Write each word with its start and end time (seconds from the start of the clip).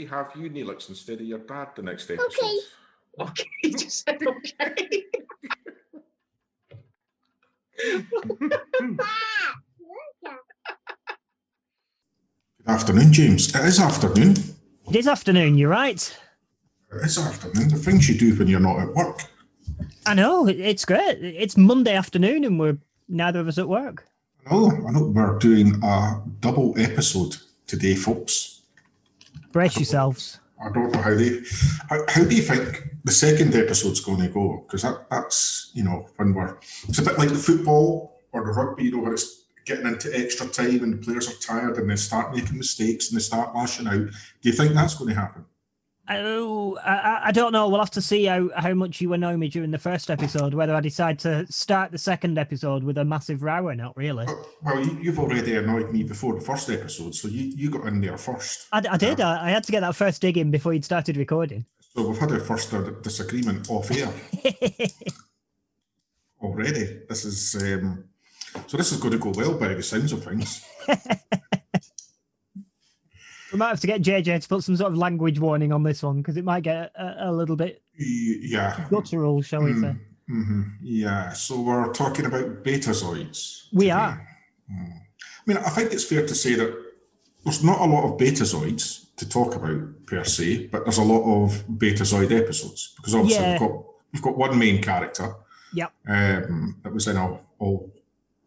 Can't 0.00 0.10
we 0.10 0.16
have 0.16 0.54
you, 0.54 0.64
Neelix, 0.64 0.88
instead 0.88 1.20
of 1.20 1.26
your 1.26 1.40
dad 1.40 1.68
the 1.76 1.82
next 1.82 2.10
episode? 2.10 2.26
Okay. 2.28 2.58
Okay, 3.20 3.50
he 3.62 3.70
just 3.70 4.04
said 4.04 4.18
okay. 4.22 5.04
Good 8.00 8.98
afternoon, 12.66 13.12
James. 13.12 13.54
It 13.54 13.64
is 13.64 13.78
afternoon. 13.80 14.36
It 14.88 14.96
is 14.96 15.06
afternoon, 15.06 15.58
you're 15.58 15.68
right. 15.68 16.18
It 16.92 17.04
is 17.04 17.18
afternoon. 17.18 17.68
The 17.68 17.76
things 17.76 18.08
you 18.08 18.16
do 18.16 18.34
when 18.38 18.48
you're 18.48 18.60
not 18.60 18.78
at 18.78 18.94
work. 18.94 19.20
I 20.06 20.14
know, 20.14 20.48
it's 20.48 20.86
great. 20.86 21.18
It's 21.22 21.58
Monday 21.58 21.94
afternoon 21.94 22.44
and 22.44 22.58
we're 22.58 22.78
neither 23.08 23.40
of 23.40 23.48
us 23.48 23.58
at 23.58 23.68
work. 23.68 24.06
I 24.46 24.54
know, 24.54 24.70
I 24.70 24.92
know 24.92 25.04
we're 25.04 25.38
doing 25.38 25.82
a 25.82 26.22
double 26.40 26.74
episode 26.78 27.36
today, 27.66 27.94
folks. 27.94 28.59
Brace 29.52 29.76
yourselves. 29.76 30.38
I 30.62 30.70
don't 30.70 30.92
know 30.92 31.00
how 31.00 31.14
they. 31.14 31.42
How, 31.88 32.04
how 32.08 32.24
do 32.24 32.34
you 32.34 32.42
think 32.42 32.84
the 33.04 33.12
second 33.12 33.54
episode's 33.54 34.00
going 34.00 34.20
to 34.20 34.28
go? 34.28 34.64
Because 34.66 34.82
that, 34.82 35.08
that's 35.10 35.70
you 35.74 35.82
know 35.82 36.06
when 36.16 36.34
we're 36.34 36.58
it's 36.88 36.98
a 36.98 37.02
bit 37.02 37.18
like 37.18 37.30
the 37.30 37.34
football 37.34 38.20
or 38.32 38.44
the 38.44 38.52
rugby, 38.52 38.84
you 38.84 38.92
know, 38.92 38.98
where 38.98 39.14
it's 39.14 39.44
getting 39.64 39.86
into 39.86 40.10
extra 40.16 40.46
time 40.46 40.82
and 40.82 40.94
the 40.94 40.98
players 40.98 41.28
are 41.28 41.40
tired 41.40 41.78
and 41.78 41.90
they 41.90 41.96
start 41.96 42.34
making 42.34 42.58
mistakes 42.58 43.10
and 43.10 43.18
they 43.18 43.22
start 43.22 43.54
lashing 43.54 43.86
out. 43.86 43.94
Do 43.94 44.10
you 44.42 44.52
think 44.52 44.74
that's 44.74 44.94
going 44.94 45.08
to 45.08 45.14
happen? 45.14 45.44
Oh, 46.12 46.76
I, 46.84 47.28
I- 47.28 47.32
don't 47.32 47.52
know. 47.52 47.68
We'll 47.68 47.78
have 47.80 47.92
to 47.92 48.02
see 48.02 48.24
how, 48.24 48.50
how 48.56 48.74
much 48.74 49.00
you 49.00 49.12
annoy 49.12 49.36
me 49.36 49.48
during 49.48 49.70
the 49.70 49.78
first 49.78 50.10
episode, 50.10 50.54
whether 50.54 50.74
I 50.74 50.80
decide 50.80 51.20
to 51.20 51.46
start 51.50 51.92
the 51.92 51.98
second 51.98 52.36
episode 52.38 52.82
with 52.82 52.98
a 52.98 53.04
massive 53.04 53.42
row 53.42 53.66
or 53.68 53.74
not, 53.76 53.96
really. 53.96 54.26
Well, 54.62 54.84
you, 54.84 54.98
you've 55.00 55.18
already 55.20 55.54
annoyed 55.56 55.92
me 55.92 56.02
before 56.02 56.34
the 56.34 56.40
first 56.40 56.68
episode, 56.68 57.14
so 57.14 57.28
you, 57.28 57.44
you 57.56 57.70
got 57.70 57.86
in 57.86 58.00
there 58.00 58.18
first. 58.18 58.66
I, 58.72 58.82
I 58.90 58.96
did. 58.96 59.20
I, 59.20 59.46
I 59.46 59.50
had 59.50 59.64
to 59.64 59.72
get 59.72 59.80
that 59.80 59.94
first 59.94 60.20
dig 60.20 60.36
in 60.36 60.50
before 60.50 60.72
you'd 60.74 60.84
started 60.84 61.16
recording. 61.16 61.64
So 61.94 62.08
we've 62.08 62.18
had 62.18 62.32
our 62.32 62.40
first 62.40 62.72
disagreement 63.02 63.70
off 63.70 63.90
air 63.90 64.12
already. 66.42 67.00
This 67.08 67.24
is 67.24 67.62
um, 67.62 68.04
so 68.66 68.76
this 68.76 68.92
is 68.92 69.00
going 69.00 69.12
to 69.12 69.18
go 69.18 69.30
well 69.30 69.58
by 69.58 69.74
the 69.74 69.82
sounds 69.82 70.12
of 70.12 70.24
things. 70.24 70.64
we 73.52 73.58
might 73.58 73.68
have 73.68 73.80
to 73.80 73.86
get 73.86 74.02
JJ 74.02 74.42
to 74.42 74.48
put 74.48 74.62
some 74.64 74.76
sort 74.76 74.92
of 74.92 74.98
language 74.98 75.38
warning 75.38 75.72
on 75.72 75.82
this 75.82 76.02
one 76.02 76.18
because 76.18 76.36
it 76.36 76.44
might 76.44 76.62
get 76.62 76.92
a, 76.96 77.30
a 77.30 77.32
little 77.32 77.56
bit 77.56 77.82
Yeah. 77.96 78.86
guttural, 78.90 79.42
shall 79.42 79.62
we 79.62 79.74
say. 79.74 79.96
Mm-hmm. 80.30 80.62
Yeah. 80.82 81.32
So 81.32 81.60
we're 81.60 81.92
talking 81.92 82.26
about 82.26 82.62
betazoids. 82.64 83.66
We 83.72 83.86
today. 83.86 83.90
are. 83.92 84.28
Mm. 84.72 84.92
I 84.92 85.42
mean, 85.46 85.56
I 85.56 85.70
think 85.70 85.92
it's 85.92 86.04
fair 86.04 86.26
to 86.26 86.34
say 86.34 86.54
that 86.54 86.76
there's 87.44 87.64
not 87.64 87.80
a 87.80 87.84
lot 87.86 88.04
of 88.04 88.18
betazoids 88.20 89.06
to 89.16 89.28
talk 89.28 89.56
about 89.56 90.06
per 90.06 90.22
se, 90.24 90.68
but 90.68 90.84
there's 90.84 90.98
a 90.98 91.02
lot 91.02 91.22
of 91.44 91.64
betazoid 91.68 92.30
episodes 92.30 92.92
because 92.96 93.14
obviously 93.14 93.42
Yeah. 93.44 93.52
we've 93.52 93.60
got 93.68 93.84
we've 94.12 94.22
got 94.22 94.36
one 94.38 94.58
main 94.58 94.82
character. 94.82 95.34
Yep. 95.74 95.92
Um, 96.08 96.76
that 96.82 96.92
was 96.92 97.06
in 97.08 97.16
all, 97.16 97.40
all 97.58 97.92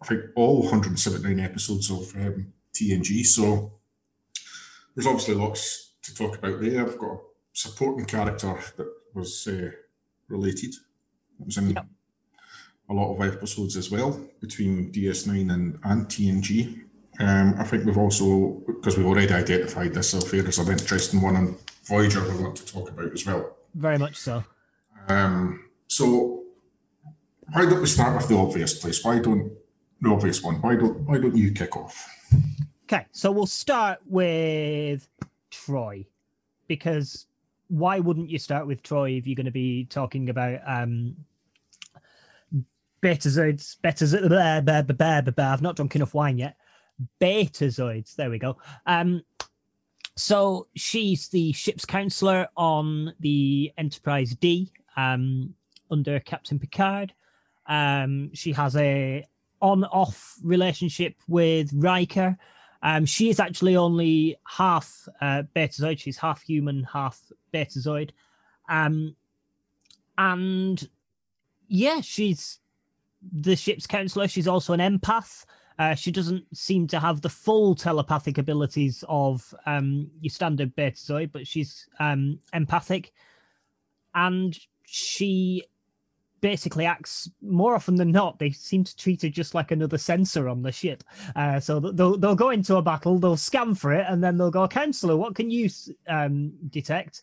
I 0.02 0.06
think 0.06 0.22
all 0.36 0.60
179 0.62 1.40
episodes 1.40 1.90
of 1.90 2.14
um, 2.16 2.54
TNG. 2.74 3.26
So 3.26 3.74
there's 4.96 5.08
obviously 5.08 5.36
lots 5.36 5.92
to 6.04 6.16
talk 6.16 6.38
about 6.38 6.62
there. 6.62 6.82
I've 6.86 6.98
got 6.98 7.12
a 7.12 7.18
supporting 7.54 8.06
character 8.06 8.60
that 8.78 8.92
was 9.14 9.48
uh, 9.48 9.72
related. 10.28 10.74
That 11.40 11.46
was 11.46 11.58
in 11.58 11.72
Yep. 11.72 11.86
a 12.90 12.94
lot 12.94 13.16
of 13.16 13.22
episodes 13.34 13.78
as 13.78 13.90
well 13.90 14.20
between 14.42 14.92
DS9 14.92 15.52
and, 15.54 15.80
and 15.84 16.06
TNG. 16.08 16.82
Um, 17.20 17.56
I 17.60 17.64
think 17.64 17.86
we've 17.86 17.98
also, 17.98 18.64
because 18.66 18.98
we've 18.98 19.06
already 19.06 19.34
identified 19.34 19.94
this, 19.94 20.10
so 20.10 20.20
there's 20.20 20.58
an 20.58 20.72
interesting 20.72 21.22
one 21.22 21.36
on 21.36 21.58
Voyager 21.86 22.22
we 22.24 22.42
want 22.44 22.56
to 22.58 22.66
talk 22.66 22.90
about 22.90 23.12
as 23.14 23.26
well. 23.26 23.56
Very 23.76 23.98
much 23.98 24.16
so. 24.18 24.44
Um, 25.08 25.66
so 25.88 26.44
why 27.52 27.66
don't 27.66 27.82
we 27.82 27.88
start 27.88 28.16
with 28.18 28.30
the 28.30 28.38
obvious 28.38 28.80
place? 28.80 29.04
Why 29.04 29.20
don't 29.20 29.52
the 30.02 30.10
obvious 30.10 30.42
one? 30.42 30.56
Why 30.62 30.76
don't 30.76 31.02
why 31.02 31.18
don't 31.20 31.36
you 31.36 31.52
kick 31.52 31.76
off? 31.78 32.10
Okay, 32.86 33.06
so 33.12 33.32
we'll 33.32 33.46
start 33.46 34.00
with 34.06 35.08
Troi 35.52 36.06
because 36.68 37.26
why 37.70 38.00
wouldn't 38.00 38.30
you 38.30 38.40
start 38.40 38.68
with 38.68 38.84
Troi 38.84 39.18
if 39.18 39.26
you're 39.26 39.36
going 39.36 39.46
to 39.46 39.52
be 39.52 39.86
talking 39.86 40.30
about 40.30 40.60
um 40.66 41.16
betazoids, 43.04 43.78
betazoids, 43.84 44.28
blah, 44.28 44.62
blah, 44.62 44.82
blah, 44.82 45.22
blah, 45.22 45.32
blah. 45.32 45.54
I've 45.54 45.62
not 45.62 45.76
drunk 45.76 45.96
enough 45.96 46.14
wine 46.14 46.38
yet. 46.38 46.56
Betazoids, 47.22 48.16
there 48.16 48.30
we 48.30 48.40
go. 48.40 48.58
Um, 48.86 49.24
so 50.16 50.68
she's 50.76 51.30
the 51.30 51.52
ship's 51.54 51.86
counselor 51.86 52.48
on 52.56 53.14
the 53.20 53.74
Enterprise 53.78 54.36
D 54.36 54.72
um, 54.96 55.54
under 55.92 56.20
Captain 56.20 56.60
Picard. 56.60 57.14
Um, 57.66 58.32
she 58.34 58.54
has 58.54 58.76
a 58.76 59.26
on-off 59.62 60.36
relationship 60.44 61.16
with 61.28 61.72
Riker. 61.74 62.38
Um, 62.84 63.06
she 63.06 63.30
is 63.30 63.40
actually 63.40 63.78
only 63.78 64.38
half 64.46 65.08
uh, 65.22 65.44
Betazoid. 65.56 66.00
She's 66.00 66.18
half 66.18 66.42
human, 66.42 66.84
half 66.84 67.20
Betazoid. 67.54 68.12
Um, 68.68 69.16
and 70.18 70.88
yeah, 71.70 72.02
she's 72.02 72.60
the 73.32 73.56
ship's 73.56 73.88
counselor. 73.88 74.28
She's 74.28 74.50
also 74.50 74.74
an 74.74 74.82
empath. 74.82 75.46
Uh, 75.80 75.96
she 75.96 76.12
doesn't 76.12 76.46
seem 76.56 76.88
to 76.88 77.00
have 77.00 77.22
the 77.22 77.30
full 77.30 77.74
telepathic 77.74 78.38
abilities 78.38 79.04
of 79.08 79.56
um, 79.66 80.12
your 80.20 80.30
standard 80.30 80.76
Betazoid, 80.76 81.32
but 81.32 81.48
she's 81.48 81.88
um, 82.00 82.40
empathic. 82.52 83.14
And 84.14 84.56
she 84.86 85.64
basically 86.44 86.86
acts 86.86 87.32
more 87.42 87.74
often 87.74 87.96
than 87.96 88.12
not. 88.12 88.38
They 88.38 88.52
seem 88.52 88.84
to 88.84 88.96
treat 88.98 89.22
her 89.22 89.30
just 89.30 89.56
like 89.56 89.72
another 89.72 89.98
sensor 89.98 90.50
on 90.50 90.62
the 90.62 90.74
ship. 90.74 91.02
Uh, 91.34 91.62
so 91.62 91.80
they'll 91.80 92.18
they'll 92.18 92.36
go 92.36 92.50
into 92.50 92.76
a 92.76 92.82
battle, 92.82 93.18
they'll 93.18 93.38
scan 93.38 93.76
for 93.76 93.94
it, 93.94 94.06
and 94.08 94.22
then 94.22 94.38
they'll 94.38 94.52
go, 94.52 94.68
"Counselor, 94.68 95.16
what 95.16 95.36
can 95.36 95.50
you 95.50 95.70
um, 96.08 96.52
detect?" 96.70 97.22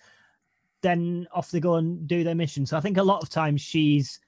Then 0.80 1.28
off 1.32 1.50
they 1.50 1.60
go 1.60 1.75
and 1.75 2.09
do 2.09 2.25
their 2.25 2.34
mission. 2.34 2.64
So 2.64 2.78
I 2.78 2.80
think 2.80 2.97
a 2.97 3.03
lot 3.03 3.22
of 3.22 3.28
times 3.28 3.60
she's 3.60 4.20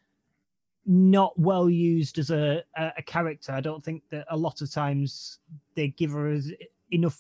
not 0.84 1.38
well 1.38 1.70
used 1.70 2.19
as 2.19 2.31
a 2.31 2.62
a, 2.76 2.92
a 2.98 3.02
character. 3.02 3.52
I 3.52 3.62
don't 3.62 3.82
think 3.82 4.02
that 4.10 4.26
a 4.28 4.36
lot 4.36 4.60
of 4.60 4.70
times 4.70 5.38
they 5.75 5.88
give 5.88 6.10
her 6.10 6.38
enough 6.91 7.19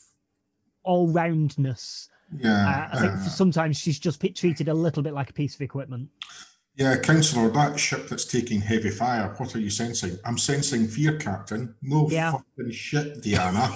all 0.82 1.08
roundness. 1.08 2.10
Yeah, 2.38 2.50
Uh, 2.52 2.96
I 2.96 3.00
think 3.00 3.12
uh, 3.12 3.28
sometimes 3.28 3.78
she's 3.78 3.98
just 3.98 4.22
treated 4.36 4.68
a 4.68 4.74
little 4.74 5.02
bit 5.02 5.14
like 5.14 5.30
a 5.30 5.34
piece 5.34 5.54
of 5.54 5.62
equipment. 5.62 6.10
Yeah, 6.74 6.96
councillor. 6.98 7.50
That 7.50 7.78
ship 7.78 8.08
that's 8.08 8.24
taking 8.24 8.60
heavy 8.60 8.90
fire. 8.90 9.34
What 9.36 9.54
are 9.54 9.60
you 9.60 9.70
sensing? 9.70 10.18
I'm 10.24 10.38
sensing 10.38 10.88
fear, 10.88 11.18
Captain. 11.18 11.74
No 11.82 12.08
Yeah. 12.10 12.32
fucking 12.32 12.72
shit, 12.72 13.22
Diana. 13.22 13.68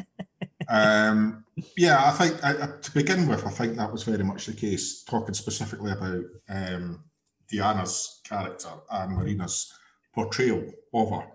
um, 0.68 1.44
yeah, 1.76 1.98
I 2.04 2.10
think 2.12 2.44
I, 2.44 2.50
I- 2.64 2.80
to 2.82 2.92
begin 2.92 3.28
with, 3.28 3.46
I 3.46 3.50
think 3.50 3.76
that 3.76 3.92
was 3.92 4.04
very 4.04 4.24
much 4.24 4.46
the 4.46 4.52
case. 4.52 5.02
Talking 5.04 5.34
specifically 5.34 5.92
about 5.92 6.24
um, 6.48 7.04
Diana's 7.50 8.20
character 8.24 8.68
and 8.90 9.16
Marina's 9.16 9.72
portrayal 10.14 10.64
of 10.92 11.10
her. 11.10 11.26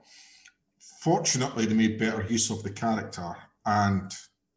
Fortunately, 1.02 1.66
they 1.66 1.74
made 1.74 2.00
better 2.00 2.26
use 2.30 2.50
of 2.52 2.64
the 2.64 2.70
character 2.72 3.36
and 3.66 4.12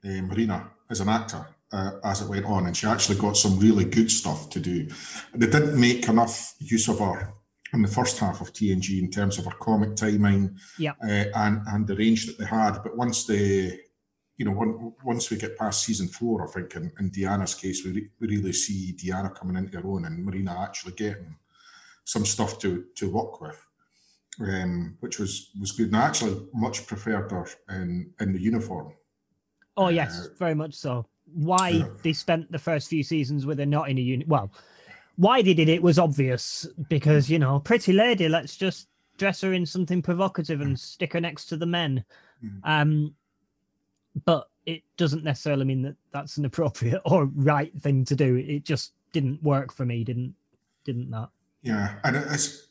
uh, 0.05 0.08
Marina 0.22 0.70
as 0.90 1.00
an 1.00 1.08
actor 1.08 1.46
uh, 1.75 1.91
as 2.05 2.23
it 2.23 2.29
went 2.29 2.44
on, 2.47 2.67
and 2.67 2.76
she 2.76 2.87
actually 2.87 3.19
got 3.19 3.37
some 3.37 3.59
really 3.59 3.85
good 3.85 4.11
stuff 4.11 4.50
to 4.50 4.61
do. 4.61 4.88
They 5.35 5.47
didn't 5.49 5.79
make 5.79 6.09
enough 6.09 6.55
use 6.61 6.88
of 6.88 7.00
her 7.00 7.35
in 7.73 7.82
the 7.82 7.88
first 7.88 8.19
half 8.21 8.41
of 8.41 8.53
TNG 8.53 9.00
in 9.03 9.11
terms 9.11 9.38
of 9.38 9.44
her 9.47 9.59
comic 9.59 9.97
timing 9.97 10.59
Yep. 10.79 10.97
uh, 11.03 11.25
and 11.35 11.62
and 11.67 11.87
the 11.87 11.97
range 11.97 12.26
that 12.26 12.38
they 12.38 12.47
had. 12.47 12.82
But 12.85 12.97
once 12.97 13.25
they, 13.26 13.81
you 14.37 14.44
know, 14.44 14.53
one, 14.53 14.93
once 15.03 15.31
we 15.31 15.37
get 15.37 15.59
past 15.59 15.82
season 15.85 16.06
four, 16.09 16.47
I 16.47 16.50
think 16.53 16.76
in, 16.76 16.93
in 17.00 17.11
Deanna's 17.11 17.56
case, 17.56 17.85
we, 17.85 17.91
re- 17.93 18.11
we 18.21 18.29
really 18.29 18.53
see 18.53 18.97
Deanna 18.97 19.35
coming 19.35 19.56
into 19.56 19.76
her 19.81 19.88
own 19.88 20.05
and 20.05 20.25
Marina 20.25 20.56
actually 20.62 20.93
getting 20.94 21.37
some 22.05 22.25
stuff 22.25 22.61
to 22.61 22.85
to 22.99 23.11
work 23.11 23.41
with, 23.41 23.61
um, 24.41 24.97
which 25.00 25.19
was 25.19 25.50
was 25.59 25.73
good. 25.73 25.88
And 25.88 25.97
I 25.97 26.06
actually 26.06 26.37
much 26.55 26.87
preferred 26.87 27.32
her 27.32 27.47
in 27.69 28.12
in 28.21 28.32
the 28.32 28.41
uniform. 28.41 28.93
Oh 29.76 29.88
yes, 29.88 30.21
Uh, 30.21 30.29
very 30.38 30.55
much 30.55 30.75
so. 30.75 31.06
Why 31.32 31.85
they 32.03 32.12
spent 32.12 32.53
the 32.53 32.59
first 32.59 32.88
few 32.88 33.03
seasons 33.03 33.47
with 33.47 33.59
her 33.59 33.67
not 33.67 33.88
in 33.88 33.99
a 33.99 34.00
unit? 34.00 34.29
Well, 34.29 34.53
why 35.17 35.43
they 35.43 35.55
did 35.55 35.69
it 35.69 35.82
was 35.82 35.99
obvious 35.99 36.67
because 36.88 37.31
you 37.31 37.38
know, 37.38 37.61
pretty 37.61 37.93
lady. 37.93 38.29
Let's 38.29 38.56
just 38.56 38.88
dress 39.17 39.41
her 39.43 39.53
in 39.53 39.67
something 39.67 40.03
provocative 40.03 40.61
and 40.61 40.79
stick 40.79 41.12
her 41.12 41.21
next 41.21 41.47
to 41.47 41.56
the 41.56 41.67
men. 41.67 42.05
Mm. 42.44 42.61
Um, 42.65 43.15
but 44.25 44.49
it 44.67 44.82
doesn't 44.97 45.25
necessarily 45.25 45.65
mean 45.65 45.82
that 45.82 45.97
that's 46.12 46.37
an 46.37 46.44
appropriate 46.44 47.03
or 47.05 47.26
right 47.26 47.73
thing 47.81 48.05
to 48.06 48.17
do. 48.17 48.37
It 48.37 48.65
just 48.65 48.93
didn't 49.12 49.43
work 49.43 49.73
for 49.73 49.85
me. 49.85 50.05
Didn't 50.05 50.35
didn't 50.85 51.11
that? 51.11 51.29
Yeah, 51.62 51.94
and 52.05 52.17
it's 52.17 52.69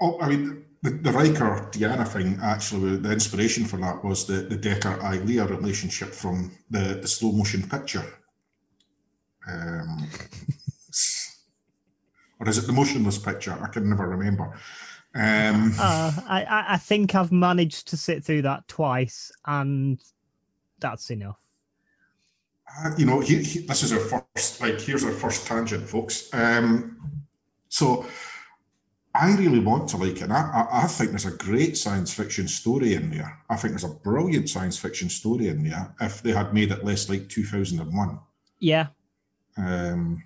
Oh, 0.00 0.20
I 0.20 0.28
mean, 0.28 0.64
the, 0.82 0.90
the 0.90 1.10
Riker 1.10 1.68
Diana 1.72 2.04
thing 2.04 2.38
actually, 2.42 2.96
the 2.96 3.12
inspiration 3.12 3.64
for 3.64 3.78
that 3.78 4.04
was 4.04 4.26
the, 4.26 4.34
the 4.34 4.56
Decker 4.56 4.98
Ilia 5.12 5.46
relationship 5.46 6.10
from 6.10 6.52
the, 6.70 6.98
the 7.00 7.08
slow 7.08 7.32
motion 7.32 7.68
picture. 7.68 8.04
Um, 9.50 10.08
or 12.38 12.48
is 12.48 12.58
it 12.58 12.66
the 12.66 12.72
motionless 12.72 13.18
picture? 13.18 13.58
I 13.60 13.68
can 13.68 13.88
never 13.88 14.06
remember. 14.06 14.56
Um, 15.14 15.72
Uh, 15.78 16.12
I, 16.28 16.44
I 16.44 16.64
I 16.74 16.76
think 16.76 17.14
I've 17.14 17.32
managed 17.32 17.88
to 17.88 17.96
sit 17.96 18.24
through 18.24 18.42
that 18.42 18.68
twice, 18.68 19.32
and 19.46 19.98
that's 20.78 21.10
enough. 21.10 21.38
Uh, 22.84 22.90
you 22.98 23.06
know, 23.06 23.20
he, 23.20 23.42
he, 23.42 23.60
this 23.60 23.82
is 23.82 23.92
our 23.92 23.98
first, 23.98 24.60
like, 24.60 24.78
here's 24.80 25.02
our 25.02 25.12
first 25.12 25.46
tangent, 25.46 25.88
folks. 25.88 26.28
Um, 26.32 27.16
so 27.68 28.06
I 29.20 29.34
really 29.36 29.58
want 29.58 29.90
to 29.90 29.96
like 29.96 30.20
it. 30.22 30.30
I, 30.30 30.40
I, 30.70 30.84
I 30.84 30.86
think 30.86 31.10
there's 31.10 31.26
a 31.26 31.36
great 31.36 31.76
science 31.76 32.14
fiction 32.14 32.46
story 32.48 32.94
in 32.94 33.10
there. 33.10 33.38
I 33.50 33.56
think 33.56 33.72
there's 33.72 33.84
a 33.90 33.94
brilliant 33.94 34.48
science 34.48 34.78
fiction 34.78 35.08
story 35.08 35.48
in 35.48 35.64
there 35.68 35.94
if 36.00 36.22
they 36.22 36.32
had 36.32 36.54
made 36.54 36.70
it 36.70 36.84
less 36.84 37.08
like 37.08 37.28
2001. 37.28 38.20
Yeah, 38.60 38.86
Um, 39.56 40.22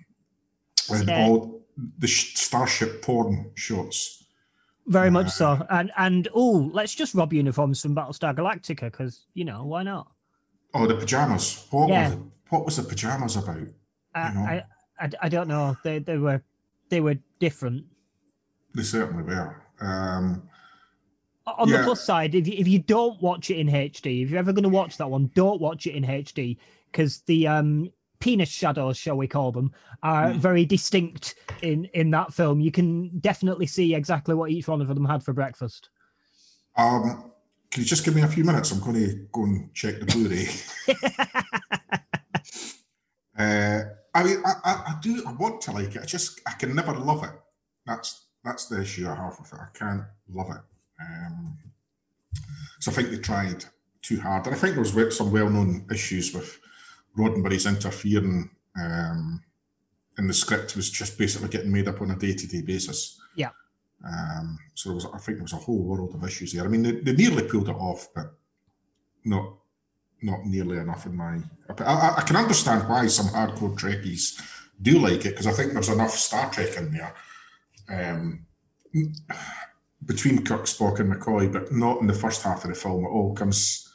with 0.89 1.07
Yeah. 1.09 1.25
all 1.27 1.65
the 1.97 2.07
starship 2.07 3.01
porn 3.01 3.51
shots. 3.55 4.23
very 4.85 5.09
much 5.09 5.27
Uh, 5.27 5.29
so. 5.29 5.65
And 5.69 5.91
and 5.97 6.27
oh, 6.33 6.69
let's 6.73 6.93
just 6.93 7.15
rob 7.15 7.33
uniforms 7.33 7.81
from 7.81 7.95
Battlestar 7.95 8.35
Galactica 8.35 8.91
because 8.91 9.25
you 9.33 9.45
know 9.45 9.65
why 9.65 9.83
not? 9.83 10.11
Oh, 10.73 10.87
the 10.87 10.95
pajamas. 10.95 11.65
What, 11.71 11.89
Yeah. 11.89 12.03
was, 12.03 12.13
it, 12.13 12.19
what 12.49 12.65
was 12.65 12.75
the 12.77 12.83
pajamas 12.83 13.37
about? 13.37 13.67
I, 14.13 14.27
You 14.27 14.33
know. 14.35 14.45
I, 14.45 14.63
I 14.99 15.09
I 15.21 15.29
don't 15.29 15.47
know. 15.47 15.77
They 15.83 15.99
they 15.99 16.17
were 16.17 16.43
they 16.89 17.01
were 17.01 17.17
different. 17.39 17.85
They 18.75 18.83
certainly 18.83 19.23
were. 19.23 19.61
Um, 19.79 20.49
On 21.45 21.67
Yeah. 21.69 21.77
the 21.79 21.83
plus 21.83 22.01
side, 22.03 22.35
if 22.35 22.47
you, 22.47 22.53
if 22.57 22.67
you 22.67 22.79
don't 22.79 23.21
watch 23.21 23.49
it 23.51 23.57
in 23.57 23.67
HD, 23.67 24.23
if 24.23 24.29
you're 24.29 24.39
ever 24.39 24.53
going 24.53 24.63
to 24.63 24.69
watch 24.69 24.97
that 24.97 25.09
one, 25.09 25.29
don't 25.35 25.59
watch 25.61 25.85
it 25.87 25.95
in 25.95 26.03
HD 26.03 26.57
because 26.91 27.19
the 27.21 27.47
um, 27.47 27.91
penis 28.19 28.49
shadows, 28.49 28.97
shall 28.97 29.17
we 29.17 29.27
call 29.27 29.51
them, 29.51 29.73
are 30.01 30.31
Mm. 30.31 30.37
very 30.37 30.65
distinct 30.65 31.35
in 31.61 31.85
in 31.93 32.11
that 32.11 32.33
film. 32.33 32.61
You 32.61 32.71
can 32.71 33.19
definitely 33.19 33.67
see 33.67 33.93
exactly 33.93 34.35
what 34.35 34.51
each 34.51 34.67
one 34.67 34.81
of 34.81 34.87
them 34.87 35.05
had 35.05 35.23
for 35.23 35.33
breakfast. 35.33 35.89
um, 36.77 37.31
can 37.71 37.81
you 37.81 37.87
just 37.87 38.05
give 38.05 38.15
me 38.15 38.21
a 38.21 38.27
few 38.27 38.43
minutes? 38.43 38.71
I'm 38.71 38.79
going 38.79 38.93
to 38.95 39.27
go 39.31 39.43
and 39.43 39.73
check 39.73 39.99
the 39.99 40.05
Blu-ray. 40.05 40.47
Uh, 43.37 43.81
I 44.13 44.23
mean, 44.23 44.37
I, 44.45 44.53
I, 44.63 44.71
I 44.89 44.99
do. 45.01 45.23
I 45.25 45.31
want 45.33 45.61
to 45.61 45.71
like 45.71 45.95
it. 45.95 46.01
I 46.03 46.05
just 46.05 46.39
I 46.45 46.51
can 46.51 46.75
never 46.75 46.93
love 46.93 47.23
it. 47.23 47.31
That's 47.85 48.23
that's 48.43 48.65
the 48.65 48.81
issue 48.81 49.07
I 49.07 49.15
have 49.15 49.39
with 49.39 49.53
it. 49.53 49.59
I 49.59 49.77
can't 49.77 50.03
love 50.29 50.49
it. 50.49 50.61
Um, 51.01 51.57
so 52.79 52.91
I 52.91 52.95
think 52.95 53.09
they 53.09 53.17
tried 53.17 53.63
too 54.01 54.19
hard, 54.19 54.45
and 54.45 54.55
I 54.55 54.57
think 54.57 54.73
there 54.75 54.83
was 54.83 55.17
some 55.17 55.31
well-known 55.31 55.85
issues 55.91 56.33
with 56.33 56.59
Roddenberry's 57.17 57.65
interfering. 57.65 58.49
Um, 58.79 59.43
and 60.17 60.29
the 60.29 60.33
script 60.33 60.75
was 60.75 60.89
just 60.89 61.17
basically 61.17 61.49
getting 61.49 61.71
made 61.71 61.87
up 61.87 62.01
on 62.01 62.11
a 62.11 62.15
day-to-day 62.15 62.61
basis. 62.61 63.19
Yeah. 63.35 63.49
Um, 64.05 64.59
so 64.75 64.89
there 64.89 64.95
was, 64.95 65.05
I 65.05 65.17
think 65.17 65.37
there 65.37 65.43
was 65.43 65.53
a 65.53 65.57
whole 65.57 65.81
world 65.81 66.13
of 66.13 66.23
issues 66.23 66.51
there. 66.51 66.65
I 66.65 66.67
mean, 66.67 66.83
they, 66.83 66.91
they 66.91 67.13
nearly 67.13 67.47
pulled 67.47 67.69
it 67.69 67.75
off, 67.75 68.09
but 68.13 68.33
not 69.23 69.55
not 70.21 70.45
nearly 70.45 70.77
enough 70.77 71.05
in 71.05 71.15
my. 71.15 71.39
I, 71.79 72.15
I 72.17 72.23
can 72.25 72.37
understand 72.37 72.87
why 72.87 73.07
some 73.07 73.27
hardcore 73.27 73.77
Trekkies 73.77 74.41
do 74.81 74.99
like 74.99 75.25
it 75.25 75.31
because 75.31 75.47
I 75.47 75.51
think 75.51 75.73
there's 75.73 75.89
enough 75.89 76.11
Star 76.11 76.49
Trek 76.49 76.77
in 76.77 76.93
there 76.93 77.13
um, 77.89 78.45
between 80.05 80.43
Kirk, 80.43 80.63
Spock, 80.63 80.99
and 80.99 81.13
McCoy, 81.13 81.51
but 81.51 81.71
not 81.71 82.01
in 82.01 82.07
the 82.07 82.13
first 82.13 82.43
half 82.43 82.63
of 82.63 82.69
the 82.69 82.75
film. 82.75 83.05
at 83.05 83.09
all 83.09 83.33
comes 83.33 83.91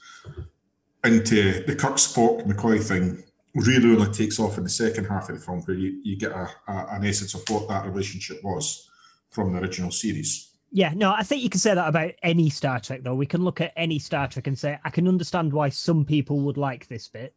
into 1.05 1.65
the 1.65 1.77
Kirk, 1.77 1.97
Spock, 1.97 2.47
McCoy 2.47 2.83
thing. 2.83 3.25
Really 3.55 3.97
only 3.97 4.13
takes 4.13 4.39
off 4.39 4.59
in 4.59 4.65
the 4.65 4.71
second 4.71 5.07
half 5.07 5.29
of 5.29 5.37
the 5.37 5.45
film, 5.45 5.63
where 5.63 5.77
you, 5.77 6.01
you 6.05 6.19
get 6.19 6.33
a, 6.33 6.49
a, 6.69 6.87
an 6.91 7.05
essence 7.05 7.35
of 7.35 7.43
what 7.49 7.69
that 7.69 7.87
relationship 7.87 8.45
was 8.45 8.89
from 9.31 9.53
the 9.53 9.59
original 9.59 9.91
series. 9.91 10.53
Yeah, 10.71 10.93
no, 10.95 11.13
I 11.13 11.23
think 11.23 11.43
you 11.43 11.49
can 11.49 11.61
say 11.61 11.75
that 11.75 11.89
about 11.89 12.13
any 12.23 12.51
Star 12.51 12.79
Trek, 12.79 13.03
though. 13.03 13.15
We 13.15 13.27
can 13.27 13.43
look 13.43 13.61
at 13.61 13.73
any 13.75 13.99
Star 13.99 14.29
Trek 14.29 14.47
and 14.47 14.59
say, 14.59 14.79
I 14.85 14.91
can 14.91 15.09
understand 15.09 15.53
why 15.53 15.71
some 15.71 16.05
people 16.05 16.41
would 16.41 16.59
like 16.59 16.89
this 16.89 17.09
bit. 17.09 17.35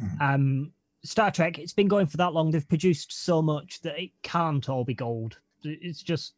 Mhm. 0.00 0.20
Um, 0.20 0.72
Star 1.02 1.30
Trek, 1.30 1.58
it's 1.58 1.72
been 1.72 1.88
going 1.88 2.06
for 2.06 2.18
that 2.18 2.32
long. 2.32 2.50
They've 2.50 2.68
produced 2.68 3.12
so 3.12 3.42
much 3.42 3.80
that 3.82 4.00
it 4.00 4.10
can't 4.22 4.68
all 4.68 4.84
be 4.84 4.94
gold. 4.94 5.38
It's 5.64 6.02
just 6.02 6.34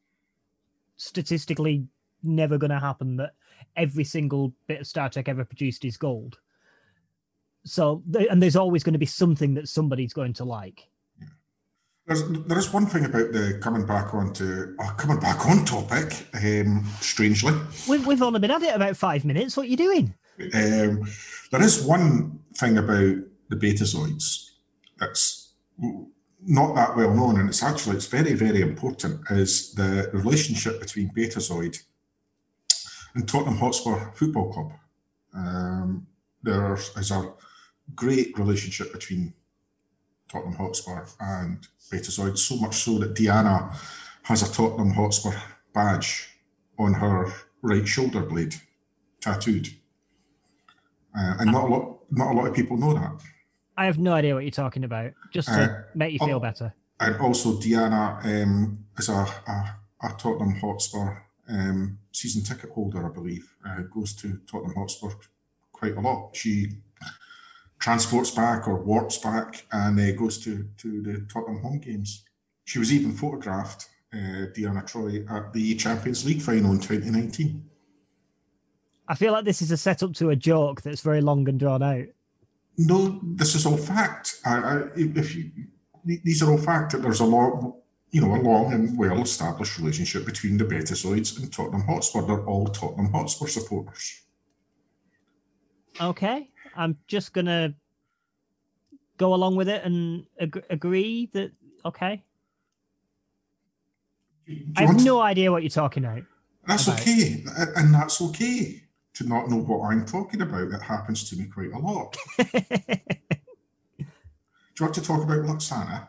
statistically 0.97 1.87
never 2.23 2.59
going 2.59 2.71
to 2.71 2.79
happen 2.79 3.17
that 3.17 3.35
every 3.77 4.05
single 4.05 4.55
bit 4.67 4.81
of 4.81 4.87
Star 4.87 5.09
Trek 5.09 5.29
ever 5.29 5.45
produced 5.45 5.85
is 5.85 5.97
gold. 5.97 6.39
So, 7.65 8.03
and 8.31 8.43
there's 8.43 8.57
always 8.57 8.83
going 8.83 8.95
to 8.95 8.99
be 8.99 9.07
something 9.07 9.55
that 9.55 9.69
somebody's 9.69 10.13
going 10.13 10.35
to 10.35 10.45
like. 10.45 10.89
There's, 12.07 12.29
there 12.29 12.59
is 12.59 12.73
one 12.73 12.87
thing 12.87 13.05
about 13.05 13.33
the 13.33 13.59
coming 13.63 13.87
back 13.87 14.13
on 14.13 14.33
to 14.35 14.75
oh, 14.81 14.95
coming 14.99 15.21
back 15.21 15.47
on 15.47 15.65
topic. 15.65 16.27
Um, 16.35 16.85
strangely, 17.01 17.55
We've, 17.89 18.05
we've 18.05 18.23
only 18.23 18.41
been 18.41 18.51
at 18.51 18.63
it 18.63 18.75
about 18.75 18.97
five 18.97 19.25
minutes. 19.25 19.57
What 19.57 19.67
are 19.67 19.69
you 19.69 19.77
doing? 19.77 20.15
um, 20.55 21.05
there 21.53 21.63
is 21.63 21.85
one 21.85 22.41
thing 22.57 22.79
about 22.79 23.17
the 23.51 23.57
Betazoids 23.57 24.51
that's 24.99 25.53
not 26.45 26.75
that 26.75 26.97
well 26.97 27.15
known, 27.15 27.39
and 27.39 27.49
it's 27.49 27.63
actually 27.63 27.97
it's 27.97 28.07
very 28.07 28.35
very 28.35 28.61
important. 28.61 29.21
Is 29.31 29.75
the 29.75 30.11
relationship 30.13 30.81
between 30.81 31.11
Betazoid 31.11 31.79
and 33.15 33.29
Tottenham 33.29 33.59
Hotspur 33.59 34.13
Football 34.15 34.53
Club? 34.53 34.73
Um, 35.35 36.07
there 36.43 36.75
is 36.75 37.11
a 37.11 37.33
great 37.95 38.39
relationship 38.39 38.93
between 38.93 39.35
Tottenham 40.29 40.57
Hotspur 40.57 41.05
and 41.21 41.67
Betazoid, 41.91 42.39
so 42.39 42.57
much 42.57 42.77
so 42.77 42.99
that 42.99 43.15
Diana 43.15 43.77
has 44.23 44.43
a 44.43 44.53
Tottenham 44.53 44.93
Hotspur 44.93 45.35
badge 45.73 46.29
on 46.79 46.95
her 46.95 47.33
right 47.63 47.87
shoulder 47.87 48.23
blade, 48.23 48.55
tattooed. 49.21 49.69
Uh, 51.17 51.37
and 51.41 51.53
not 51.53 51.65
a 51.65 51.67
lot, 51.67 51.99
not 52.11 52.33
a 52.33 52.35
lot 52.35 52.47
of 52.47 52.55
people 52.55 52.77
know 52.77 52.95
that. 52.95 53.23
I 53.77 53.87
have 53.87 53.99
no 53.99 54.13
idea 54.13 54.35
what 54.35 54.45
you're 54.45 54.51
talking 54.51 54.85
about. 54.85 55.13
Just 55.33 55.49
to 55.49 55.55
Uh, 55.55 55.83
make 55.95 56.13
you 56.13 56.19
feel 56.19 56.37
oh. 56.37 56.41
better. 56.41 56.75
And 57.01 57.17
also, 57.17 57.59
Diana 57.61 58.21
um, 58.23 58.85
is 58.99 59.09
a, 59.09 59.13
a, 59.13 59.77
a 60.03 60.15
Tottenham 60.19 60.55
Hotspur 60.55 61.17
um, 61.49 61.99
season 62.13 62.43
ticket 62.45 62.71
holder, 62.71 63.05
I 63.05 63.13
believe. 63.13 63.53
Uh, 63.65 63.83
goes 63.83 64.15
to 64.17 64.41
Tottenham 64.47 64.75
Hotspur 64.77 65.11
quite 65.73 65.97
a 65.97 66.01
lot. 66.01 66.37
She 66.37 66.69
transports 67.79 68.31
back 68.31 68.69
or 68.69 68.83
warps 68.83 69.19
back 69.19 69.67
and 69.73 69.99
uh, 69.99 70.13
goes 70.13 70.39
to, 70.45 70.69
to 70.79 71.03
the 71.03 71.27
Tottenham 71.33 71.63
home 71.63 71.81
games. 71.81 72.25
She 72.65 72.79
was 72.79 72.93
even 72.93 73.13
photographed, 73.13 73.89
uh, 74.15 74.47
Diana 74.55 74.83
Troi, 74.83 75.27
at 75.29 75.53
the 75.53 75.75
Champions 75.75 76.25
League 76.25 76.43
final 76.43 76.71
in 76.71 76.79
2019. 76.79 77.69
I 79.09 79.15
feel 79.17 79.33
like 79.33 79.45
this 79.45 79.63
is 79.63 79.73
a 79.73 79.77
setup 79.77 80.15
to 80.15 80.31
a 80.31 80.37
joke 80.37 80.83
that's 80.83 81.01
very 81.01 81.21
long 81.21 81.49
and 81.49 81.59
drawn 81.59 81.83
out. 81.83 82.07
No, 82.79 83.21
this 83.23 83.55
is 83.55 83.67
all 83.67 83.77
fact. 83.77 84.41
I, 84.47 84.57
I, 84.57 84.83
if 84.97 85.35
you, 85.35 85.51
these 86.05 86.43
are 86.43 86.51
all 86.51 86.59
fact 86.59 86.93
that 86.93 87.03
there's 87.03 87.21
a 87.21 87.25
lot, 87.25 87.77
you 88.11 88.21
know, 88.21 88.35
a 88.35 88.41
long 88.41 88.73
and 88.73 88.97
well-established 88.99 89.79
relationship 89.79 90.25
between 90.25 90.57
the 90.57 90.65
Betazoids 90.65 91.39
and 91.39 91.53
Tottenham 91.53 91.83
Hotspur. 91.83 92.23
They're 92.23 92.47
all 92.47 92.67
Tottenham 92.67 93.13
Hotspur 93.13 93.47
supporters. 93.47 94.21
Okay, 96.01 96.49
I'm 96.75 96.97
just 97.07 97.35
gonna 97.35 97.75
go 99.19 99.35
along 99.35 99.57
with 99.57 99.69
it 99.69 99.85
and 99.85 100.27
ag- 100.41 100.65
agree 100.71 101.29
that 101.35 101.53
okay. 101.85 102.25
I 104.77 104.87
have 104.87 105.05
no 105.05 105.21
idea 105.21 105.53
what 105.53 105.63
you're 105.63 105.71
talking 105.71 106.05
about. 106.05 106.23
That's 106.67 106.87
about- 106.87 107.01
okay, 107.03 107.45
and 107.77 107.95
that's 107.95 108.21
okay 108.23 108.83
to 109.15 109.29
not 109.29 109.49
know 109.51 109.59
what 109.59 109.91
I'm 109.91 110.07
talking 110.07 110.41
about. 110.41 110.73
It 110.73 110.83
happens 110.83 111.31
to 111.31 111.37
me 111.37 111.47
quite 111.47 111.73
a 111.73 111.79
lot. 111.79 112.17
Do 112.39 112.47
you 114.79 114.87
want 114.87 114.95
to 114.95 115.03
talk 115.03 115.23
about 115.23 115.45
Lwaxana? 115.45 116.09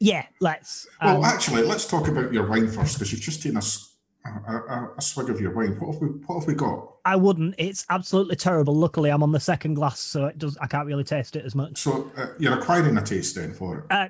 yeah, 0.00 0.24
let's. 0.40 0.86
Well, 1.02 1.18
um, 1.18 1.24
actually, 1.24 1.62
let's 1.62 1.86
talk 1.86 2.08
about 2.08 2.32
your 2.32 2.48
wine 2.48 2.68
first, 2.68 2.94
because 2.94 3.12
you've 3.12 3.20
just 3.20 3.42
taken 3.42 3.58
a 3.58 5.02
swig 5.02 5.30
of 5.30 5.40
your 5.40 5.52
wine. 5.52 5.78
What 5.78 5.92
have 5.92 6.02
we, 6.02 6.08
what 6.08 6.38
have 6.40 6.46
we 6.46 6.54
got? 6.54 6.94
I 7.04 7.16
wouldn't. 7.16 7.56
It's 7.58 7.84
absolutely 7.90 8.36
terrible. 8.36 8.74
Luckily, 8.74 9.10
I'm 9.10 9.22
on 9.22 9.32
the 9.32 9.40
second 9.40 9.74
glass, 9.74 10.00
so 10.00 10.26
it 10.26 10.38
does. 10.38 10.56
I 10.56 10.66
can't 10.66 10.86
really 10.86 11.04
taste 11.04 11.36
it 11.36 11.44
as 11.44 11.54
much. 11.54 11.78
So 11.78 12.10
uh, 12.16 12.28
you're 12.38 12.58
acquiring 12.58 12.96
a 12.96 13.02
taste 13.02 13.34
then 13.34 13.52
for 13.52 13.78
it. 13.78 13.84
Uh, 13.90 14.08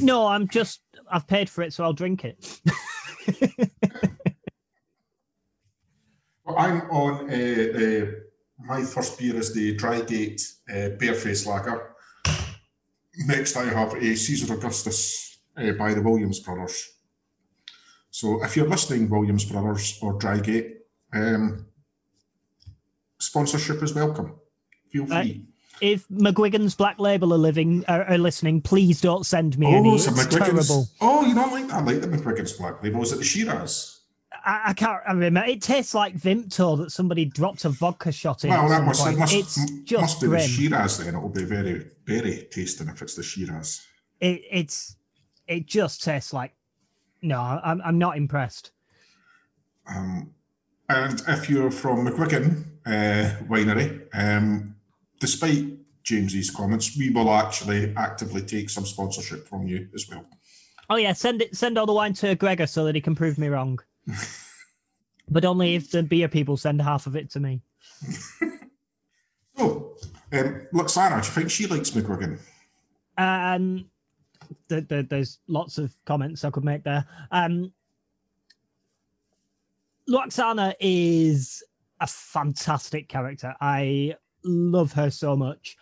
no, 0.00 0.26
I'm 0.26 0.48
just. 0.48 0.80
I've 1.10 1.26
paid 1.26 1.50
for 1.50 1.62
it, 1.62 1.72
so 1.72 1.84
I'll 1.84 1.92
drink 1.92 2.24
it. 2.24 2.60
I'm 6.56 6.90
on. 6.90 7.30
Uh, 7.30 7.78
uh, 7.78 8.06
my 8.58 8.82
first 8.82 9.18
beer 9.18 9.36
is 9.36 9.54
the 9.54 9.76
Drygate 9.76 10.42
uh, 10.68 10.96
Bareface 10.96 11.46
Lager. 11.46 11.94
Next, 13.16 13.56
I 13.56 13.64
have 13.64 13.94
a 13.94 14.14
Caesar 14.14 14.54
Augustus 14.54 15.38
uh, 15.56 15.72
by 15.72 15.94
the 15.94 16.02
Williams 16.02 16.40
brothers. 16.40 16.88
So 18.10 18.42
if 18.44 18.56
you're 18.56 18.68
listening, 18.68 19.10
Williams 19.10 19.44
Brothers 19.44 19.98
or 20.02 20.18
Drygate, 20.18 20.76
um, 21.12 21.66
sponsorship 23.18 23.82
is 23.82 23.94
welcome. 23.94 24.34
Feel 24.90 25.06
free. 25.06 25.16
Right. 25.16 25.40
If 25.80 26.08
McGuigan's 26.08 26.74
Black 26.74 26.98
Label 26.98 27.32
are 27.32 27.38
living 27.38 27.84
are, 27.86 28.04
are 28.04 28.18
listening, 28.18 28.62
please 28.62 29.00
don't 29.00 29.24
send 29.24 29.56
me 29.56 29.66
oh, 29.66 29.76
any. 29.76 29.94
it's 29.94 30.06
It's 30.06 30.06
a 30.06 30.10
McGuigan's. 30.10 30.68
terrible. 30.68 30.88
Oh, 31.00 31.24
you 31.26 31.34
don't 31.34 31.52
like 31.52 31.68
that? 31.68 31.74
I 31.74 31.82
like 31.82 32.00
the 32.00 32.08
McGuigan's 32.08 32.52
Black 32.54 32.82
Label. 32.82 33.02
Is 33.02 33.12
it 33.12 33.18
the 33.18 33.24
Shiraz? 33.24 33.97
I, 34.32 34.62
I 34.66 34.72
can't 34.74 35.00
remember. 35.08 35.44
It 35.44 35.62
tastes 35.62 35.94
like 35.94 36.16
Vimto 36.16 36.78
that 36.78 36.90
somebody 36.90 37.24
dropped 37.24 37.64
a 37.64 37.70
vodka 37.70 38.12
shot 38.12 38.44
in. 38.44 38.50
Well, 38.50 38.68
that 38.68 38.84
must, 38.84 39.06
it 39.06 39.18
must, 39.18 39.34
it's 39.34 39.58
m- 39.58 39.84
just 39.84 40.00
must 40.02 40.20
be 40.20 40.26
the 40.26 40.30
grim. 40.36 40.48
Shiraz 40.48 40.98
then. 40.98 41.14
It'll 41.14 41.28
be 41.28 41.44
very, 41.44 41.86
very 42.04 42.46
tasting 42.50 42.88
if 42.88 43.02
it's 43.02 43.14
the 43.14 43.22
Shiraz. 43.22 43.80
it, 44.20 44.42
it's 44.50 44.96
it 45.46 45.66
just 45.66 46.02
tastes 46.02 46.32
like 46.32 46.52
no. 47.22 47.38
I'm 47.40 47.80
I'm 47.82 47.98
not 47.98 48.16
impressed. 48.16 48.70
Um, 49.86 50.34
and 50.88 51.22
if 51.28 51.48
you're 51.48 51.70
from 51.70 52.06
McGuigan 52.06 52.64
uh, 52.86 53.44
Winery, 53.46 54.06
um, 54.12 54.76
despite 55.20 55.64
James's 56.04 56.50
comments, 56.50 56.96
we 56.96 57.10
will 57.10 57.30
actually 57.30 57.94
actively 57.96 58.42
take 58.42 58.68
some 58.70 58.84
sponsorship 58.84 59.48
from 59.48 59.66
you 59.66 59.88
as 59.94 60.06
well. 60.08 60.26
Oh 60.90 60.96
yeah, 60.96 61.12
send 61.14 61.42
it. 61.42 61.56
Send 61.56 61.78
all 61.78 61.86
the 61.86 61.92
wine 61.92 62.12
to 62.14 62.34
Gregor 62.34 62.66
so 62.66 62.84
that 62.84 62.94
he 62.94 63.00
can 63.00 63.14
prove 63.14 63.38
me 63.38 63.48
wrong. 63.48 63.78
But 65.30 65.44
only 65.44 65.74
if 65.74 65.90
the 65.90 66.02
beer 66.02 66.28
people 66.28 66.56
send 66.56 66.80
half 66.80 67.06
of 67.06 67.16
it 67.16 67.30
to 67.30 67.40
me. 67.40 67.62
Oh, 69.60 69.96
um, 70.32 70.68
Lwaxana, 70.72 71.20
do 71.20 71.26
you 71.26 71.34
think 71.34 71.50
she 71.50 71.66
likes 71.66 71.90
McGuigan? 71.90 72.38
Um, 73.16 73.86
th- 74.68 74.86
th- 74.88 75.08
there's 75.08 75.38
lots 75.48 75.78
of 75.78 75.92
comments 76.04 76.44
I 76.44 76.50
could 76.50 76.64
make 76.64 76.84
there. 76.84 77.06
Um, 77.32 77.72
Lwaxana 80.08 80.74
is 80.78 81.64
a 82.00 82.06
fantastic 82.06 83.08
character. 83.08 83.54
I 83.60 84.14
love 84.44 84.92
her 84.92 85.10
so 85.10 85.34
much. 85.34 85.76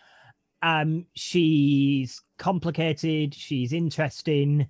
Um, 0.63 1.05
she's 1.13 2.23
complicated. 2.39 3.35
She's 3.35 3.73
interesting. 3.73 4.69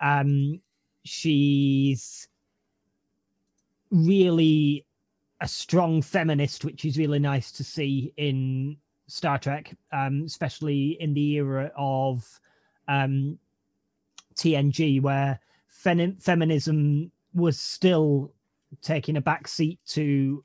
Um, 0.00 0.62
she's 1.04 2.26
really 3.90 4.84
a 5.40 5.48
strong 5.48 6.02
feminist, 6.02 6.64
which 6.64 6.84
is 6.84 6.98
really 6.98 7.18
nice 7.18 7.52
to 7.52 7.64
see 7.64 8.12
in 8.16 8.76
Star 9.06 9.38
Trek, 9.38 9.76
um, 9.92 10.22
especially 10.26 10.96
in 10.98 11.14
the 11.14 11.34
era 11.34 11.72
of 11.76 12.24
um, 12.88 13.38
TNG, 14.34 15.00
where 15.00 15.40
fem- 15.68 16.16
feminism 16.16 17.10
was 17.34 17.58
still 17.58 18.32
taking 18.82 19.16
a 19.16 19.20
back 19.20 19.46
seat 19.46 19.78
to 19.86 20.44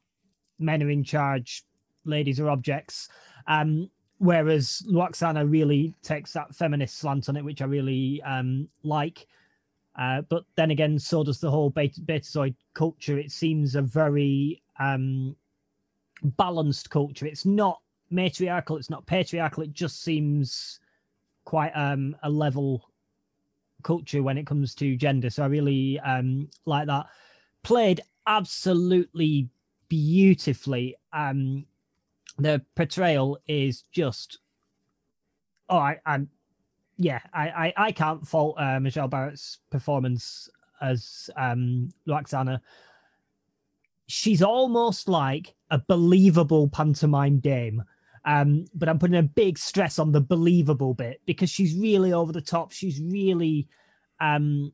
men 0.60 0.84
are 0.84 0.90
in 0.90 1.04
charge, 1.04 1.64
ladies 2.06 2.40
are 2.40 2.50
objects. 2.50 3.10
Um, 3.48 3.90
whereas 4.18 4.84
Lwaxana 4.88 5.50
really 5.50 5.96
takes 6.04 6.34
that 6.34 6.56
feminist 6.56 6.98
slant 6.98 7.30
on 7.30 7.38
it, 7.38 7.46
which 7.46 7.62
I 7.62 7.66
really 7.66 8.22
um, 8.22 8.70
like. 8.84 9.26
Uh, 9.98 10.22
but 10.22 10.46
then 10.56 10.72
again, 10.72 10.98
so 10.98 11.24
does 11.24 11.40
the 11.40 11.52
whole 11.52 11.70
beta- 11.70 12.02
Betazoid 12.02 12.56
culture. 12.74 13.18
It 13.18 13.32
seems 13.32 13.76
a 13.76 13.82
very 13.82 14.62
um, 14.80 15.36
balanced 16.24 16.90
culture. 16.90 17.26
It's 17.26 17.46
not 17.46 17.82
matriarchal, 18.10 18.78
it's 18.78 18.90
not 18.90 19.06
patriarchal. 19.06 19.64
It 19.64 19.74
just 19.74 20.02
seems 20.02 20.80
quite 21.44 21.72
um, 21.72 22.16
a 22.24 22.30
level 22.30 22.90
culture 23.84 24.24
when 24.24 24.38
it 24.38 24.46
comes 24.48 24.76
to 24.76 24.96
gender. 24.96 25.30
So 25.30 25.44
I 25.44 25.48
really 25.48 26.00
um, 26.00 26.50
like 26.66 26.88
that. 26.88 27.08
Played 27.64 28.02
absolutely 28.28 29.50
beautifully. 29.90 30.96
Um, 31.12 31.66
the 32.38 32.64
portrayal 32.76 33.40
is 33.48 33.84
just, 33.92 34.40
oh, 35.70 35.78
I, 35.78 36.00
I'm, 36.06 36.30
yeah, 37.02 37.20
I, 37.34 37.50
I, 37.50 37.74
I 37.78 37.92
can't 37.92 38.28
fault 38.28 38.56
uh, 38.60 38.80
Majel 38.80 39.08
Barrett's 39.08 39.58
performance 39.70 40.50
as 40.80 41.30
um, 41.36 41.90
Lwaxana. 42.08 42.60
She's 44.08 44.44
almost 44.44 45.08
like 45.08 45.56
a 45.70 45.80
believable 45.80 46.68
pantomime 46.68 47.40
dame. 47.40 47.84
Um, 48.24 48.66
but 48.76 48.88
I'm 48.88 49.00
putting 49.00 49.18
a 49.18 49.24
big 49.24 49.58
stress 49.58 49.98
on 49.98 50.12
the 50.12 50.22
believable 50.22 50.94
bit 50.94 51.22
because 51.26 51.50
she's 51.50 51.76
really 51.76 52.14
over 52.14 52.32
the 52.32 52.42
top. 52.42 52.72
She's 52.72 53.00
really 53.02 53.68
um, 54.20 54.74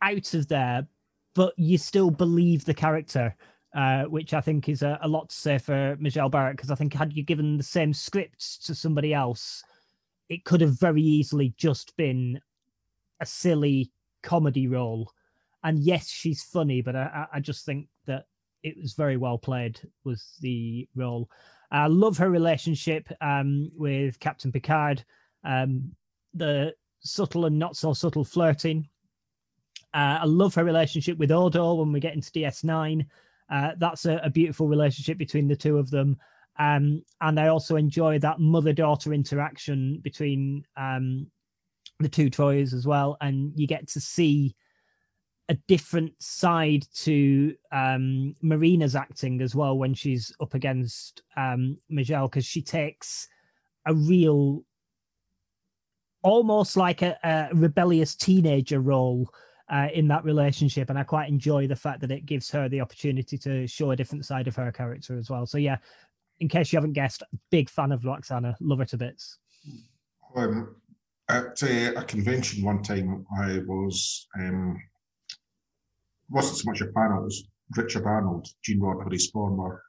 out 0.00 0.34
of 0.34 0.46
there, 0.46 0.86
but 1.34 1.54
you 1.56 1.78
still 1.78 2.10
believe 2.10 2.64
the 2.64 2.74
character, 2.74 3.34
uh, 3.74 4.04
which 4.04 4.34
I 4.34 4.40
think 4.40 4.68
is 4.68 4.82
a, 4.82 5.00
a 5.02 5.08
lot 5.08 5.30
to 5.30 5.36
say 5.36 5.58
for 5.58 5.96
Michelle 5.98 6.28
Barrett. 6.28 6.56
Because 6.56 6.70
I 6.70 6.76
think 6.76 6.94
had 6.94 7.12
you 7.12 7.24
given 7.24 7.56
the 7.56 7.64
same 7.64 7.92
script 7.92 8.66
to 8.66 8.74
somebody 8.76 9.12
else, 9.12 9.64
it 10.28 10.44
could 10.44 10.60
have 10.60 10.78
very 10.78 11.02
easily 11.02 11.54
just 11.56 11.96
been 11.96 12.40
a 13.20 13.26
silly 13.26 13.90
comedy 14.22 14.66
role. 14.66 15.10
And 15.62 15.78
yes, 15.78 16.08
she's 16.08 16.42
funny, 16.42 16.82
but 16.82 16.96
I, 16.96 17.26
I 17.32 17.40
just 17.40 17.64
think 17.64 17.88
that 18.06 18.26
it 18.62 18.76
was 18.80 18.94
very 18.94 19.16
well 19.16 19.38
played. 19.38 19.80
Was 20.04 20.36
the 20.40 20.88
role. 20.94 21.30
I 21.70 21.86
love 21.86 22.18
her 22.18 22.30
relationship 22.30 23.08
um, 23.20 23.70
with 23.76 24.18
Captain 24.20 24.52
Picard. 24.52 25.04
Um, 25.44 25.92
the 26.34 26.74
subtle 27.00 27.46
and 27.46 27.58
not 27.58 27.76
so 27.76 27.92
subtle 27.92 28.24
flirting. 28.24 28.88
Uh, 29.92 30.18
I 30.22 30.24
love 30.24 30.54
her 30.54 30.64
relationship 30.64 31.18
with 31.18 31.30
Odo 31.30 31.74
when 31.74 31.92
we 31.92 32.00
get 32.00 32.14
into 32.14 32.32
DS9. 32.32 33.06
Uh, 33.50 33.72
that's 33.78 34.06
a, 34.06 34.16
a, 34.24 34.30
beautiful 34.30 34.66
relationship 34.66 35.18
between 35.18 35.46
the 35.46 35.54
two 35.54 35.78
of 35.78 35.90
them. 35.90 36.16
Um, 36.58 37.02
and 37.20 37.38
I 37.38 37.48
also 37.48 37.76
enjoy 37.76 38.18
that 38.20 38.40
mother 38.40 38.72
daughter 38.72 39.12
interaction 39.12 40.00
between 40.02 40.64
um, 40.76 41.26
the 42.00 42.08
two 42.08 42.30
Trois 42.30 42.72
as 42.72 42.86
well. 42.86 43.16
And 43.20 43.52
you 43.56 43.66
get 43.66 43.88
to 43.88 44.00
see 44.00 44.54
a 45.48 45.54
different 45.68 46.14
side 46.22 46.86
to 46.94 47.54
um, 47.70 48.34
Marina's 48.40 48.96
acting 48.96 49.42
as 49.42 49.54
well 49.54 49.76
when 49.76 49.94
she's 49.94 50.32
up 50.40 50.54
against 50.54 51.22
um, 51.36 51.78
Majel 51.90 52.28
because 52.28 52.46
she 52.46 52.62
takes 52.62 53.28
a 53.86 53.92
real, 53.92 54.62
almost 56.22 56.76
like 56.76 57.02
a, 57.02 57.18
a 57.22 57.48
rebellious 57.54 58.14
teenager 58.14 58.80
role 58.80 59.28
uh, 59.70 59.88
in 59.92 60.08
that 60.08 60.24
relationship, 60.24 60.90
and 60.90 60.98
I 60.98 61.04
quite 61.04 61.28
enjoy 61.28 61.66
the 61.66 61.76
fact 61.76 62.00
that 62.00 62.10
it 62.10 62.26
gives 62.26 62.50
her 62.50 62.68
the 62.68 62.80
opportunity 62.80 63.38
to 63.38 63.66
show 63.66 63.90
a 63.90 63.96
different 63.96 64.24
side 64.24 64.46
of 64.48 64.56
her 64.56 64.70
character 64.72 65.16
as 65.18 65.30
well. 65.30 65.46
So 65.46 65.58
yeah, 65.58 65.78
in 66.44 66.48
case 66.48 66.70
you 66.70 66.76
haven't 66.76 66.92
guessed, 66.92 67.22
big 67.50 67.70
fan 67.70 67.90
of 67.90 68.02
Lwaxana, 68.02 68.54
love 68.60 68.78
her 68.78 68.84
to 68.84 68.98
bits. 68.98 69.38
Um, 70.36 70.76
at 71.26 71.62
uh, 71.62 71.92
a 71.96 72.04
convention 72.04 72.62
one 72.62 72.82
time, 72.82 73.24
I 73.40 73.60
was 73.66 74.28
um, 74.38 74.76
wasn't 76.28 76.58
so 76.58 76.70
much 76.70 76.82
a 76.82 76.92
panel, 76.92 77.22
it 77.22 77.24
was 77.24 77.48
Richard 77.74 78.04
Arnold, 78.04 78.46
Gene 78.62 78.78
Roddenberry's 78.78 79.30
former 79.30 79.82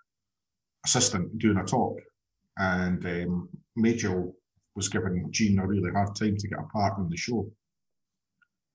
assistant, 0.85 1.37
doing 1.37 1.57
a 1.57 1.65
talk. 1.65 1.97
And 2.57 3.05
um, 3.05 3.49
Majel 3.75 4.33
was 4.77 4.87
giving 4.87 5.27
Gene 5.31 5.59
a 5.59 5.67
really 5.67 5.91
hard 5.91 6.15
time 6.15 6.37
to 6.37 6.47
get 6.47 6.59
a 6.59 6.63
part 6.71 6.97
in 6.99 7.09
the 7.09 7.17
show. 7.17 7.51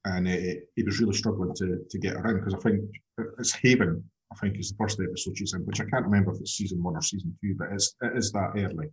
And 0.04 0.28
uh, 0.28 0.60
he 0.76 0.82
was 0.82 1.00
really 1.00 1.14
struggling 1.14 1.54
to, 1.54 1.78
to 1.88 1.98
get 1.98 2.16
in 2.16 2.40
because 2.40 2.52
I 2.52 2.58
think 2.58 2.82
it's 3.38 3.54
Haven, 3.54 4.04
I 4.32 4.36
think 4.36 4.58
is 4.58 4.70
the 4.70 4.76
first 4.76 5.00
episode 5.00 5.36
she's 5.36 5.54
in, 5.54 5.62
which 5.62 5.80
I 5.80 5.84
can't 5.84 6.04
remember 6.04 6.32
if 6.32 6.40
it's 6.40 6.52
season 6.52 6.82
one 6.82 6.96
or 6.96 7.02
season 7.02 7.36
two, 7.40 7.54
but 7.58 7.68
it's, 7.72 7.94
it 8.00 8.16
is 8.16 8.32
that 8.32 8.52
early. 8.56 8.88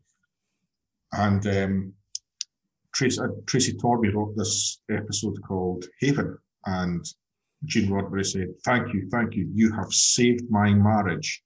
And 1.11 1.45
um, 1.47 1.93
Tracy, 2.93 3.21
uh, 3.21 3.27
Tracy 3.45 3.73
Tormé 3.73 4.13
wrote 4.13 4.35
this 4.35 4.79
episode 4.89 5.35
called 5.47 5.85
Haven. 5.99 6.37
And 6.65 7.05
Gene 7.63 7.89
Roddenberry 7.89 8.25
said, 8.25 8.47
Thank 8.65 8.93
you, 8.93 9.07
thank 9.11 9.35
you. 9.35 9.49
You 9.53 9.71
have 9.73 9.91
saved 9.91 10.49
my 10.49 10.73
marriage. 10.73 11.43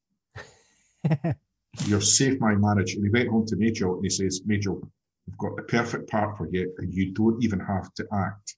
you 1.03 1.93
have 1.93 2.03
saved 2.03 2.39
my 2.39 2.55
marriage. 2.55 2.93
And 2.93 3.03
he 3.03 3.09
went 3.09 3.29
home 3.29 3.45
to 3.47 3.55
Majel 3.57 3.95
and 3.95 4.03
he 4.03 4.09
says, 4.09 4.41
"Major, 4.45 4.73
we've 4.73 5.37
got 5.37 5.55
the 5.57 5.63
perfect 5.63 6.09
part 6.09 6.37
for 6.37 6.47
you, 6.49 6.73
and 6.77 6.93
you 6.93 7.13
don't 7.13 7.43
even 7.43 7.59
have 7.59 7.93
to 7.95 8.07
act. 8.13 8.55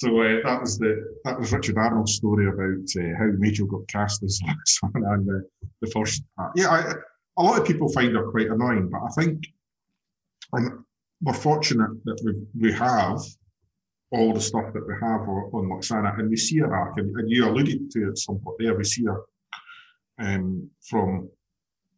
so 0.00 0.18
uh, 0.18 0.40
that 0.44 0.62
was 0.62 0.78
the 0.78 1.18
that 1.24 1.38
was 1.38 1.52
Richard 1.52 1.76
Arnold's 1.76 2.14
story 2.14 2.48
about 2.48 2.88
uh, 2.98 3.18
how 3.18 3.26
Majel 3.36 3.66
got 3.66 3.86
cast 3.86 4.22
as 4.22 4.40
Lois 4.46 4.94
and 4.94 5.26
the, 5.26 5.44
the 5.82 5.90
first 5.90 6.22
part. 6.36 6.52
Yeah, 6.56 6.70
I, 6.70 6.94
a 7.36 7.42
lot 7.42 7.60
of 7.60 7.66
people 7.66 7.92
find 7.92 8.16
her 8.16 8.30
quite 8.30 8.46
annoying, 8.46 8.88
but 8.90 9.02
I 9.02 9.08
think 9.10 9.44
and 10.52 10.84
we're 11.20 11.34
fortunate 11.34 12.02
that 12.04 12.18
we 12.24 12.68
we 12.68 12.72
have 12.72 13.20
all 14.10 14.32
the 14.32 14.40
stuff 14.40 14.72
that 14.72 14.86
we 14.88 14.94
have 14.94 15.20
on, 15.20 15.50
on 15.52 15.68
Lwaxana, 15.68 16.18
and 16.18 16.30
we 16.30 16.36
see 16.36 16.58
her 16.60 16.74
arc, 16.74 16.96
and, 16.96 17.14
and, 17.16 17.30
you 17.30 17.46
alluded 17.46 17.90
to 17.90 18.08
it 18.08 18.18
somewhat 18.18 18.56
there. 18.58 18.74
We 18.74 18.84
see 18.84 19.04
her 19.04 19.20
um, 20.18 20.70
from, 20.88 21.28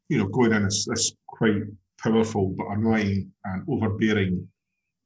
you 0.08 0.18
know, 0.18 0.26
going 0.26 0.52
in 0.52 0.66
as 0.66 0.86
this 0.88 1.12
quite 1.26 1.62
powerful 2.02 2.54
but 2.58 2.66
annoying 2.66 3.32
and 3.44 3.64
overbearing 3.66 4.48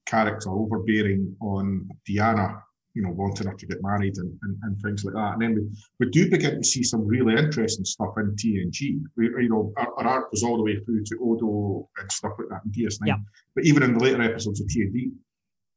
character 0.06 0.50
overbearing 0.50 1.36
on 1.40 1.88
Diana, 2.06 2.62
you 2.96 3.02
know, 3.02 3.10
wanting 3.10 3.46
her 3.46 3.52
to 3.52 3.66
get 3.66 3.82
married 3.82 4.16
and, 4.16 4.38
and, 4.42 4.56
and 4.62 4.80
things 4.80 5.04
like 5.04 5.14
that. 5.14 5.34
And 5.34 5.42
then 5.42 5.54
we, 5.54 6.06
we 6.06 6.10
do 6.10 6.30
begin 6.30 6.62
to 6.62 6.66
see 6.66 6.82
some 6.82 7.06
really 7.06 7.36
interesting 7.36 7.84
stuff 7.84 8.14
in 8.16 8.34
TNG. 8.34 9.02
We, 9.18 9.26
you 9.26 9.50
know, 9.50 9.70
our, 9.76 9.92
our 9.98 10.06
arc 10.06 10.32
goes 10.32 10.42
all 10.42 10.56
the 10.56 10.62
way 10.62 10.80
through 10.80 11.04
to 11.04 11.18
Odo 11.22 11.90
and 11.98 12.10
stuff 12.10 12.32
like 12.38 12.48
that 12.48 12.62
in 12.64 12.72
DS9. 12.72 13.06
Yeah. 13.06 13.16
But 13.54 13.66
even 13.66 13.82
in 13.82 13.98
the 13.98 14.02
later 14.02 14.22
episodes 14.22 14.62
of 14.62 14.68
TNG, 14.68 15.10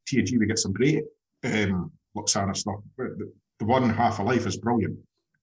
TNG, 0.09 0.39
we 0.39 0.47
get 0.47 0.59
some 0.59 0.71
great 0.71 1.03
um, 1.43 1.91
Lwaxana 2.15 2.55
stuff. 2.55 2.79
The, 2.97 3.29
the 3.59 3.65
one 3.65 3.89
half 3.89 4.21
of 4.21 4.25
life 4.25 4.47
is 4.47 4.55
brilliant, 4.55 4.97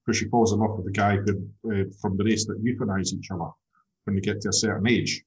because 0.05 0.19
she 0.19 0.31
falls 0.31 0.55
in 0.55 0.61
love 0.61 0.79
with 0.79 0.87
the 0.87 0.93
guy 0.93 1.19
who, 1.19 1.47
uh, 1.71 1.85
from 2.01 2.17
the 2.17 2.25
race 2.25 2.47
that 2.47 2.65
euthanize 2.65 3.13
each 3.13 3.31
other 3.31 3.51
when 4.05 4.17
they 4.17 4.23
get 4.23 4.41
to 4.41 4.49
a 4.49 4.53
certain 4.53 4.89
age, 4.89 5.23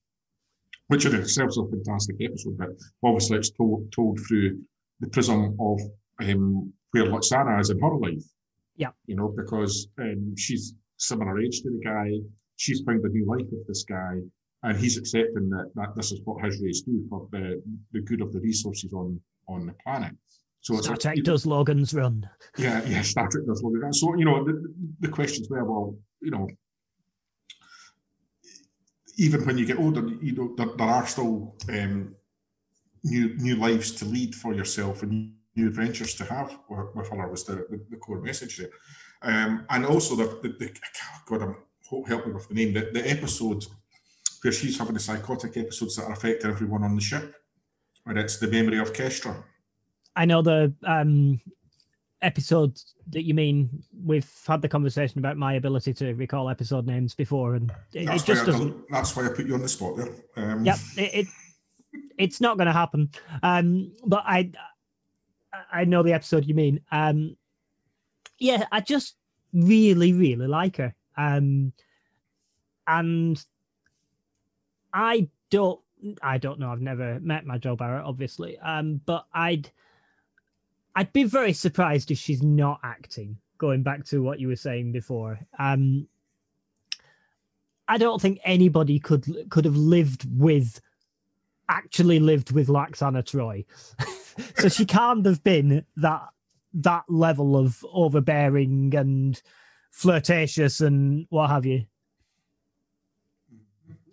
which 0.88 1.06
in 1.06 1.13
itself 1.13 1.50
is 1.50 1.60
a 1.60 1.70
fantastic 1.70 2.15
episode. 2.22 2.58
But 2.58 2.70
obviously, 3.03 3.38
it's 3.38 3.51
told, 3.51 3.91
told 3.91 4.20
through 4.27 4.62
the 5.00 5.10
prism 5.10 5.56
of 5.60 5.79
um, 6.19 6.73
where 6.91 7.05
Lwaxana 7.05 7.59
is 7.59 7.69
in 7.69 7.79
her 7.79 7.95
life. 7.95 8.23
Yeah. 8.75 8.91
You 9.05 9.15
know, 9.15 9.33
because 9.35 9.88
um, 9.99 10.35
she's 10.38 10.73
similar 10.97 11.39
age 11.41 11.61
to 11.61 11.69
the 11.69 11.81
guy, 11.83 12.11
she's 12.55 12.81
found 12.81 13.03
a 13.03 13.09
new 13.09 13.25
life 13.25 13.45
with 13.51 13.67
this 13.67 13.83
guy, 13.83 14.19
and 14.63 14.77
he's 14.77 14.97
accepting 14.97 15.49
that, 15.49 15.71
that 15.75 15.95
this 15.95 16.11
is 16.11 16.21
what 16.23 16.43
his 16.43 16.61
race 16.61 16.81
do 16.81 17.05
for 17.09 17.27
the, 17.31 17.61
the 17.91 18.01
good 18.01 18.21
of 18.21 18.33
the 18.33 18.39
resources 18.39 18.93
on 18.93 19.19
on 19.47 19.65
the 19.65 19.73
planet. 19.83 20.15
So 20.61 20.75
it's 20.75 20.83
Star 20.85 20.95
a- 20.95 20.99
Trek 20.99 21.17
does 21.23 21.45
Logan's 21.45 21.93
run. 21.93 22.29
yeah, 22.57 22.83
yeah, 22.85 23.01
Star 23.01 23.27
Trek 23.29 23.45
does 23.47 23.63
at 23.63 23.81
that. 23.81 23.95
So, 23.95 24.15
you 24.15 24.25
know, 24.25 24.43
the, 24.43 24.73
the 24.99 25.07
questions 25.07 25.49
were, 25.49 25.63
well, 25.63 25.97
you 26.21 26.31
know, 26.31 26.47
even 29.17 29.45
when 29.45 29.57
you 29.57 29.65
get 29.65 29.79
older, 29.79 30.07
you 30.21 30.33
know, 30.33 30.53
there, 30.57 30.67
there 30.77 30.88
are 30.88 31.07
still 31.07 31.55
um, 31.69 32.15
new 33.03 33.35
new 33.38 33.55
lives 33.55 33.91
to 33.93 34.05
lead 34.05 34.35
for 34.35 34.53
yourself 34.53 35.01
and 35.03 35.33
new 35.60 35.68
adventures 35.68 36.16
to 36.16 36.25
have 36.25 36.58
with, 36.70 36.96
with 36.96 37.10
her 37.10 37.28
was 37.30 37.44
the, 37.44 37.56
the, 37.70 37.82
the 37.89 37.98
core 37.98 38.22
message 38.22 38.58
there. 38.58 38.70
Um, 39.22 39.66
and 39.70 39.86
also, 39.86 40.16
the, 40.16 40.39
the, 40.42 40.50
the 40.50 40.72
God, 41.28 41.42
I'm, 41.42 41.56
help 42.08 42.28
me 42.28 42.34
with 42.34 42.48
the 42.48 42.54
name, 42.54 42.74
the, 42.74 42.89
the 42.94 43.10
episode 43.10 43.66
where 44.42 44.54
she's 44.54 44.78
having 44.78 44.94
the 44.94 45.00
psychotic 45.00 45.58
episodes 45.58 45.96
that 45.96 46.06
are 46.06 46.13
affecting 46.13 46.50
everyone 46.50 46.84
on 46.84 46.96
the 46.96 47.01
ship, 47.01 47.36
where 48.04 48.18
it's 48.18 48.38
the 48.38 48.48
memory 48.48 48.80
of 48.80 48.94
Kestra. 48.94 49.36
I 50.16 50.25
know 50.25 50.42
the 50.42 50.74
um, 50.86 51.42
episode 52.22 52.80
that 53.10 53.25
you 53.25 53.34
mean. 53.34 53.84
We've 54.04 54.30
had 54.48 54.62
the 54.62 54.70
conversation 54.70 55.20
about 55.20 55.38
my 55.38 55.54
ability 55.54 55.94
to 55.96 56.13
recall 56.13 56.50
episode 56.50 56.86
names 56.86 57.16
before, 57.16 57.56
and 57.56 57.72
it, 57.94 58.10
it 58.10 58.25
just 58.25 58.46
doesn't. 58.46 58.86
that's 58.89 59.16
why 59.16 59.25
I 59.25 59.30
put 59.30 59.46
you 59.46 59.54
on 59.54 59.62
the 59.62 59.70
spot 59.70 59.98
there. 59.98 60.10
Um, 60.36 60.66
Yep, 60.66 60.78
it, 60.98 61.16
it 61.16 61.28
it's 62.18 62.41
not 62.41 62.58
going 62.58 62.67
to 62.67 62.74
happen. 62.74 63.10
Um, 63.41 63.93
but 64.06 64.24
I 64.26 64.52
I 65.71 65.86
know 65.86 66.03
the 66.03 66.13
episode 66.13 66.45
you 66.45 66.55
mean. 66.55 66.82
Um, 66.91 67.38
yeah, 68.38 68.65
I 68.71 68.82
just 68.82 69.15
really 69.53 70.13
really 70.13 70.47
like 70.47 70.77
her. 70.77 70.93
Um, 71.17 71.73
and 72.88 73.43
I 74.93 75.29
don't 75.49 75.79
I 76.21 76.38
don't 76.38 76.60
know. 76.60 76.71
I've 76.71 76.82
never 76.82 77.19
met 77.19 77.45
Majel 77.45 77.75
Barrett, 77.75 78.05
obviously. 78.05 78.58
Um, 78.58 79.01
but 79.05 79.25
I'd 79.34 79.69
I'd 80.95 81.13
be 81.13 81.23
very 81.23 81.53
surprised 81.53 82.12
if 82.12 82.17
she's 82.17 82.41
not 82.43 82.79
acting. 82.84 83.38
Going 83.58 83.84
back 83.84 84.05
to 84.05 84.23
what 84.23 84.39
you 84.39 84.47
were 84.47 84.55
saying 84.55 84.93
before, 84.93 85.38
um, 85.58 86.08
I 87.88 87.97
don't 87.97 88.21
think 88.21 88.39
anybody 88.43 88.99
could 88.99 89.49
could 89.49 89.65
have 89.65 89.75
lived 89.75 90.25
with 90.39 90.79
actually 91.67 92.19
lived 92.19 92.51
with 92.51 92.67
Lwaxana 92.67 93.23
Troi. 93.23 93.65
so 94.58 94.69
she 94.69 94.86
can't 94.86 95.25
have 95.25 95.43
been 95.43 95.86
that 95.97 96.30
that 96.75 97.04
level 97.10 97.58
of 97.58 97.84
overbearing 97.91 98.93
and 98.95 99.41
flirtatious 99.91 100.82
and 100.82 101.25
what 101.30 101.49
have 101.49 101.65
you. 101.65 101.86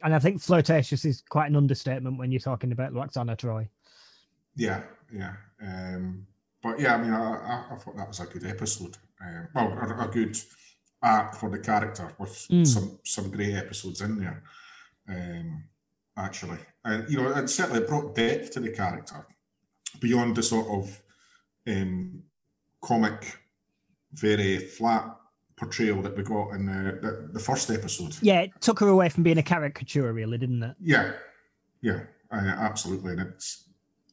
And 0.03 0.15
I 0.15 0.19
think 0.19 0.41
flirtatious 0.41 1.05
is 1.05 1.23
quite 1.29 1.51
an 1.51 1.57
understatement 1.57 2.19
when 2.19 2.31
you're 2.31 2.41
talking 2.41 2.73
about 2.73 2.93
Lwaxana 2.93 3.37
Troi. 3.37 3.69
Yeah, 4.55 4.83
yeah. 5.13 5.35
Um, 5.61 6.27
but 6.63 6.81
yeah, 6.81 6.95
I 6.95 7.03
mean, 7.03 7.13
I, 7.13 7.33
I, 7.33 7.75
I 7.75 7.77
thought 7.79 7.97
that 7.97 8.09
was 8.09 8.21
a 8.21 8.27
good 8.27 8.45
episode. 8.47 8.97
Um, 9.21 9.49
well, 9.55 9.73
a, 9.73 10.05
a 10.07 10.09
good 10.09 10.39
arc 11.03 11.35
for 11.35 11.51
the 11.51 11.59
character 11.59 12.13
with 12.19 12.31
Mm. 12.51 12.67
some 12.67 12.99
some 13.05 13.31
great 13.31 13.55
episodes 13.55 14.01
in 14.01 14.19
there. 14.19 14.43
Um, 15.09 15.65
actually, 16.17 16.59
and 16.85 17.11
you 17.11 17.19
know, 17.23 17.31
it 17.37 17.49
certainly 17.49 17.87
brought 17.87 18.15
depth 18.15 18.53
to 18.53 18.61
the 18.61 18.71
character 18.71 19.27
beyond 20.01 20.37
the 20.37 20.43
sort 20.43 20.67
of 20.69 21.03
um, 21.67 22.23
comic, 22.81 23.37
very 24.13 24.59
flat 24.59 25.17
portrayal 25.57 26.03
that 26.03 26.17
we 26.17 26.23
got 26.23 26.51
in 26.51 26.67
the, 26.67 26.99
the, 27.01 27.29
the 27.33 27.41
first 27.41 27.71
episode. 27.71 28.17
Yeah, 28.21 28.41
it 28.43 28.61
took 28.61 28.81
her 28.81 28.89
away 28.89 29.09
from 29.09 29.23
being 29.23 29.39
a 29.39 29.43
caricature, 29.43 30.13
really, 30.13 30.39
didn't 30.39 30.63
it? 30.63 30.77
Yeah, 30.81 31.13
yeah, 31.81 32.01
uh, 32.31 32.37
absolutely, 32.37 33.13
and 33.13 33.21
it's 33.21 33.65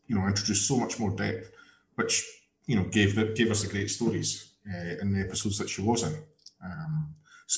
you 0.08 0.16
know 0.16 0.28
introduced 0.28 0.68
so 0.68 0.78
much 0.78 1.00
more 1.00 1.12
depth, 1.12 1.52
which 1.96 2.26
you 2.66 2.76
know 2.76 2.84
gave 2.86 3.16
the, 3.16 3.26
gave 3.26 3.52
us 3.52 3.64
the 3.64 3.70
great 3.70 3.90
stories 3.90 4.50
uh, 4.74 4.96
in 5.02 5.14
the 5.14 5.26
episodes 5.26 5.58
that 5.58 5.70
she 5.70 5.82
was 5.82 6.04
in, 6.04 6.16
um, 6.64 7.14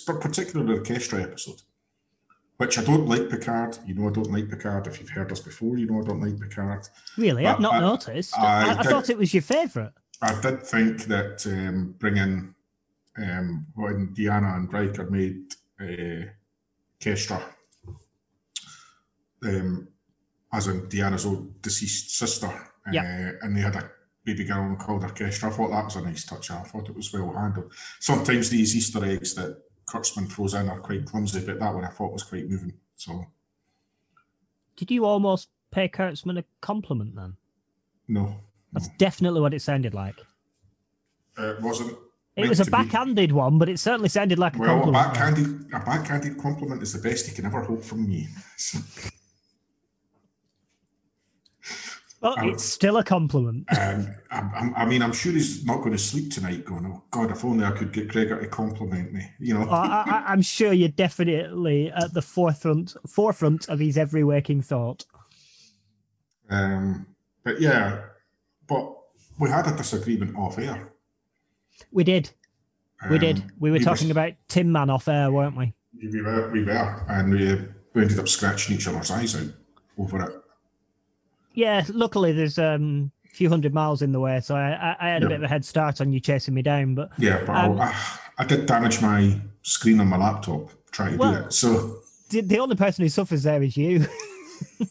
particularly 0.06 0.80
the 0.80 0.86
Kestra 0.86 1.24
episode, 1.24 1.62
which 2.58 2.78
I 2.80 2.84
don't 2.84 3.08
like 3.08 3.30
Picard. 3.30 3.78
You 3.86 3.96
know 3.96 4.08
I 4.10 4.12
don't 4.12 4.32
like 4.32 4.50
Picard. 4.50 4.88
If 4.88 5.00
you've 5.00 5.10
heard 5.10 5.32
us 5.32 5.40
before, 5.40 5.78
you 5.78 5.86
know 5.88 6.02
I 6.02 6.06
don't 6.06 6.22
like 6.22 6.40
Picard. 6.40 6.88
Really, 7.18 7.46
I've 7.46 7.60
not 7.60 7.76
I- 7.76 7.80
noticed. 7.80 8.38
I 8.38 8.70
I, 8.70 8.80
I 8.80 8.82
did- 8.84 8.92
thought 8.92 9.10
it 9.10 9.18
was 9.18 9.34
your 9.34 9.44
favourite. 9.44 9.92
I 10.22 10.40
did 10.42 10.64
think 10.64 11.04
that 11.06 11.46
um, 11.48 11.96
bringing 12.00 12.56
um, 13.18 13.68
when 13.76 14.14
Diana 14.14 14.56
and 14.56 14.72
Riker 14.72 15.10
made 15.10 15.54
uh, 15.80 16.26
Kestra, 17.00 17.42
um, 19.44 19.88
as 20.54 20.68
in 20.68 20.88
Diana's 20.90 21.26
old 21.26 21.62
deceased 21.62 22.12
sister, 22.18 22.48
uh, 22.48 22.92
and 23.42 23.56
they 23.56 23.62
had 23.62 23.76
a 23.76 23.90
baby 24.24 24.46
girl 24.46 24.64
and 24.64 24.80
called 24.80 25.04
her 25.04 25.10
Kestra. 25.10 25.50
I 25.50 25.52
thought 25.52 25.72
that 25.72 25.86
was 25.86 25.96
a 25.98 26.02
nice 26.02 26.26
touch. 26.26 26.50
I 26.52 26.62
thought 26.64 26.90
it 26.90 26.96
was 26.96 27.12
well 27.14 27.34
handled. 27.34 27.74
Sometimes 28.00 28.50
these 28.50 28.76
Easter 28.76 29.04
eggs 29.06 29.36
that 29.36 29.62
Kurtzman 29.88 30.30
throws 30.32 30.54
in 30.54 30.70
are 30.70 30.80
quite 30.80 31.06
clumsy, 31.06 31.46
but 31.46 31.60
that 31.60 31.74
one 31.74 31.86
I 31.86 31.90
thought 31.90 32.12
was 32.14 32.24
quite 32.24 32.50
moving. 32.50 32.74
So 32.96 33.26
Did 34.78 34.92
you 34.92 35.06
almost 35.06 35.50
pay 35.72 35.88
Kurtzman 35.90 36.40
a 36.40 36.44
compliment 36.62 37.16
then? 37.16 37.36
no, 38.08 38.36
That's 38.74 38.88
no. 38.88 38.94
definitely 38.98 39.42
what 39.42 39.54
it 39.54 39.62
sounded 39.62 39.94
like. 39.94 40.16
it 41.38 41.62
wasn't. 41.62 41.98
It 42.36 42.50
was 42.50 42.60
a 42.60 42.66
to 42.66 42.72
be. 42.72 42.78
backhanded 42.78 43.32
one, 43.32 43.58
but 43.60 43.70
it 43.70 43.80
certainly 43.80 44.10
sounded 44.10 44.38
like 44.40 44.56
a 44.58 44.60
Well, 44.60 44.70
a 44.72 44.74
compliment. 44.82 45.14
backhanded, 45.14 45.74
a 45.74 45.80
backhanded 45.80 46.38
compliment 46.38 46.84
is 46.84 46.92
the 46.92 47.00
best 47.00 47.28
you 47.30 47.34
can 47.34 47.46
ever 47.46 47.62
hope 47.64 47.84
from 47.84 48.08
me. 48.08 48.28
But 52.26 52.40
Um, 52.40 52.50
it's 52.50 52.64
still 52.64 52.98
a 52.98 53.04
compliment. 53.04 53.68
Um, 53.78 54.08
I, 54.32 54.72
I- 54.78 54.86
mean, 54.86 55.04
I'm 55.04 55.14
sure 55.14 55.32
he's 55.32 55.64
not 55.64 55.78
going 55.78 55.92
to 55.92 55.98
sleep 56.00 56.32
tonight. 56.34 56.66
Going, 56.66 56.84
oh 56.88 57.04
God, 57.12 57.30
if 57.30 57.46
only 57.46 57.64
I 57.64 57.70
could 57.72 57.94
get 57.94 58.08
Gregor 58.08 58.42
to 58.42 58.48
compliment 58.48 59.14
me. 59.14 59.30
You 59.40 59.54
know, 59.54 59.70
I, 59.70 60.04
I, 60.08 60.24
I'm 60.32 60.42
sure 60.42 60.74
you're 60.74 60.90
definitely 60.90 61.92
at 61.92 62.14
the 62.16 62.24
forefront 62.24 62.96
forefront 63.08 63.70
of 63.70 63.78
his 63.80 63.98
every 64.00 64.24
waking 64.24 64.64
thought. 64.64 65.06
um, 66.50 67.06
but 67.44 67.62
yeah, 67.62 68.02
but 68.68 68.98
we 69.40 69.50
had 69.50 69.68
a 69.68 69.76
disagreement 69.78 70.36
off 70.36 70.58
air. 70.58 70.92
We 71.92 72.04
did. 72.04 72.32
We 73.10 73.20
did. 73.20 73.38
Um, 73.38 73.52
We 73.60 73.70
were 73.70 73.78
we 73.78 73.84
talking 73.86 74.08
was- 74.08 74.12
about 74.18 74.34
Tin 74.48 74.72
Man 74.72 74.90
off 74.90 75.08
air, 75.08 75.32
weren't 75.32 75.56
we? 75.58 75.74
We 76.02 76.22
were, 76.24 76.50
we 76.52 76.64
were, 76.64 77.06
and 77.08 77.32
we, 77.32 77.68
we 77.94 78.02
ended 78.02 78.18
up 78.20 78.28
scratching 78.28 78.76
each 78.76 78.88
other's 78.88 79.12
eyes 79.12 79.36
out 79.36 79.54
over 79.98 80.22
it. 80.24 80.42
Yeah. 81.56 81.84
Luckily, 81.90 82.32
there's 82.34 82.60
um, 82.60 83.12
a 83.26 83.30
few 83.36 83.50
hundred 83.50 83.74
miles 83.74 84.02
in 84.02 84.12
the 84.12 84.20
way, 84.20 84.40
so 84.42 84.56
I, 84.56 84.96
I, 85.00 85.08
had 85.10 85.24
a 85.24 85.26
Yeah. 85.26 85.30
bit 85.30 85.38
of 85.38 85.44
a 85.44 85.48
head 85.48 85.66
start 85.66 86.02
on 86.02 86.14
you 86.14 86.20
chasing 86.20 86.54
me 86.54 86.62
down. 86.62 86.96
But 86.96 87.12
Yeah, 87.18 87.44
but 87.46 87.56
Um, 87.56 87.80
I, 87.82 87.96
I 88.38 88.46
did 88.46 88.66
damage 88.66 89.02
my 89.02 89.40
screen 89.64 90.00
on 90.00 90.08
my 90.08 90.18
laptop 90.18 90.70
trying 90.92 91.14
to 91.14 91.18
Well- 91.18 91.34
do 91.34 91.48
it. 91.48 91.54
So 91.54 91.98
the, 92.30 92.42
the 92.42 92.60
only 92.60 92.76
person 92.76 93.04
who 93.04 93.10
suffers 93.10 93.44
there 93.44 93.62
is 93.64 93.76
you. 93.78 94.06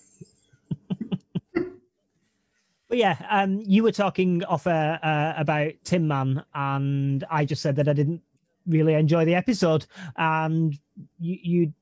but 1.55 2.99
yeah, 2.99 3.17
um, 3.29 3.61
you 3.65 3.83
were 3.83 3.93
talking 3.93 4.45
off 4.45 4.67
air 4.67 4.99
uh, 5.03 5.35
about 5.37 5.73
Tin 5.85 6.07
Man, 6.09 6.45
and 6.55 7.25
I 7.31 7.45
just 7.45 7.63
said 7.63 7.77
that 7.77 7.89
I 7.89 7.93
didn't 7.93 8.23
really 8.67 8.95
enjoy 8.95 9.25
the 9.25 9.35
episode, 9.35 9.87
and 10.17 10.79
you, 11.19 11.39
you 11.43 11.73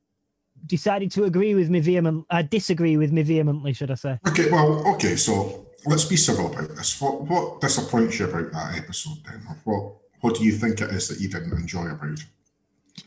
decided 0.67 1.11
to 1.13 1.25
agree 1.25 1.55
with 1.55 1.69
me 1.71 1.81
vehement, 1.81 2.27
uh, 2.31 2.43
disagree 2.43 2.97
with 2.97 3.13
me 3.13 3.23
vehemently, 3.23 3.73
should 3.73 3.91
I 3.91 3.95
say? 3.95 4.19
Okay, 4.29 4.51
well, 4.51 4.87
okay, 4.95 5.17
so 5.17 5.67
let's 5.87 6.05
be 6.05 6.17
civil 6.17 6.53
about 6.53 6.69
this. 6.69 7.01
What 7.01 7.23
what 7.23 7.61
disappoints 7.61 8.19
you 8.19 8.27
about 8.29 8.53
that 8.53 8.79
episode 8.79 9.19
then? 9.25 9.41
What 9.65 9.95
what 10.21 10.37
do 10.37 10.45
you 10.45 10.53
think 10.53 10.81
it 10.81 10.91
is 10.91 11.09
that 11.09 11.21
you 11.21 11.29
didn't 11.29 11.53
enjoy 11.53 11.89
about 11.89 12.25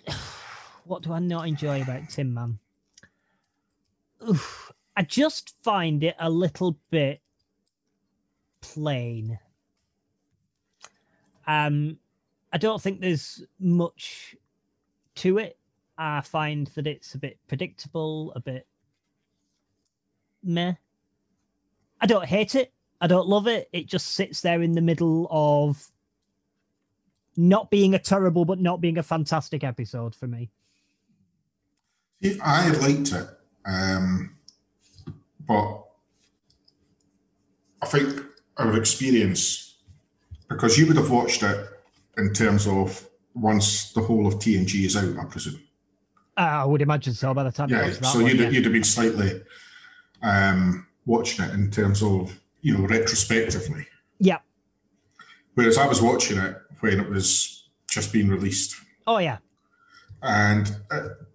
what 0.85 1.03
do 1.03 1.13
I 1.13 1.19
not 1.19 1.47
enjoy 1.47 1.81
about 1.81 2.09
Tin 2.09 2.33
Man? 2.33 2.59
Oof, 4.27 4.71
I 4.95 5.03
just 5.03 5.55
find 5.63 6.03
it 6.03 6.15
a 6.19 6.29
little 6.29 6.77
bit 6.89 7.21
plain. 8.61 9.39
Um, 11.47 11.97
I 12.51 12.57
don't 12.57 12.81
think 12.81 13.01
there's 13.01 13.43
much 13.59 14.35
to 15.15 15.37
it. 15.37 15.57
I 15.97 16.21
find 16.21 16.67
that 16.75 16.87
it's 16.87 17.15
a 17.15 17.17
bit 17.17 17.37
predictable, 17.47 18.33
a 18.35 18.39
bit 18.39 18.67
meh. 20.43 20.73
I 21.99 22.05
don't 22.05 22.25
hate 22.25 22.55
it. 22.55 22.71
I 22.99 23.07
don't 23.07 23.27
love 23.27 23.47
it. 23.47 23.69
It 23.71 23.87
just 23.87 24.07
sits 24.07 24.41
there 24.41 24.61
in 24.61 24.73
the 24.73 24.81
middle 24.81 25.27
of 25.29 25.85
not 27.37 27.69
being 27.69 27.93
a 27.93 27.99
terrible 27.99 28.45
but 28.45 28.59
not 28.59 28.81
being 28.81 28.97
a 28.97 29.03
fantastic 29.03 29.63
episode 29.63 30.15
for 30.15 30.27
me. 30.27 30.49
I 32.41 32.69
liked 32.69 33.11
it, 33.11 33.27
um, 33.65 34.35
but 35.45 35.83
I 37.81 37.85
think 37.85 38.23
our 38.57 38.75
experience, 38.77 39.75
because 40.47 40.77
you 40.77 40.87
would 40.87 40.97
have 40.97 41.11
watched 41.11 41.43
it 41.43 41.69
in 42.17 42.33
terms 42.33 42.67
of 42.67 43.07
once 43.35 43.91
the 43.91 44.01
whole 44.01 44.25
of 44.25 44.35
TNG 44.35 44.85
is 44.85 44.95
out, 44.95 45.17
I 45.19 45.25
presume. 45.25 45.61
Uh, 46.37 46.41
I 46.41 46.65
would 46.65 46.81
imagine 46.81 47.13
so 47.13 47.33
by 47.33 47.43
the 47.43 47.51
time 47.51 47.69
Yeah, 47.69 47.91
so 47.91 48.19
one, 48.19 48.27
you'd, 48.27 48.39
yeah. 48.39 48.49
you'd 48.49 48.65
have 48.65 48.73
been 48.73 48.83
slightly 48.83 49.41
um, 50.21 50.85
watching 51.05 51.45
it 51.45 51.53
in 51.53 51.71
terms 51.71 52.03
of, 52.03 52.37
you 52.61 52.77
know, 52.77 52.85
retrospectively. 52.87 53.87
Yeah. 54.19 54.39
Whereas 55.53 55.77
I 55.77 55.87
was 55.87 56.01
watching 56.01 56.37
it 56.37 56.57
when 56.81 56.99
it 56.99 57.09
was 57.09 57.63
just 57.87 58.11
being 58.11 58.27
released. 58.29 58.75
Oh 59.07 59.19
yeah. 59.19 59.37
and 60.21 60.65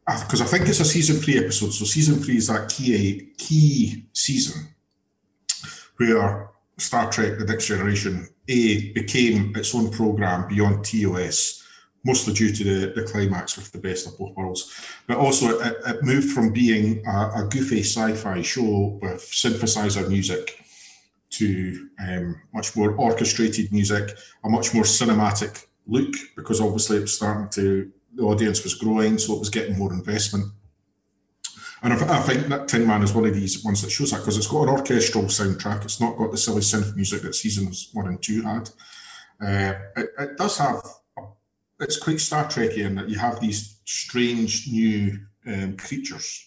because 0.07 0.41
I 0.41 0.45
think 0.45 0.69
it's 0.69 0.81
a 0.81 0.85
season 0.85 1.17
three 1.17 1.39
episode, 1.39 1.71
so 1.73 1.85
season 1.85 2.17
three 2.17 2.37
is 2.37 2.49
that 2.49 2.69
key 2.69 3.31
key 3.39 4.07
season 4.13 4.69
where 5.97 6.51
Star 6.79 7.11
Trek: 7.11 7.39
The 7.39 7.45
Next 7.45 7.67
Generation 7.67 8.29
A 8.49 8.93
became 8.93 9.55
its 9.57 9.75
own 9.75 9.91
program 9.91 10.49
beyond 10.49 10.85
TOS, 10.85 11.65
mostly 12.05 12.33
due 12.33 12.53
to 12.53 12.65
the, 12.65 12.93
the 12.95 13.03
climax 13.03 13.57
with 13.57 13.71
the 13.73 13.79
best 13.79 14.07
of 14.07 14.17
both 14.19 14.35
worlds, 14.37 14.75
but 15.07 15.19
also 15.19 15.59
it, 15.59 15.77
it 15.87 16.03
moved 16.03 16.31
from 16.31 16.53
being 16.53 17.07
a, 17.07 17.45
a 17.45 17.49
goofy 17.51 17.81
sci-fi 17.81 18.43
show 18.43 18.99
with 19.03 19.23
synthesizer 19.23 20.09
music 20.09 20.63
to 21.31 21.89
um, 22.01 22.41
much 22.53 22.75
more 22.77 22.93
orchestrated 22.93 23.71
music, 23.73 24.17
a 24.45 24.49
much 24.49 24.75
more 24.75 24.85
cinematic 24.85 25.67
look, 25.87 26.15
because 26.37 26.61
obviously 26.61 26.97
it 26.99 27.03
was 27.03 27.15
starting 27.15 27.49
to 27.51 27.93
the 28.15 28.23
audience 28.23 28.65
was 28.65 28.75
growing, 28.75 29.19
so 29.19 29.35
it 29.35 29.39
was 29.39 29.51
getting 29.51 29.79
more 29.79 29.93
investment. 29.93 30.47
And 31.83 31.93
I, 31.93 32.19
I 32.19 32.21
think 32.21 32.49
that 32.49 32.69
Tin 32.69 32.87
Man 32.87 33.03
is 33.03 33.13
one 33.13 33.25
of 33.25 33.35
these 33.35 33.65
ones 33.65 33.83
that 33.83 33.91
shows 33.91 34.11
that 34.11 34.19
because 34.19 34.37
it's 34.37 34.49
got 34.49 34.65
an 34.65 34.69
orchestral 34.69 35.25
soundtrack. 35.25 35.85
It's 35.85 36.01
not 36.01 36.17
got 36.17 36.31
the 36.31 36.37
silly 36.37 36.61
synth 36.61 36.95
music 36.97 37.23
that 37.23 37.35
seasons 37.35 37.91
one 37.93 38.09
and 38.09 38.21
two 38.21 38.43
had. 38.43 38.69
Uh, 39.41 39.75
it, 39.97 40.11
it 40.19 40.37
does 40.37 40.59
have. 40.59 40.83
It's 41.81 41.99
quite 41.99 42.21
Star 42.21 42.45
Trekky 42.45 42.79
in 42.79 42.97
that 42.97 43.09
you 43.09 43.19
have 43.19 43.41
these 43.41 43.81
strange 43.85 44.69
new 44.69 45.19
um, 45.47 45.77
creatures 45.77 46.47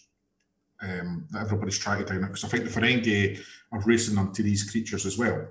um, 0.81 1.27
that 1.31 1.43
everybody's 1.43 1.79
trying 1.79 2.05
to 2.05 2.13
down 2.13 2.21
because 2.21 2.43
I 2.43 2.47
think 2.47 2.65
the 2.65 2.69
Ferengi 2.69 3.43
are 3.71 3.81
racing 3.81 4.15
them 4.15 4.33
to 4.33 4.43
these 4.43 4.69
creatures 4.69 5.05
as 5.05 5.17
well. 5.17 5.47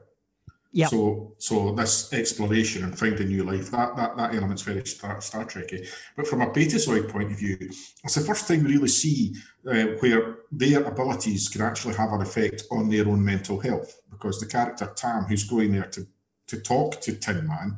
Yep. 0.74 0.88
So, 0.88 1.34
so 1.36 1.74
this 1.74 2.12
exploration 2.14 2.82
and 2.82 2.98
finding 2.98 3.28
new 3.28 3.44
life, 3.44 3.70
that 3.72 3.94
that, 3.96 4.16
that 4.16 4.34
element's 4.34 4.62
very 4.62 4.86
Star, 4.86 5.20
Star 5.20 5.44
Trekky. 5.44 5.86
But 6.16 6.26
from 6.26 6.40
a 6.40 6.46
Betazoid 6.46 7.10
point 7.10 7.30
of 7.30 7.38
view, 7.38 7.58
it's 7.60 8.14
the 8.14 8.22
first 8.22 8.48
time 8.48 8.64
we 8.64 8.72
really 8.72 8.88
see 8.88 9.34
uh, 9.70 9.98
where 10.00 10.38
their 10.50 10.82
abilities 10.84 11.50
can 11.50 11.60
actually 11.60 11.94
have 11.96 12.12
an 12.12 12.22
effect 12.22 12.64
on 12.70 12.88
their 12.88 13.06
own 13.06 13.22
mental 13.22 13.60
health. 13.60 14.00
Because 14.10 14.40
the 14.40 14.46
character 14.46 14.90
Tam, 14.96 15.24
who's 15.24 15.44
going 15.44 15.72
there 15.72 15.90
to 15.90 16.06
to 16.48 16.60
talk 16.60 17.00
to 17.02 17.16
Tin 17.16 17.46
Man. 17.46 17.76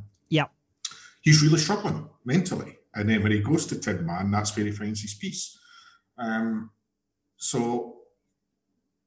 He's 1.24 1.42
really 1.42 1.58
struggling 1.58 2.08
mentally. 2.24 2.78
And 2.94 3.08
then 3.08 3.22
when 3.22 3.32
he 3.32 3.40
goes 3.40 3.66
to 3.66 3.80
Tin 3.80 4.06
Man, 4.06 4.30
that's 4.30 4.56
where 4.56 4.66
he 4.66 4.72
finds 4.72 5.02
his 5.02 5.14
peace. 5.14 5.58
Um, 6.16 6.70
so, 7.38 7.96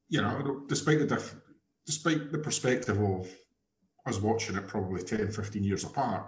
you 0.09 0.21
know, 0.21 0.63
despite 0.67 0.99
the 0.99 1.05
diff- 1.05 1.35
despite 1.85 2.31
the 2.31 2.39
perspective 2.39 2.99
of 2.99 3.29
us 4.05 4.19
watching 4.19 4.57
it 4.57 4.67
probably 4.67 5.03
10, 5.03 5.31
15 5.31 5.63
years 5.63 5.85
apart, 5.85 6.25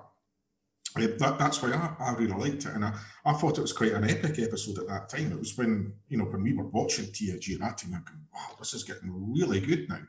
uh, 0.95 1.01
that, 1.01 1.37
that's 1.37 1.61
why 1.61 1.71
I, 1.71 2.03
I 2.03 2.13
really 2.13 2.33
liked 2.33 2.65
it. 2.65 2.73
And 2.73 2.85
I, 2.85 2.93
I 3.25 3.33
thought 3.33 3.57
it 3.57 3.61
was 3.61 3.73
quite 3.73 3.91
an 3.91 4.09
epic 4.09 4.39
episode 4.39 4.79
at 4.79 4.87
that 4.87 5.09
time. 5.09 5.31
It 5.31 5.39
was 5.39 5.57
when, 5.57 5.93
you 6.07 6.17
know, 6.17 6.25
when 6.25 6.43
we 6.43 6.53
were 6.53 6.67
watching 6.67 7.05
TNG 7.05 7.55
and 7.55 7.63
I'm 7.63 7.91
going, 7.91 8.27
wow, 8.33 8.55
this 8.57 8.73
is 8.73 8.83
getting 8.83 9.33
really 9.33 9.59
good 9.59 9.89
now, 9.89 9.99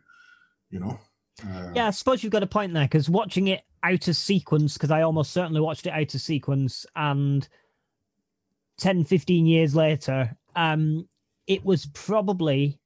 you 0.70 0.80
know? 0.80 1.00
Uh, 1.44 1.72
Yeah, 1.74 1.88
I 1.88 1.90
suppose 1.90 2.22
you've 2.22 2.32
got 2.32 2.42
a 2.42 2.46
point 2.46 2.74
there 2.74 2.84
because 2.84 3.10
watching 3.10 3.48
it 3.48 3.62
out 3.82 4.08
of 4.08 4.16
sequence, 4.16 4.74
because 4.74 4.90
I 4.90 5.02
almost 5.02 5.32
certainly 5.32 5.60
watched 5.60 5.86
it 5.86 5.92
out 5.92 6.14
of 6.14 6.20
sequence, 6.20 6.86
and 6.94 7.46
10, 8.78 9.04
15 9.04 9.46
years 9.46 9.74
later, 9.74 10.36
um, 10.56 11.08
it 11.46 11.64
was 11.64 11.86
probably 11.86 12.78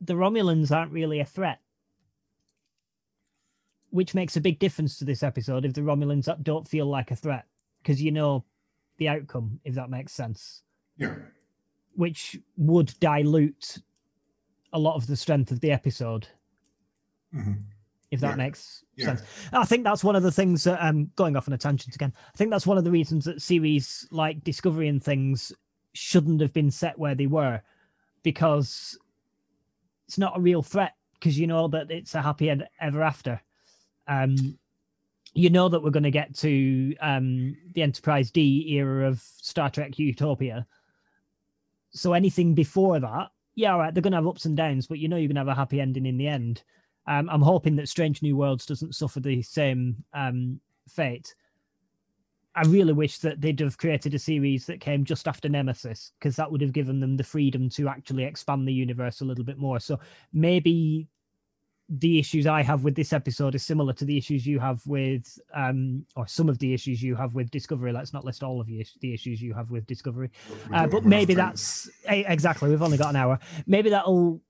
the 0.00 0.14
Romulans 0.14 0.74
aren't 0.74 0.92
really 0.92 1.20
a 1.20 1.24
threat. 1.24 1.60
Which 3.90 4.14
makes 4.14 4.36
a 4.36 4.40
big 4.40 4.58
difference 4.58 4.98
to 4.98 5.04
this 5.04 5.22
episode 5.22 5.64
if 5.64 5.74
the 5.74 5.80
Romulans 5.80 6.28
don't 6.42 6.68
feel 6.68 6.86
like 6.86 7.10
a 7.10 7.16
threat, 7.16 7.46
because 7.82 8.00
you 8.00 8.12
know 8.12 8.44
the 8.98 9.08
outcome, 9.08 9.60
if 9.64 9.74
that 9.74 9.90
makes 9.90 10.12
sense, 10.12 10.62
Yeah. 10.96 11.16
which 11.94 12.38
would 12.56 12.94
dilute 13.00 13.78
a 14.72 14.78
lot 14.78 14.94
of 14.94 15.06
the 15.06 15.16
strength 15.16 15.50
of 15.50 15.60
the 15.60 15.72
episode 15.72 16.28
Mhm. 17.34 17.64
If 18.10 18.20
that 18.20 18.30
Yeah. 18.30 18.36
makes 18.36 18.84
Yeah. 18.96 19.04
sense. 19.06 19.22
I 19.52 19.64
think 19.64 19.84
that's 19.84 20.04
one 20.04 20.16
of 20.16 20.22
the 20.22 20.32
things 20.32 20.64
that 20.64 20.84
um 20.84 21.10
going 21.16 21.36
off 21.36 21.48
on 21.48 21.54
a 21.54 21.58
tangent 21.58 21.94
again. 21.94 22.12
I 22.34 22.36
think 22.36 22.50
that's 22.50 22.66
one 22.66 22.78
of 22.78 22.84
the 22.84 22.90
reasons 22.90 23.24
that 23.24 23.42
series 23.42 24.06
like 24.10 24.42
Discovery 24.42 24.88
and 24.88 25.02
things 25.02 25.52
shouldn't 25.92 26.40
have 26.40 26.52
been 26.52 26.70
set 26.70 26.98
where 26.98 27.14
they 27.14 27.26
were 27.26 27.62
because 28.22 28.98
it's 30.06 30.18
not 30.18 30.36
a 30.36 30.40
real 30.40 30.62
threat 30.62 30.94
because 31.14 31.38
you 31.38 31.46
know 31.46 31.68
that 31.68 31.90
it's 31.90 32.14
a 32.14 32.22
happy 32.22 32.50
end 32.50 32.66
ever 32.80 33.02
after. 33.02 33.40
Um 34.06 34.58
you 35.32 35.50
know 35.50 35.68
that 35.68 35.82
we're 35.82 35.90
going 35.90 36.02
to 36.02 36.10
get 36.10 36.34
to 36.38 36.96
um 37.00 37.56
the 37.74 37.82
Enterprise 37.82 38.32
D 38.32 38.74
era 38.76 39.08
of 39.08 39.20
Star 39.20 39.70
Trek 39.70 39.98
Utopia. 39.98 40.66
So 41.92 42.12
anything 42.12 42.54
before 42.54 42.98
that, 43.00 43.30
yeah, 43.54 43.72
all 43.72 43.78
right, 43.78 43.92
they're 43.92 44.02
going 44.02 44.12
to 44.12 44.16
have 44.16 44.26
ups 44.26 44.44
and 44.44 44.56
downs, 44.56 44.86
but 44.86 44.98
you 44.98 45.08
know 45.08 45.16
you're 45.16 45.28
going 45.28 45.34
to 45.36 45.40
have 45.40 45.48
a 45.48 45.54
happy 45.54 45.80
ending 45.80 46.06
in 46.06 46.18
the 46.18 46.28
end. 46.28 46.62
Um, 47.06 47.28
I'm 47.30 47.42
hoping 47.42 47.76
that 47.76 47.88
Strange 47.88 48.22
New 48.22 48.36
Worlds 48.36 48.66
doesn't 48.66 48.94
suffer 48.94 49.20
the 49.20 49.42
same 49.42 50.04
um, 50.12 50.60
fate. 50.88 51.34
I 52.54 52.62
really 52.66 52.92
wish 52.92 53.18
that 53.18 53.40
they'd 53.40 53.60
have 53.60 53.78
created 53.78 54.14
a 54.14 54.18
series 54.18 54.66
that 54.66 54.80
came 54.80 55.04
just 55.04 55.28
after 55.28 55.48
Nemesis, 55.48 56.12
because 56.18 56.36
that 56.36 56.50
would 56.50 56.60
have 56.60 56.72
given 56.72 57.00
them 57.00 57.16
the 57.16 57.24
freedom 57.24 57.68
to 57.70 57.88
actually 57.88 58.24
expand 58.24 58.66
the 58.66 58.72
universe 58.72 59.20
a 59.20 59.24
little 59.24 59.44
bit 59.44 59.56
more. 59.58 59.78
So 59.78 60.00
maybe 60.32 61.08
the 61.88 62.18
issues 62.18 62.46
I 62.46 62.62
have 62.62 62.84
with 62.84 62.94
this 62.94 63.12
episode 63.12 63.54
is 63.54 63.64
similar 63.64 63.92
to 63.94 64.04
the 64.04 64.16
issues 64.16 64.46
you 64.46 64.60
have 64.60 64.84
with, 64.86 65.38
um, 65.54 66.06
or 66.14 66.26
some 66.26 66.48
of 66.48 66.58
the 66.58 66.72
issues 66.72 67.02
you 67.02 67.16
have 67.16 67.34
with 67.34 67.50
Discovery. 67.50 67.92
Let's 67.92 68.12
not 68.12 68.24
list 68.24 68.42
all 68.42 68.60
of 68.60 68.66
the, 68.66 68.86
the 69.00 69.12
issues 69.12 69.42
you 69.42 69.54
have 69.54 69.70
with 69.70 69.86
Discovery. 69.86 70.30
Uh, 70.72 70.86
but 70.86 71.04
maybe 71.04 71.34
that's 71.34 71.90
eh, 72.04 72.22
exactly. 72.26 72.70
We've 72.70 72.82
only 72.82 72.98
got 72.98 73.10
an 73.10 73.16
hour. 73.16 73.40
Maybe 73.66 73.90
that'll 73.90 74.40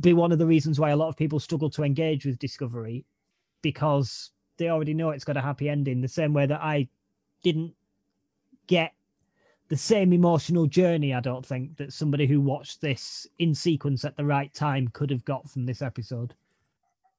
be 0.00 0.12
one 0.12 0.32
of 0.32 0.38
the 0.38 0.46
reasons 0.46 0.80
why 0.80 0.90
a 0.90 0.96
lot 0.96 1.08
of 1.08 1.16
people 1.16 1.38
struggle 1.40 1.70
to 1.70 1.84
engage 1.84 2.26
with 2.26 2.38
Discovery 2.38 3.04
because 3.62 4.30
they 4.56 4.68
already 4.68 4.94
know 4.94 5.10
it's 5.10 5.24
got 5.24 5.36
a 5.36 5.40
happy 5.40 5.68
ending. 5.68 6.00
The 6.00 6.08
same 6.08 6.32
way 6.32 6.46
that 6.46 6.60
I 6.60 6.88
didn't 7.42 7.74
get 8.66 8.92
the 9.68 9.76
same 9.76 10.12
emotional 10.12 10.66
journey. 10.66 11.14
I 11.14 11.20
don't 11.20 11.46
think 11.46 11.76
that 11.76 11.92
somebody 11.92 12.26
who 12.26 12.40
watched 12.40 12.80
this 12.80 13.26
in 13.38 13.54
sequence 13.54 14.04
at 14.04 14.16
the 14.16 14.24
right 14.24 14.52
time 14.52 14.88
could 14.88 15.10
have 15.10 15.24
got 15.24 15.48
from 15.50 15.66
this 15.66 15.82
episode. 15.82 16.34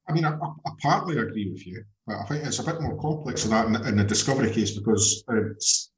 I 0.08 0.12
mean, 0.12 0.24
I, 0.24 0.32
I 0.32 0.70
partly 0.82 1.18
agree 1.18 1.50
with 1.50 1.66
you, 1.66 1.84
but 2.06 2.16
I 2.16 2.24
think 2.24 2.44
it's 2.44 2.58
a 2.58 2.64
bit 2.64 2.80
more 2.80 3.00
complex 3.00 3.44
than 3.44 3.52
that 3.52 3.66
in, 3.66 3.88
in 3.88 3.96
the 3.96 4.04
Discovery 4.04 4.50
case 4.50 4.76
because 4.76 5.22
it's 5.28 5.90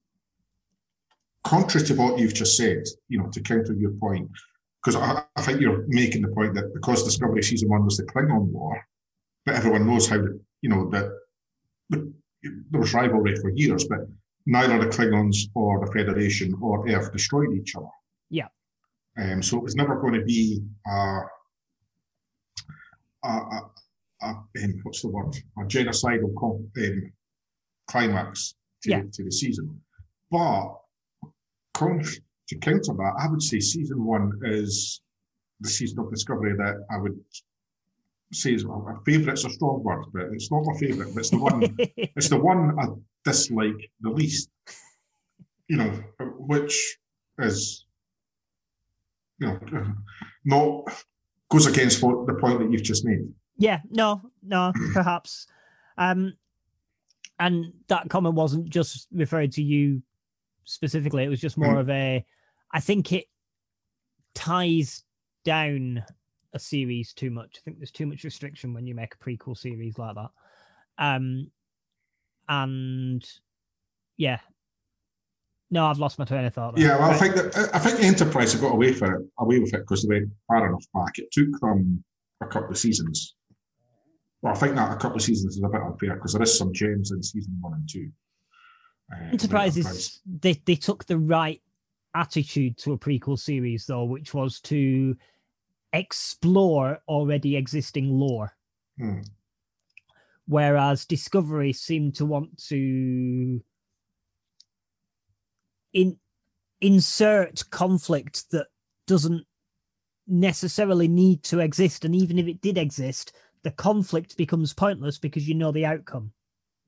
contrary 1.43 1.87
to 1.87 1.95
what 1.95 2.19
you've 2.19 2.35
just 2.35 2.57
said, 2.57 2.85
you 3.09 3.19
know, 3.19 3.31
to 3.31 3.41
counter 3.41 3.73
your 3.73 3.93
point, 3.93 4.31
because 4.83 4.97
I, 4.97 5.23
I 5.37 5.43
think 5.43 5.61
you're 5.61 5.85
making 5.87 6.23
the 6.23 6.29
point 6.29 6.55
that 6.55 6.73
because 6.75 7.05
Discovery 7.05 7.43
season 7.43 7.69
one 7.69 7.85
was 7.85 7.97
the 7.97 8.05
Klingon 8.05 8.47
War, 8.47 8.85
but 9.47 9.55
everyone 9.55 9.87
knows 9.87 10.09
how, 10.09 10.17
you 10.61 10.69
know, 10.69 10.91
that 10.91 11.11
there 11.91 12.81
was 12.81 12.93
rivalry 12.95 13.37
for 13.37 13.51
years, 13.51 13.85
but 13.85 14.01
neither 14.47 14.79
the 14.79 14.87
Klingons 14.87 15.37
or 15.55 15.85
the 15.85 15.93
Federation 15.93 16.55
or 16.61 16.89
Earth 16.89 17.13
destroyed 17.13 17.53
each 17.55 17.77
other. 17.77 17.87
Yeah. 18.31 18.49
Um, 19.17 19.43
so 19.43 19.59
it 19.59 19.63
was 19.63 19.77
never 19.77 20.01
going 20.01 20.15
to 20.15 20.25
be 20.25 20.63
a, 20.87 21.21
a, 23.25 23.29
a, 23.29 23.71
a 24.23 24.27
um, 24.27 24.81
what's 24.83 25.03
the 25.03 25.09
word? 25.09 25.37
A 25.59 25.63
genocidal 25.63 26.33
um, 26.43 27.13
climax 27.87 28.55
to, 28.83 28.91
Yeah. 28.91 29.03
to 29.13 29.25
the 29.25 29.31
season. 29.31 29.81
But 30.31 30.75
con- 31.75 32.05
to 32.53 32.59
counter 32.59 32.93
that, 32.95 33.15
I 33.19 33.29
would 33.31 33.43
say 33.43 33.61
season 33.61 34.05
one 34.05 34.41
is 34.45 35.01
the 35.61 35.69
season 35.69 35.99
of 36.01 36.11
discovery 36.11 36.55
that 36.57 36.85
I 36.91 36.99
would 36.99 37.19
says 38.33 38.65
well, 38.65 38.81
my 38.81 38.95
favourite's 39.05 39.45
a 39.45 39.51
strong 39.51 39.83
word, 39.85 40.07
but 40.13 40.23
it's 40.33 40.51
not 40.51 40.63
my 40.65 40.79
favourite. 40.79 41.13
But 41.15 41.21
it's 41.21 41.31
the 41.31 41.39
one. 41.39 41.77
it's 41.79 42.29
the 42.31 42.41
one 42.41 42.79
I 42.79 42.87
dislike 43.25 43.91
the 44.01 44.11
least. 44.11 44.49
You 45.69 45.77
know, 45.77 45.91
which 46.39 46.99
is 47.39 47.85
you 49.39 49.47
know 49.49 49.61
not 50.45 50.85
goes 51.51 51.67
against 51.67 52.03
what 52.03 52.27
the 52.27 52.35
point 52.35 52.61
that 52.61 52.71
you've 52.73 52.83
just 52.83 53.05
made. 53.05 53.33
Yeah, 53.59 53.81
no, 53.91 54.23
no, 54.43 54.73
perhaps. 54.95 55.47
Um, 55.99 56.33
and 57.39 57.73
that 57.89 58.09
comment 58.09 58.35
wasn't 58.35 58.71
just 58.71 59.09
referred 59.13 59.53
to 59.53 59.63
you 59.63 60.03
specifically. 60.65 61.25
It 61.25 61.29
was 61.29 61.41
just 61.41 61.59
more 61.59 61.75
Mm. 61.75 61.81
of 61.81 61.91
a. 61.91 62.25
I 62.73 62.81
think 62.81 63.13
it 63.13 63.27
ties 64.35 65.05
down 65.45 66.05
a 66.53 66.59
series 66.59 67.13
too 67.13 67.31
much. 67.31 67.59
I 67.59 67.61
think 67.65 67.79
there's 67.79 67.91
too 67.91 68.07
much 68.07 68.25
restriction 68.25 68.75
when 68.75 68.87
you 68.87 68.95
make 68.95 69.15
a 69.15 69.19
prequel 69.19 69.57
series 69.57 69.99
like 69.99 70.15
that. 70.15 70.31
Um, 70.99 71.51
and 72.49 73.25
yeah, 74.17 74.39
no, 75.71 75.87
I've 75.87 75.99
lost 75.99 76.19
my 76.19 76.27
train 76.27 76.45
of 76.45 76.55
thought. 76.55 76.77
there. 76.77 76.87
Yeah, 76.87 76.99
well, 76.99 77.11
I 77.11 77.15
think 77.15 77.35
that 77.35 77.71
I 77.75 77.79
think 77.79 77.99
the 77.99 78.05
Enterprise 78.05 78.53
have 78.53 78.61
got 78.61 78.73
away 78.75 78.93
for 78.93 79.15
it, 79.15 79.27
away 79.39 79.59
with 79.59 79.73
it 79.73 79.81
because 79.81 80.03
they 80.03 80.15
went 80.15 80.31
far 80.47 80.67
enough 80.69 80.85
back. 80.93 81.19
It 81.19 81.33
took 81.33 81.61
them 81.61 82.05
a 82.43 82.47
couple 82.47 82.71
of 82.71 82.79
seasons. 82.79 83.35
Well, 84.43 84.53
I 84.53 84.57
think 84.59 84.75
that 84.75 84.93
a 84.93 84.97
couple 84.97 85.17
of 85.17 85.23
seasons 85.23 85.57
is 85.57 85.63
a 85.65 85.69
bit 85.69 85.81
unfair 85.81 86.15
because 86.15 86.35
there 86.35 86.43
is 86.43 86.59
some 86.59 86.75
gems 86.75 87.11
in 87.11 87.23
season 87.23 87.57
one 87.61 87.75
and 87.75 87.89
two. 87.89 88.11
Uh, 89.11 89.25
in 89.25 89.31
Enterprise 89.31 89.77
Enterprise. 89.77 89.97
is 89.97 90.21
they 90.27 90.53
they 90.53 90.75
took 90.75 91.07
the 91.07 91.17
right 91.17 91.63
attitude 92.15 92.79
to 92.79 92.93
a 92.93 92.99
prequel 92.99 93.39
series 93.39 93.87
though, 93.87 94.05
which 94.05 94.35
was 94.35 94.61
to 94.61 95.17
explore 95.93 97.01
already 97.09 97.57
existing 97.57 98.09
lore. 98.11 98.55
Hmm. 98.99 99.21
Whereas 100.47 101.07
Discovery 101.07 101.73
seemed 101.73 102.17
to 102.17 102.27
want 102.27 102.59
to 102.69 103.63
in 105.93 106.19
insert 106.81 107.71
conflict 107.71 108.51
that 108.51 108.67
doesn't 109.07 109.47
necessarily 110.27 111.09
need 111.09 111.45
to 111.45 111.61
exist, 111.61 112.05
and 112.05 112.15
even 112.15 112.39
if 112.39 112.47
it 112.47 112.61
did 112.61 112.79
exist, 112.79 113.33
the 113.63 113.71
conflict 113.71 114.37
becomes 114.37 114.75
pointless 114.75 115.19
because 115.19 115.49
you 115.49 115.55
know 115.55 115.73
the 115.73 115.87
outcome. 115.87 116.33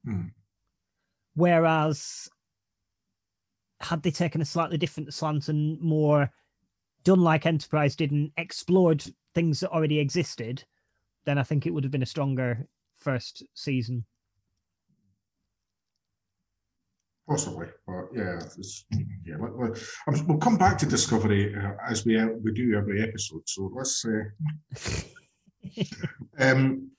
Hmm. 0.04 0.28
Whereas, 1.34 2.28
had 3.80 4.02
they 4.02 4.10
taken 4.10 4.40
a 4.40 4.46
slightly 4.46 4.78
different 4.78 5.12
slant 5.12 5.48
and 5.48 5.80
more 5.80 6.30
done 7.04 7.20
like 7.20 7.46
Enterprise 7.46 7.96
did 7.96 8.12
and 8.12 8.30
explored 8.36 9.04
things 9.34 9.60
that 9.60 9.70
already 9.70 9.98
existed, 9.98 10.64
then 11.24 11.38
I 11.38 11.42
think 11.42 11.66
it 11.66 11.70
would 11.70 11.84
have 11.84 11.92
been 11.92 12.02
a 12.02 12.06
stronger 12.06 12.66
first 12.98 13.42
season. 13.54 14.04
Possibly, 17.28 17.68
but 17.86 18.08
yeah, 18.14 18.38
yeah. 19.24 19.36
Let, 19.40 19.78
let, 20.06 20.28
we'll 20.28 20.36
come 20.38 20.58
back 20.58 20.76
to 20.78 20.86
Discovery 20.86 21.54
uh, 21.54 21.72
as 21.88 22.04
we 22.04 22.18
uh, 22.18 22.26
we 22.42 22.52
do 22.52 22.76
every 22.76 23.02
episode. 23.02 23.42
So 23.46 23.70
let's. 23.74 24.04
Uh, 24.04 25.82
um, 26.38 26.90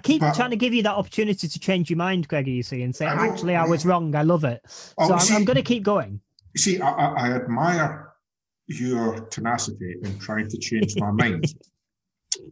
I 0.00 0.02
keep 0.02 0.20
But- 0.20 0.34
trying 0.34 0.50
to 0.50 0.56
give 0.56 0.72
you 0.72 0.84
that 0.84 0.94
opportunity 0.94 1.46
to 1.46 1.58
change 1.58 1.90
your 1.90 1.98
mind, 1.98 2.26
Greggy, 2.26 2.52
you 2.52 2.62
see, 2.62 2.82
and 2.82 2.96
say, 2.96 3.04
I 3.04 3.26
actually, 3.26 3.54
I 3.54 3.66
was 3.66 3.84
wrong. 3.84 4.14
I 4.14 4.22
love 4.22 4.44
it. 4.44 4.62
oh, 4.96 5.08
so 5.08 5.12
I'm, 5.14 5.20
see, 5.20 5.34
I'm 5.34 5.44
going 5.44 5.58
to 5.58 5.62
keep 5.62 5.82
going. 5.82 6.22
You 6.54 6.58
see, 6.58 6.80
I, 6.80 6.88
I, 6.88 7.28
I 7.28 7.32
admire 7.34 8.14
your 8.66 9.20
tenacity 9.26 9.96
in 10.02 10.18
trying 10.18 10.48
to 10.48 10.56
change 10.58 10.94
my 10.96 11.10
mind. 11.22 11.44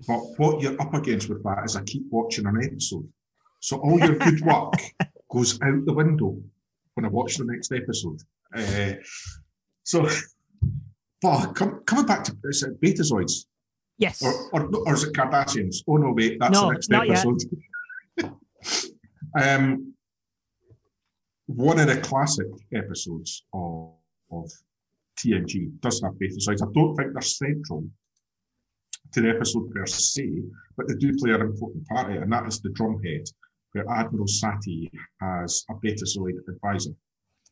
But 0.07 0.19
what 0.37 0.61
you're 0.61 0.79
up 0.81 0.93
against 0.93 1.31
with 1.31 1.43
that 1.45 1.63
is 1.65 1.75
I 1.75 1.83
keep 1.85 2.05
watching 2.11 2.45
an 2.47 2.61
episode. 2.63 3.09
So 3.61 3.79
all 3.79 3.99
your 3.99 4.17
good 4.17 4.41
work 4.45 4.75
goes 5.31 5.59
out 5.63 5.87
the 5.87 5.95
window 5.95 6.37
when 6.95 7.07
I 7.07 7.09
watch 7.09 7.37
the 7.39 7.45
next 7.47 7.73
episode. 7.73 8.21
Uh, 8.55 8.93
so, 9.85 10.07
but 11.23 11.55
come, 11.55 11.81
coming 11.87 12.05
back 12.05 12.25
to 12.25 12.33
it 12.33 12.81
Betazoids 12.83 13.47
Yes. 13.99 14.23
or, 14.23 14.33
or, 14.53 14.69
or 14.87 14.95
is 14.95 15.05
it 15.05 15.13
Kardashians? 15.13 15.77
Oh 15.89 15.97
no, 15.97 16.13
wait, 16.13 16.39
that's 16.41 16.53
No, 16.53 16.69
the 16.69 16.75
next 16.75 16.93
episode. 16.93 18.83
um, 19.41 19.95
one 21.47 21.81
of 21.81 21.89
the 21.89 21.97
classic 22.01 22.47
episodes 22.75 23.45
of, 23.53 23.95
of 24.31 24.51
TNG 25.19 25.81
does 25.81 26.01
have 26.03 26.13
Betazoids. 26.15 26.63
I 26.63 26.73
don't 26.73 26.95
think 26.95 27.13
they're 27.13 27.23
central 27.23 27.85
to 29.13 29.21
the 29.21 29.31
episode 29.31 29.71
per 29.75 29.87
se, 29.87 30.43
but 30.77 30.87
they 30.89 30.95
do 30.95 31.17
play 31.17 31.33
an 31.33 31.41
important 31.41 31.87
part 31.89 32.11
and 32.11 32.33
that 32.33 32.47
is 32.47 32.61
the 32.61 32.69
drumhead, 32.71 33.29
where 33.73 33.89
Admiral 33.91 34.27
Satie 34.27 34.91
has 35.21 35.65
a 35.71 35.75
Betazoid 35.75 36.35
advisor 36.49 36.93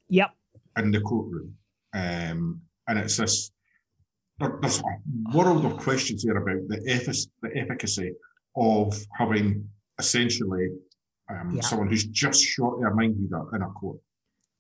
Yep. 0.09 0.31
in 0.79 0.91
the 0.91 1.01
courtroom. 1.01 1.57
Um, 1.95 2.61
and 2.87 2.99
it's 2.99 3.17
this, 3.17 3.51
there, 4.39 4.59
there's 4.61 4.81
a 4.81 5.37
world 5.37 5.65
of 5.65 5.79
questions 5.79 6.23
here 6.23 6.37
about 6.37 6.69
the, 6.69 6.79
effic- 6.89 7.29
the 7.43 7.57
efficacy 7.57 8.13
of 8.57 8.99
having 9.17 9.69
essentially 9.99 10.71
um, 11.31 11.53
Yeah. 11.55 11.63
someone 11.63 11.89
who's 11.89 12.05
just 12.05 12.43
short 12.45 12.79
of 12.85 12.93
a 12.93 12.95
mind 12.95 13.17
reader 13.19 13.45
in 13.55 13.63
a 13.63 13.69
court. 13.71 13.99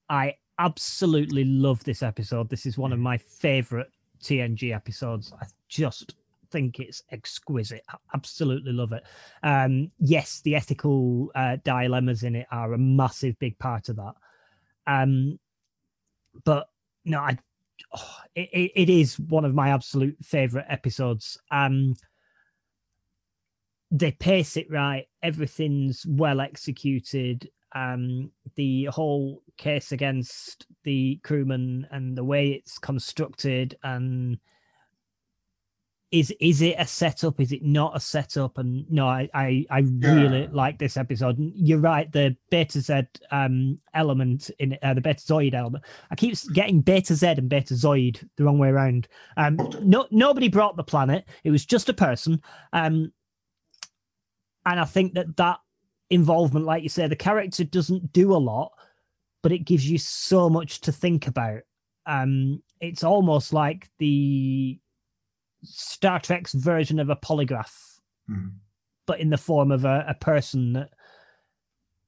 I 0.08 0.34
absolutely 0.58 1.44
love 1.44 1.84
this 1.84 2.02
episode. 2.02 2.48
This 2.48 2.66
is 2.66 2.78
one 2.78 2.92
of 2.92 2.98
my 2.98 3.18
favorite 3.18 3.90
TNG 4.22 4.74
episodes. 4.74 5.32
I 5.40 5.46
just 5.68 6.14
think 6.50 6.80
it's 6.80 7.02
exquisite. 7.10 7.82
I 7.88 7.96
absolutely 8.14 8.72
love 8.72 8.92
it. 8.92 9.02
Um, 9.42 9.90
yes, 9.98 10.40
the 10.42 10.54
ethical 10.54 11.30
uh, 11.34 11.56
dilemmas 11.64 12.22
in 12.22 12.36
it 12.36 12.46
are 12.50 12.72
a 12.72 12.78
massive 12.78 13.38
big 13.38 13.58
part 13.58 13.88
of 13.88 13.96
that. 13.96 14.14
Um, 14.86 15.38
but 16.44 16.68
no, 17.04 17.18
I, 17.20 17.38
oh, 17.94 18.16
it, 18.34 18.72
it, 18.74 18.90
is 18.90 19.18
one 19.18 19.44
of 19.44 19.54
my 19.54 19.70
absolute 19.70 20.16
favorite 20.22 20.66
episodes. 20.68 21.38
Um, 21.50 21.94
they 23.90 24.12
pace 24.12 24.56
it 24.56 24.70
right. 24.70 25.06
Everything's 25.22 26.04
well 26.06 26.40
executed. 26.40 27.50
Um, 27.74 28.30
the 28.54 28.84
whole 28.86 29.42
case 29.56 29.92
against 29.92 30.66
the 30.84 31.20
crewman 31.22 31.86
and 31.90 32.16
the 32.16 32.24
way 32.24 32.48
it's 32.48 32.78
constructed 32.78 33.76
and 33.82 34.38
is 36.12 36.32
is 36.40 36.62
it 36.62 36.76
a 36.78 36.86
setup? 36.86 37.40
Is 37.40 37.52
it 37.52 37.62
not 37.64 37.96
a 37.96 38.00
setup? 38.00 38.58
And 38.58 38.90
no, 38.90 39.06
I 39.08 39.28
I, 39.34 39.66
I 39.70 39.80
really 39.80 40.42
Yeah. 40.42 40.48
like 40.52 40.78
this 40.78 40.96
episode. 40.96 41.38
And 41.38 41.52
You're 41.56 41.80
right. 41.80 42.10
The 42.10 42.36
Beta 42.50 42.80
Z 42.80 43.02
um 43.30 43.80
element 43.92 44.50
in 44.58 44.78
uh, 44.82 44.94
the 44.94 45.00
Beta 45.00 45.20
Zoid 45.20 45.54
element. 45.54 45.84
I 46.10 46.14
keep 46.14 46.36
getting 46.52 46.80
Beta 46.80 47.14
Z 47.14 47.26
and 47.26 47.48
Beta 47.48 47.74
Zoid 47.74 48.26
the 48.36 48.44
wrong 48.44 48.58
way 48.58 48.68
around. 48.68 49.08
Um, 49.36 49.64
no 49.80 50.06
nobody 50.10 50.48
brought 50.48 50.76
the 50.76 50.84
planet. 50.84 51.26
It 51.44 51.50
was 51.50 51.66
just 51.66 51.88
a 51.88 51.94
person. 51.94 52.40
Um, 52.72 53.12
and 54.64 54.80
I 54.80 54.84
think 54.84 55.14
that 55.14 55.36
that 55.36 55.58
involvement, 56.10 56.66
like 56.66 56.82
you 56.82 56.88
say, 56.88 57.08
the 57.08 57.16
character 57.16 57.64
doesn't 57.64 58.12
do 58.12 58.32
a 58.34 58.38
lot, 58.38 58.72
but 59.42 59.52
it 59.52 59.64
gives 59.64 59.88
you 59.88 59.98
so 59.98 60.48
much 60.50 60.82
to 60.82 60.92
think 60.92 61.26
about. 61.26 61.62
Um, 62.04 62.62
it's 62.80 63.04
almost 63.04 63.52
like 63.52 63.88
the 63.98 64.78
Star 65.66 66.20
Trek's 66.20 66.52
version 66.52 66.98
of 66.98 67.10
a 67.10 67.16
polygraph, 67.16 67.72
Hmm. 68.26 68.48
but 69.06 69.20
in 69.20 69.30
the 69.30 69.36
form 69.38 69.70
of 69.72 69.84
a, 69.84 70.06
a 70.08 70.14
person 70.14 70.74
that. 70.74 70.90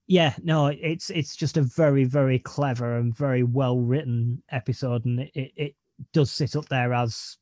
Yeah, 0.06 0.34
no, 0.42 0.68
it's 0.68 1.10
it's 1.10 1.36
just 1.36 1.58
a 1.58 1.62
very 1.62 2.04
very 2.04 2.38
clever 2.38 2.96
and 2.96 3.14
very 3.14 3.42
well 3.42 3.78
written 3.78 4.42
episode, 4.50 5.04
and 5.04 5.20
it, 5.20 5.30
it, 5.34 5.52
it 5.56 5.74
does 6.14 6.30
sit 6.30 6.56
up 6.56 6.66
there 6.68 6.94
as 6.94 7.36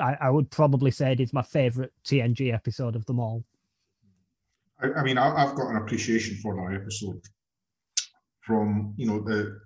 I, 0.00 0.16
I 0.20 0.30
would 0.30 0.50
probably 0.50 0.90
say 0.90 1.12
it 1.12 1.20
is 1.20 1.32
my 1.32 1.42
favorite 1.42 1.92
TNG 2.04 2.54
episode 2.54 2.96
of 2.96 3.04
them 3.04 3.20
all. 3.20 3.44
I, 4.80 5.00
I 5.00 5.02
mean, 5.02 5.18
I, 5.18 5.44
I've 5.44 5.56
got 5.56 5.70
an 5.70 5.76
appreciation 5.76 6.36
for 6.36 6.54
that 6.56 6.80
episode 6.80 7.20
from 8.40 8.94
you 8.96 9.06
know 9.06 9.20
the 9.20 9.60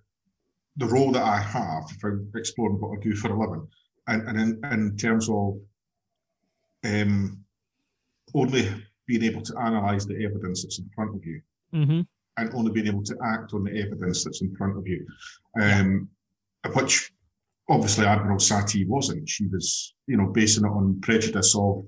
the 0.76 0.86
role 0.86 1.12
that 1.12 1.22
I 1.22 1.38
have 1.38 1.84
if 1.90 2.02
I'm 2.02 2.30
exploring 2.34 2.80
what 2.80 2.98
I 2.98 3.00
do 3.02 3.14
for 3.14 3.28
a 3.30 3.38
living, 3.38 3.68
and, 4.06 4.28
and 4.28 4.40
in, 4.40 4.72
in 4.72 4.96
terms 4.96 5.28
of 5.28 5.58
um, 6.84 7.44
only 8.34 8.68
being 9.06 9.24
able 9.24 9.42
to 9.42 9.54
analyse 9.56 10.06
the 10.06 10.24
evidence 10.24 10.62
that's 10.62 10.78
in 10.78 10.88
front 10.94 11.14
of 11.14 11.24
you, 11.24 11.40
hmm 11.72 12.00
and 12.36 12.54
only 12.54 12.70
being 12.70 12.86
able 12.86 13.02
to 13.02 13.16
act 13.22 13.52
on 13.52 13.64
the 13.64 13.82
evidence 13.82 14.24
that's 14.24 14.40
in 14.40 14.54
front 14.56 14.78
of 14.78 14.86
you, 14.86 15.04
um, 15.60 16.08
which 16.74 17.12
obviously 17.68 18.06
Admiral 18.06 18.38
Satie 18.38 18.86
wasn't. 18.86 19.28
She 19.28 19.46
was, 19.48 19.94
you 20.06 20.16
know, 20.16 20.28
basing 20.28 20.64
it 20.64 20.68
on 20.68 21.00
prejudice 21.02 21.54
of 21.56 21.84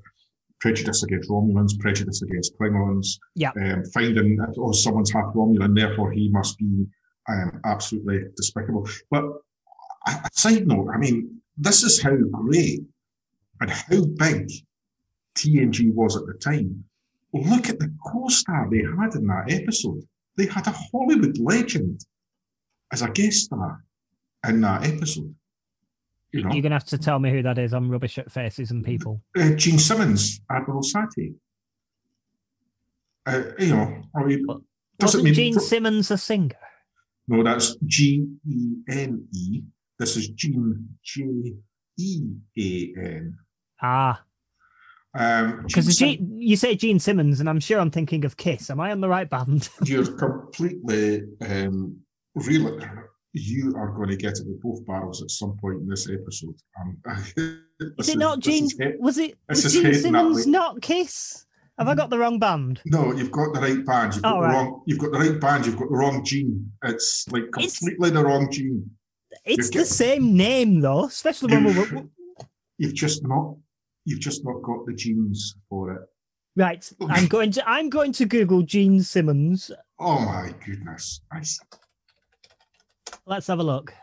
prejudice 0.61 1.02
against 1.05 1.31
Romulans, 1.31 1.78
prejudice 1.78 2.22
against 2.22 2.59
Klingons, 2.59 3.18
Yeah. 3.35 3.52
um, 3.57 3.85
finding 3.94 4.37
that 4.37 4.55
oh 4.59 4.72
someone's 4.72 5.12
half 5.12 5.33
Romulan, 5.35 5.74
therefore 5.74 6.12
he 6.12 6.28
must 6.28 6.59
be 6.59 6.87
um, 7.28 7.61
absolutely 7.64 8.24
despicable. 8.37 8.88
But 9.11 9.24
a 10.07 10.28
side 10.33 10.66
note, 10.66 10.90
I 10.92 10.98
mean, 10.98 11.40
this 11.57 11.83
is 11.83 12.02
how 12.02 12.16
great 12.16 12.83
and 13.61 13.70
how 13.70 14.05
big 14.05 14.50
TNG 15.37 15.92
was 15.92 16.16
at 16.16 16.27
the 16.27 16.35
time. 16.35 16.85
look 17.33 17.68
at 17.68 17.79
the 17.79 17.95
co-star 18.07 18.68
they 18.71 18.79
had 18.99 19.14
in 19.14 19.27
that 19.27 19.51
episode. 19.51 20.03
They 20.37 20.47
had 20.47 20.66
a 20.66 20.75
Hollywood 20.92 21.38
legend 21.38 22.05
as 22.92 23.03
a 23.03 23.11
guest 23.11 23.45
star 23.45 23.85
in 24.47 24.61
that 24.62 24.87
episode. 24.87 25.35
You 26.33 26.45
know, 26.45 26.53
You're 26.53 26.62
gonna 26.62 26.77
have 26.77 26.85
to 26.87 26.99
tell 26.99 27.18
me 27.18 27.31
who 27.31 27.42
that 27.42 27.59
is. 27.59 27.75
I'm 27.75 27.90
rubbish 27.90 28.18
at 28.18 28.33
faces 28.33 28.71
and 28.71 28.85
people. 28.85 29.23
uh, 29.38 29.51
Jean 29.51 29.79
Simmons, 29.79 30.40
Admiral 30.51 30.83
Satie. 30.83 31.35
Uh, 33.27 33.42
you 33.59 33.68
know, 33.68 34.03
I 34.16 34.25
mean, 34.25 34.47
doesn't 34.99 35.23
mean 35.23 35.35
Gene 35.35 35.61
Simmons 35.61 36.11
a 36.11 36.18
singer? 36.18 36.57
no, 37.29 37.42
that's 37.45 37.77
G 37.87 38.27
E 38.49 38.75
N 38.88 39.29
E. 39.33 39.62
This 39.99 40.16
is 40.16 40.29
Jean 40.29 40.88
J 41.05 41.55
E 41.99 42.23
A 42.59 42.92
N. 42.99 43.37
Ah, 43.81 44.23
because 45.12 45.96
Gene 45.98 46.18
Sim- 46.18 46.37
you 46.40 46.57
say 46.57 46.75
Gene 46.75 46.98
Simmons, 46.98 47.40
and 47.40 47.48
I'm 47.48 47.61
sure 47.61 47.79
I'm 47.79 47.90
thinking 47.90 48.25
of 48.25 48.37
Kiss. 48.37 48.70
Am 48.70 48.81
I 48.81 48.92
on 48.92 49.01
the 49.01 49.09
right 49.09 49.29
band? 49.29 49.68
you're 49.85 50.07
completely 50.16 51.22
um, 51.40 51.98
real. 52.35 52.81
You 53.35 53.75
are 53.77 53.92
going 53.92 54.11
to 54.11 54.16
get 54.16 54.33
it 54.38 54.46
with 54.46 54.61
both 54.61 54.85
barrels 54.87 55.22
at 55.22 55.31
some 55.31 55.57
point 55.59 55.81
in 55.81 55.88
this 55.88 56.07
episode. 56.09 56.55
Um, 56.79 56.98
Is 57.98 58.09
it 58.11 58.18
not 58.18 58.40
Gene? 58.40 58.68
Was 59.01 59.18
it 59.18 59.38
was 59.48 59.72
Gene 59.72 59.94
Simmons 59.94 60.46
not 60.46 60.81
Kiss? 60.83 61.44
Have 61.79 61.88
I 61.88 61.94
got 61.94 62.11
the 62.11 62.18
wrong 62.18 62.38
band? 62.38 62.81
No, 62.85 63.12
you've 63.14 63.33
got 63.33 63.55
the 63.55 63.61
right 63.61 63.85
band. 63.85 64.14
You've 64.14 64.22
got 64.22 64.35
Oh, 64.37 64.40
the 64.42 64.46
right. 64.46 64.55
wrong. 64.55 64.83
You've 64.87 64.98
got 64.98 65.12
the 65.12 65.18
right 65.18 65.40
band. 65.40 65.66
You've 65.66 65.79
got 65.79 65.88
the 65.88 65.96
wrong 65.96 66.22
gene. 66.25 66.72
It's 66.85 67.27
like 67.31 67.44
It's- 67.59 67.79
completely 67.79 68.11
the 68.11 68.22
wrong 68.25 68.51
gene. 68.53 68.90
It's 69.46 69.75
You're 69.75 69.83
the 69.85 69.88
same 69.88 70.37
name 70.37 70.81
though, 70.81 71.07
especially 71.07 71.55
when 71.57 71.64
we're 71.64 72.05
You've 72.79 72.94
just 72.94 73.22
not. 73.27 73.57
You've 74.05 74.21
just 74.21 74.45
not 74.45 74.62
got 74.62 74.85
the 74.87 74.93
genes 74.95 75.55
for 75.69 75.93
it. 75.95 76.03
right. 76.57 76.93
I'm 77.09 77.27
going 77.27 77.53
to 77.53 77.69
I'm 77.69 77.88
going 77.88 78.12
to 78.15 78.27
Google 78.27 78.62
Gene 78.62 79.03
Simmons. 79.03 79.71
Oh 79.99 80.19
my 80.19 80.53
goodness! 80.67 81.21
I, 81.33 81.43
Let's 83.27 83.47
have 83.47 83.61
a 83.61 83.62
look. 83.62 83.95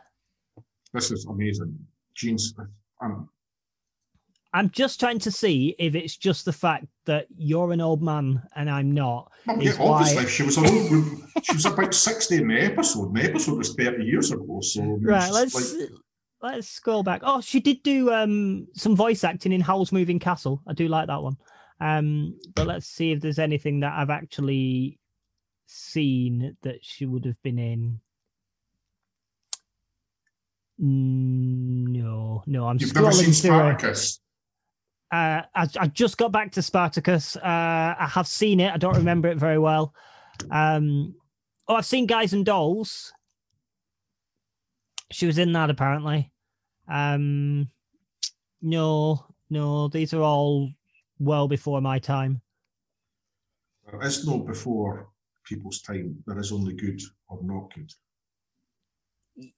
this 0.94 1.12
is 1.12 1.26
amazing. 1.30 1.78
Genes. 2.16 2.54
Um, 3.02 3.30
I'm 4.54 4.70
just 4.72 5.00
trying 5.00 5.20
to 5.20 5.32
see 5.32 5.76
if 5.78 5.94
it's 5.96 6.16
just 6.18 6.46
the 6.46 6.54
fact 6.54 6.88
that 7.06 7.28
you're 7.38 7.72
an 7.72 7.82
old 7.82 8.02
man 8.02 8.42
and 8.56 8.68
I'm 8.70 8.92
not. 8.94 9.32
well, 9.46 9.62
yeah, 9.62 9.72
Is 9.72 9.78
why- 9.78 9.86
obviously, 10.00 10.28
she 10.28 10.44
was 10.44 10.58
around. 10.58 11.24
she 11.44 11.54
was 11.54 11.66
about 11.66 11.94
sixty 11.94 12.38
in 12.38 12.48
the 12.48 12.60
episode. 12.60 13.14
The 13.14 13.24
episode 13.26 13.58
was 13.58 13.76
thirty 13.76 14.06
years 14.06 14.32
ago. 14.32 14.60
So 14.62 14.82
Right, 15.02 15.32
let's 15.32 15.54
like- 15.76 15.90
let's 16.42 16.68
scroll 16.70 17.04
back. 17.04 17.22
Oh, 17.24 17.42
she 17.42 17.60
did 17.60 17.84
do 17.84 18.12
um 18.12 18.68
some 18.76 18.96
voice 18.96 19.24
acting 19.24 19.52
in 19.52 19.62
Howl's 19.62 19.92
Moving 19.92 20.20
Castle. 20.20 20.62
I 20.68 20.74
do 20.74 20.88
like 20.88 21.08
that 21.08 21.22
one. 21.22 21.38
Um, 21.82 22.38
but 22.56 22.68
let's 22.68 22.88
see 22.88 23.12
if 23.12 23.22
there's 23.22 23.40
anything 23.40 23.82
that 23.82 23.94
I've 23.94 24.10
actually 24.10 25.00
seen 25.68 26.58
that 26.64 26.80
she 26.82 27.06
would 27.06 27.26
have 27.26 27.42
been 27.42 27.60
in. 27.60 28.00
Mm, 30.82 31.88
No, 31.90 32.44
no, 32.46 32.68
I'm 32.68 32.78
You've 32.80 32.94
never 32.96 33.12
seen. 33.12 33.34
Spartacus. 33.34 34.20
Uh, 35.12 35.42
I, 35.56 35.68
I 35.80 35.88
just 35.88 36.18
got 36.18 36.32
back 36.32 36.52
to 36.54 36.62
Spartacus. 36.62 37.36
Uh, 37.36 37.42
I 37.44 38.10
have 38.14 38.28
seen 38.28 38.60
it. 38.60 38.72
I 38.72 38.78
don't 38.78 38.98
remember 38.98 39.28
it 39.30 39.38
very 39.38 39.58
well. 39.58 39.94
Um, 40.52 41.16
oh, 41.68 41.76
I've 41.76 41.86
seen 41.86 42.06
Guys 42.06 42.34
and 42.34 42.46
Dolls. 42.46 43.12
She 45.12 45.26
was 45.26 45.38
in 45.38 45.54
that 45.54 45.70
apparently. 45.70 46.32
Um, 46.88 47.70
no, 48.62 49.26
no, 49.50 49.88
these 49.88 50.14
are 50.14 50.22
all 50.22 50.70
well 51.20 51.48
before 51.48 51.82
my 51.82 52.00
time. 52.00 52.42
There 53.90 54.02
is 54.04 54.26
no 54.26 54.40
before 54.40 55.10
people's 55.46 55.82
time. 55.82 56.24
There 56.28 56.38
is 56.40 56.52
only 56.52 56.76
good 56.76 57.02
or 57.28 57.40
not 57.44 57.74
good. 57.74 57.92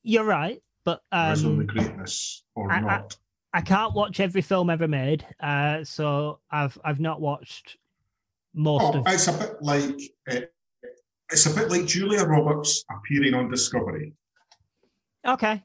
You're 0.03 0.23
right, 0.25 0.61
but 0.85 1.01
There 1.11 1.33
is 1.33 1.43
only 1.43 1.65
um, 1.65 1.67
greatness 1.67 2.43
or 2.55 2.71
I- 2.71 2.77
I- 2.77 2.81
not. 2.81 3.17
I 3.53 3.59
can't 3.59 3.93
watch 3.93 4.21
every 4.21 4.41
film 4.41 4.69
ever 4.69 4.87
made. 4.87 5.25
Uh, 5.37 5.83
so 5.83 6.39
I've 6.49 6.77
I've 6.85 7.01
not 7.01 7.19
watched 7.19 7.75
most 8.53 8.83
Oh, 8.95 8.99
of. 8.99 9.07
it's 9.07 9.27
a 9.27 9.33
bit 9.37 9.61
like 9.61 9.99
uh, 10.31 10.39
it's 11.29 11.45
a 11.47 11.53
bit 11.53 11.69
like 11.69 11.85
Julia 11.85 12.23
Roberts 12.23 12.85
appearing 12.89 13.33
on 13.33 13.49
Discovery. 13.51 14.13
Okay, 15.25 15.62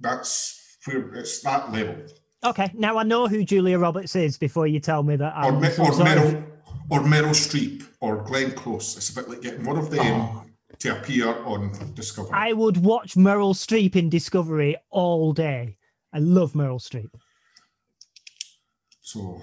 That's 0.00 0.76
where 0.84 1.14
it's 1.14 1.42
that 1.42 1.72
level. 1.72 1.96
okay. 2.44 2.70
Now 2.74 2.98
I 2.98 3.02
know 3.02 3.26
who 3.26 3.44
Julia 3.44 3.78
Roberts 3.78 4.14
is 4.16 4.38
before 4.38 4.66
you 4.66 4.78
tell 4.80 5.02
me 5.02 5.16
that 5.16 5.32
Or, 5.36 5.52
I'm 5.52 5.60
Me- 5.60 5.68
or 5.68 5.92
Meryl 5.92 6.44
or 6.90 7.00
Meryl 7.00 7.34
Streep 7.34 7.84
or 8.00 8.22
Glenn 8.22 8.52
Close. 8.52 8.96
It's 8.96 9.10
a 9.10 9.14
bit 9.14 9.28
like 9.28 9.40
getting 9.42 9.64
one 9.64 9.76
of 9.78 9.90
them 9.90 10.06
Oh. 10.06 10.44
to 10.78 10.96
appear 10.98 11.28
on 11.28 11.72
Discovery. 11.94 12.30
I 12.32 12.52
would 12.52 12.76
watch 12.76 13.14
Meryl 13.14 13.54
Streep 13.54 13.96
in 13.96 14.08
Discovery 14.10 14.76
all 14.90 15.32
day. 15.32 15.76
I 16.12 16.20
love 16.20 16.52
Meryl 16.52 16.80
Streep. 16.80 17.10
So 19.00 19.42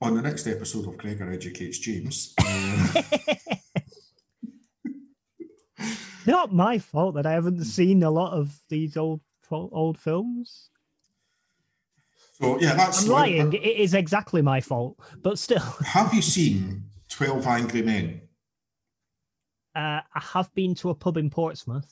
on 0.00 0.14
the 0.14 0.22
next 0.22 0.46
episode 0.46 0.86
of 0.86 0.98
Gregor 0.98 1.30
Educates 1.32 1.78
James, 1.78 2.34
uh, 2.38 3.02
Not 6.26 6.52
my 6.52 6.78
fault 6.78 7.14
that 7.16 7.26
I 7.26 7.32
haven't 7.32 7.64
seen 7.64 8.02
a 8.02 8.10
lot 8.10 8.32
of 8.32 8.58
these 8.68 8.96
old 8.96 9.20
old 9.50 9.98
films. 9.98 10.70
so 12.40 12.58
yeah, 12.60 12.74
that's 12.74 13.04
I'm 13.04 13.10
like- 13.10 13.30
lying. 13.32 13.52
It 13.52 13.62
is 13.62 13.94
exactly 13.94 14.42
my 14.42 14.60
fault, 14.60 14.98
but 15.22 15.38
still, 15.38 15.60
Have 15.84 16.12
you 16.14 16.22
seen 16.22 16.84
Twelve 17.08 17.46
Angry 17.46 17.82
Men? 17.82 18.22
uh, 19.76 20.00
I 20.14 20.20
have 20.32 20.52
been 20.54 20.74
to 20.76 20.90
a 20.90 20.94
pub 20.94 21.16
in 21.16 21.30
Portsmouth. 21.30 21.90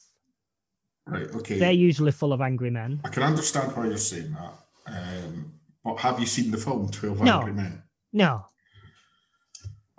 Right. 1.07 1.27
Okay. 1.35 1.59
They're 1.59 1.73
usually 1.73 2.13
full 2.13 2.33
of 2.33 2.41
angry 2.41 2.71
men. 2.71 3.01
I 3.05 3.09
can 3.09 3.25
understand 3.25 3.77
why 3.77 3.87
you're 3.87 3.97
saying 3.97 4.35
that. 4.35 4.55
Um, 4.87 5.55
but 5.85 5.97
have 5.97 6.21
you 6.21 6.27
seen 6.27 6.53
the 6.53 6.59
film 6.59 6.91
Twelve 6.93 7.21
No. 7.21 7.39
Angry 7.39 7.53
Men? 7.55 7.83
No, 8.13 8.47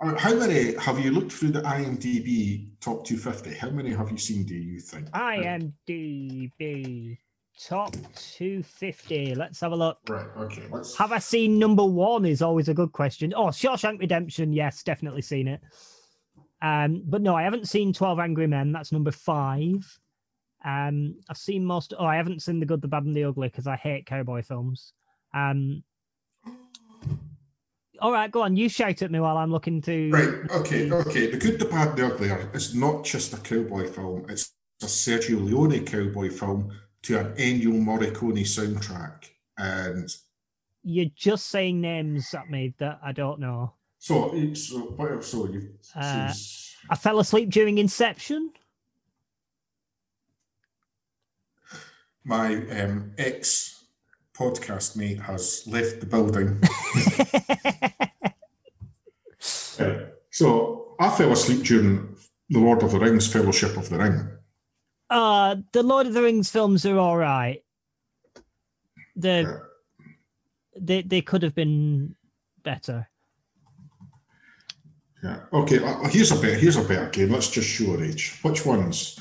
I 0.00 0.06
mean, 0.06 0.16
how 0.16 0.34
many 0.34 0.74
have 0.76 0.98
you 0.98 1.12
looked 1.12 1.32
through 1.32 1.52
the 1.52 1.62
IMDb 1.62 2.70
top 2.80 3.04
250? 3.04 3.54
How 3.54 3.70
many 3.70 3.92
have 3.92 4.10
you 4.10 4.18
seen? 4.18 4.44
Do 4.44 4.54
you 4.54 4.80
think? 4.80 5.10
IMDb 5.10 7.18
top 7.60 7.92
250. 7.92 9.34
Let's 9.34 9.60
have 9.60 9.72
a 9.72 9.76
look. 9.76 9.98
Right. 10.08 10.26
Okay. 10.36 10.64
Let's. 10.70 10.96
Have 10.96 11.12
I 11.12 11.18
seen 11.18 11.58
number 11.58 11.84
one? 11.84 12.24
Is 12.24 12.42
always 12.42 12.68
a 12.68 12.74
good 12.74 12.92
question. 12.92 13.32
Oh, 13.34 13.46
Shawshank 13.46 14.00
Redemption. 14.00 14.52
Yes, 14.52 14.82
definitely 14.82 15.22
seen 15.22 15.48
it. 15.48 15.60
Um, 16.60 17.02
but 17.04 17.22
no, 17.22 17.36
I 17.36 17.42
haven't 17.42 17.68
seen 17.68 17.92
Twelve 17.92 18.18
Angry 18.18 18.46
Men. 18.46 18.72
That's 18.72 18.92
number 18.92 19.12
five. 19.12 19.98
Um, 20.64 21.20
I've 21.28 21.36
seen 21.36 21.64
most. 21.64 21.92
Oh, 21.96 22.06
I 22.06 22.16
haven't 22.16 22.42
seen 22.42 22.58
The 22.58 22.66
Good, 22.66 22.80
the 22.80 22.88
Bad, 22.88 23.04
and 23.04 23.14
the 23.14 23.24
Ugly 23.24 23.48
because 23.48 23.66
I 23.66 23.76
hate 23.76 24.06
cowboy 24.06 24.42
films. 24.42 24.92
Um, 25.34 25.82
all 28.00 28.12
right, 28.12 28.30
go 28.30 28.42
on. 28.42 28.56
You 28.56 28.68
shout 28.68 29.02
at 29.02 29.10
me 29.10 29.20
while 29.20 29.36
I'm 29.36 29.50
looking 29.50 29.80
to. 29.82 30.10
Right. 30.10 30.50
Okay. 30.50 30.90
Okay. 30.90 31.30
The 31.30 31.36
Good, 31.36 31.58
the 31.58 31.66
Bad, 31.66 31.96
the 31.96 32.06
Ugly 32.06 32.28
It's 32.52 32.74
not 32.74 33.04
just 33.04 33.32
a 33.32 33.36
cowboy 33.36 33.88
film. 33.88 34.26
It's 34.28 34.52
a 34.82 34.86
Sergio 34.86 35.44
Leone 35.44 35.84
cowboy 35.84 36.30
film 36.30 36.72
to 37.02 37.18
an 37.18 37.34
Ennio 37.36 37.72
Morricone 37.72 38.42
soundtrack. 38.42 39.28
And 39.56 40.08
You're 40.82 41.10
just 41.14 41.46
saying 41.46 41.80
names 41.80 42.34
at 42.34 42.50
me 42.50 42.74
that 42.78 43.00
I 43.02 43.12
don't 43.12 43.40
know. 43.40 43.74
so, 43.98 44.54
so? 44.54 45.20
So 45.20 45.48
you. 45.48 45.74
Uh, 45.94 46.32
I 46.90 46.96
fell 46.96 47.20
asleep 47.20 47.50
during 47.50 47.78
Inception. 47.78 48.50
my 52.24 52.54
um, 52.54 53.12
ex 53.18 53.83
podcast 54.38 54.96
mate 54.96 55.20
has 55.20 55.64
left 55.66 56.00
the 56.00 56.06
building. 56.06 56.60
Uh, 59.78 60.06
so 60.30 60.94
I 61.00 61.10
fell 61.10 61.32
asleep 61.32 61.64
during 61.64 62.16
the 62.48 62.60
Lord 62.60 62.82
of 62.82 62.92
the 62.92 62.98
Rings 63.00 63.30
Fellowship 63.30 63.76
of 63.76 63.88
the 63.88 63.98
Ring. 63.98 64.28
Uh, 65.10 65.56
the 65.72 65.82
Lord 65.82 66.06
of 66.06 66.12
the 66.14 66.22
Rings 66.22 66.48
films 66.50 66.86
are 66.86 66.96
all 66.96 67.16
right. 67.16 67.62
They 69.16 69.42
Yeah. 69.42 69.58
they 70.80 71.02
they 71.02 71.22
could 71.22 71.42
have 71.42 71.54
been 71.54 72.14
better. 72.62 73.08
Yeah. 75.22 75.40
Okay. 75.52 75.82
uh, 75.84 76.08
Here's 76.08 76.30
a 76.30 76.36
better. 76.36 76.54
Here's 76.54 76.76
a 76.76 76.82
better 76.84 77.10
game. 77.10 77.30
Let's 77.30 77.50
just 77.50 77.68
show 77.68 77.92
our 77.96 78.04
age. 78.04 78.38
Which 78.42 78.64
ones 78.64 79.18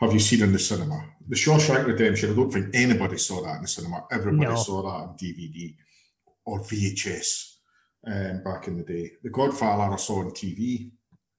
have 0.00 0.12
you 0.12 0.18
seen 0.20 0.42
in 0.42 0.52
the 0.52 0.58
cinema? 0.58 1.04
The 1.28 1.36
Shawshank 1.36 1.86
Redemption. 1.86 2.32
I 2.32 2.34
don't 2.34 2.50
think 2.50 2.74
anybody 2.74 3.18
saw 3.18 3.42
that 3.42 3.56
in 3.56 3.62
the 3.62 3.68
cinema. 3.68 4.04
Everybody 4.10 4.50
No. 4.50 4.56
saw 4.56 4.82
that 4.82 4.88
on 4.88 5.16
DVD 5.16 5.74
or 6.46 6.60
VHS 6.60 7.54
um, 8.06 8.42
back 8.42 8.66
in 8.68 8.76
the 8.78 8.82
day. 8.84 9.12
The 9.22 9.30
Godfather 9.30 9.92
I 9.92 9.96
saw 9.96 10.20
on 10.20 10.30
TV. 10.30 10.90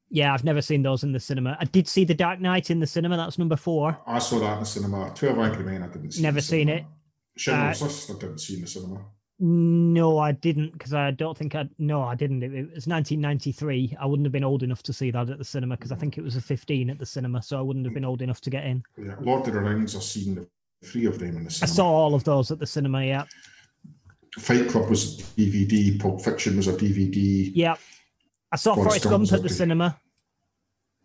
Yeah, 0.10 0.34
I've 0.34 0.44
never 0.44 0.62
seen 0.62 0.84
those 0.84 1.04
in 1.04 1.14
the 1.14 1.20
cinema. 1.20 1.58
I 1.60 1.66
did 1.66 1.88
see 1.88 2.04
The 2.04 2.14
Dark 2.14 2.40
Knight 2.42 2.70
in 2.70 2.80
the 2.80 2.88
cinema. 2.88 3.18
That's 3.18 3.40
number 3.40 3.56
four. 3.56 3.98
I 4.06 4.20
saw 4.20 4.40
that 4.40 4.54
in 4.56 4.60
the 4.60 4.66
cinema. 4.66 5.12
Twelve 5.16 5.40
Angry 5.40 5.64
Men. 5.64 5.84
I 5.84 5.88
didn't 5.88 6.12
see. 6.12 6.22
Never 6.22 6.42
seen 6.42 6.68
cinema. 6.68 6.80
it. 6.82 6.86
Schindler's 7.38 7.82
Uh, 7.82 7.86
List. 7.86 8.10
I 8.12 8.14
didn't 8.16 8.40
see 8.40 8.56
in 8.56 8.62
the 8.62 8.68
cinema. 8.68 9.06
No, 9.44 10.20
I 10.20 10.34
didn't 10.34 10.72
because 10.72 10.94
I 10.94 11.10
don't 11.10 11.36
think 11.36 11.56
I. 11.56 11.68
No, 11.80 12.04
I 12.04 12.14
didn't. 12.14 12.44
It, 12.44 12.54
it 12.54 12.76
was 12.76 12.86
1993. 12.86 13.98
I 14.00 14.06
wouldn't 14.06 14.28
have 14.28 14.32
been 14.32 14.44
old 14.44 14.62
enough 14.62 14.84
to 14.84 14.94
see 14.94 15.10
that 15.10 15.32
at 15.32 15.38
the 15.40 15.44
cinema 15.44 15.76
because 15.76 15.92
I 15.92 15.96
think 15.96 16.20
it 16.20 16.24
was 16.24 16.36
a 16.36 16.42
15 16.42 16.92
at 16.92 17.00
the 17.00 17.08
cinema, 17.08 17.42
so 17.42 17.58
I 17.58 17.62
wouldn't 17.62 17.86
have 17.86 17.94
been 17.96 18.06
old 18.06 18.22
enough 18.22 18.40
to 18.42 18.52
get 18.52 18.66
in. 18.66 18.84
Yeah, 19.04 19.16
Lord 19.20 19.48
of 19.48 19.54
the 19.56 19.60
Rings, 19.60 19.96
I've 19.96 20.04
seen 20.04 20.36
the 20.36 20.48
three 20.86 21.06
of 21.08 21.18
them 21.18 21.38
in 21.38 21.44
the 21.46 21.50
cinema. 21.50 21.72
I 21.72 21.76
saw 21.76 21.88
all 21.88 22.14
of 22.14 22.24
those 22.24 22.52
at 22.52 22.60
the 22.60 22.68
cinema. 22.68 23.04
Yeah, 23.04 23.24
Fight 24.38 24.70
Club 24.70 24.90
was 24.90 25.20
a 25.20 25.24
DVD, 25.24 26.00
Pulp 26.00 26.22
Fiction 26.22 26.58
was 26.58 26.68
a 26.68 26.74
DVD. 26.74 27.52
yeah. 27.54 27.76
I 28.52 28.58
saw 28.58 28.76
Forrest 28.76 29.04
Forrest 29.04 29.10
Gump 29.10 29.24
at 29.34 29.40
the 29.40 29.46
okay. 29.46 29.56
cinema. 29.56 30.00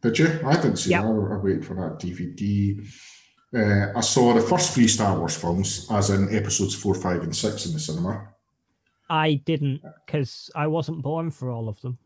Did 0.03 0.19
you? 0.19 0.41
I 0.45 0.57
didn't 0.57 0.77
see 0.77 0.91
Yeah. 0.91 1.03
that. 1.03 1.09
I, 1.09 1.35
I 1.35 1.39
waited 1.39 1.65
for 1.65 1.75
that 1.75 2.01
DVD. 2.01 2.87
Uh, 3.55 3.93
I 3.97 4.01
saw 4.01 4.35
the 4.35 4.41
first 4.41 4.75
three 4.75 4.89
Star 4.89 5.19
Wars 5.19 5.37
films, 5.37 5.87
as 5.91 6.11
in 6.11 6.35
episodes 6.35 6.75
four, 6.75 6.95
five, 6.95 7.23
and 7.23 7.35
six 7.35 7.67
in 7.67 7.73
the 7.73 7.79
cinema. 7.79 8.29
I 9.09 9.35
didn't 9.35 9.83
because 10.05 10.51
I 10.55 10.67
wasn't 10.67 11.03
born 11.03 11.31
for 11.31 11.51
all 11.51 11.69
of 11.69 11.81
them. 11.81 11.99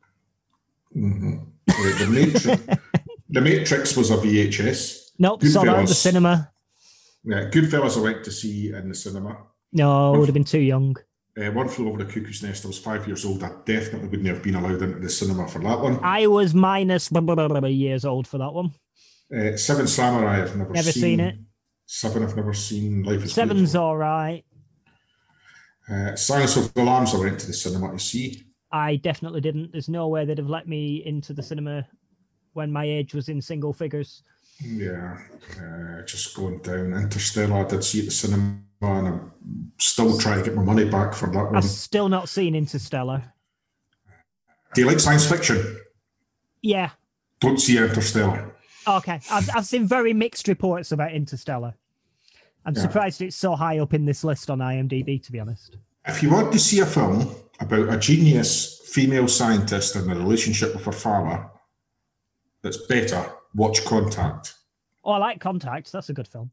hmm 0.93 1.39
the, 1.67 2.09
Matrix, 2.11 2.45
the 3.31 3.41
Matrix 3.41 3.97
was 3.97 4.11
a 4.11 4.17
VHS. 4.17 5.13
Nope, 5.19 5.45
saw 5.45 5.65
that 5.65 5.77
at 5.77 5.89
the 5.89 5.95
cinema. 5.95 6.51
Yeah, 7.25 7.49
Goodfellas 7.51 7.97
I 7.97 8.01
went 8.01 8.25
to 8.25 8.33
see 8.33 8.73
in 8.73 8.89
the 8.89 8.95
cinema. 8.95 9.39
No, 9.73 10.15
I 10.15 10.19
would 10.19 10.29
have 10.29 10.35
been 10.35 10.45
too 10.45 10.61
young. 10.61 10.97
Uh, 11.39 11.51
one 11.53 11.69
flew 11.69 11.89
over 11.89 12.03
the 12.03 12.13
cuckoo's 12.13 12.43
nest. 12.43 12.65
I 12.65 12.69
was 12.69 12.79
five 12.79 13.07
years 13.07 13.25
old. 13.25 13.43
I 13.43 13.53
definitely 13.65 14.09
wouldn't 14.09 14.29
have 14.29 14.43
been 14.43 14.57
allowed 14.57 14.83
into 14.83 14.99
the 14.99 15.09
cinema 15.09 15.47
for 15.47 15.61
that 15.61 15.81
one. 15.81 16.01
I 16.03 16.27
was 16.27 16.55
minus 16.55 17.09
blah, 17.09 17.21
blah, 17.21 17.49
blah, 17.49 17.69
years 17.69 18.05
old 18.05 18.27
for 18.27 18.39
that 18.39 18.53
one. 18.53 18.73
Uh, 19.35 19.57
Seven 19.57 19.87
Samurai, 19.87 20.43
I've 20.43 20.57
never, 20.57 20.73
Never 20.73 20.93
seen 20.93 21.21
it. 21.21 21.37
Seven, 21.87 22.23
I've 22.23 22.37
never 22.37 22.55
seen. 22.55 23.03
Life 23.03 23.25
is 23.25 23.33
Seven's 23.33 23.75
all 23.75 23.97
right. 23.97 24.45
Uh, 25.89 26.15
Silence 26.17 26.57
of 26.57 26.73
the 26.75 26.83
Lambs, 26.85 27.15
I 27.15 27.19
went 27.19 27.41
to 27.41 27.47
the 27.47 27.53
cinema 27.53 27.93
to 27.93 27.99
see. 27.99 28.45
I 28.71 28.97
definitely 28.97 29.41
didn't. 29.41 29.73
There's 29.73 29.89
no 29.89 30.09
way 30.09 30.25
they'd 30.25 30.39
have 30.39 30.49
let 30.49 30.69
me 30.69 31.03
into 31.05 31.33
the 31.33 31.43
cinema 31.43 31.87
when 32.53 32.71
my 32.71 32.85
age 32.85 33.15
was 33.15 33.29
in 33.29 33.43
single 33.43 33.73
figures. 33.73 34.23
Yeah, 34.61 35.19
uh, 35.59 36.03
just 36.03 36.37
going 36.37 36.59
down. 36.59 36.93
Interstellar, 36.93 37.65
I 37.65 37.69
did 37.69 37.83
see 37.83 38.01
at 38.01 38.05
the 38.05 38.11
cinema, 38.11 38.61
and 38.83 39.09
I'm 39.09 39.33
still 39.79 40.17
trying 40.19 40.39
to 40.39 40.45
get 40.45 40.55
my 40.55 40.63
money 40.63 40.85
back 40.85 41.15
for 41.15 41.27
that 41.27 41.45
one. 41.47 41.57
I've 41.57 41.65
still 41.65 42.09
not 42.09 42.29
seen 42.29 42.55
Interstellar. 42.55 43.25
Do 44.75 44.81
you 44.83 44.87
like 44.87 45.01
science 45.01 45.29
fiction? 45.29 45.79
Yeah, 46.63 46.91
Don't 47.41 47.59
see 47.59 47.79
Interstellar. 47.79 48.55
Okay. 48.87 49.21
I've, 49.31 49.51
I've 49.57 49.67
seen 49.67 49.87
very 49.87 50.13
mixed 50.13 50.49
reports 50.49 50.93
about 50.93 51.13
Interstellar. 51.13 51.75
I'm 52.65 52.75
Yeah. 52.75 52.83
surprised 52.83 53.23
it's 53.23 53.37
so 53.37 53.55
high 53.57 53.79
up 53.79 53.95
in 53.95 54.05
this 54.05 54.23
list 54.25 54.51
on 54.51 54.59
IMDb, 54.59 55.23
to 55.25 55.33
be 55.33 55.41
honest. 55.41 55.77
If 56.07 56.23
you 56.23 56.31
want 56.31 56.53
to 56.53 56.59
see 56.59 56.81
a 56.81 56.87
film 56.87 57.35
about 57.59 57.89
a 57.93 57.99
genius 57.99 58.81
female 58.87 59.29
scientist 59.29 59.97
and 59.97 60.11
the 60.11 60.15
relationship 60.17 60.75
with 60.75 60.85
her 60.85 60.93
father 60.93 61.49
that's 62.63 62.79
better, 62.87 63.33
watch 63.55 63.85
Contact. 63.85 64.55
Oh, 65.05 65.13
I 65.13 65.19
like 65.19 65.41
Contact. 65.41 65.91
That's 65.93 66.09
a 66.11 66.13
good 66.13 66.29
film. 66.29 66.51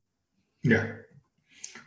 Yeah. 0.63 0.87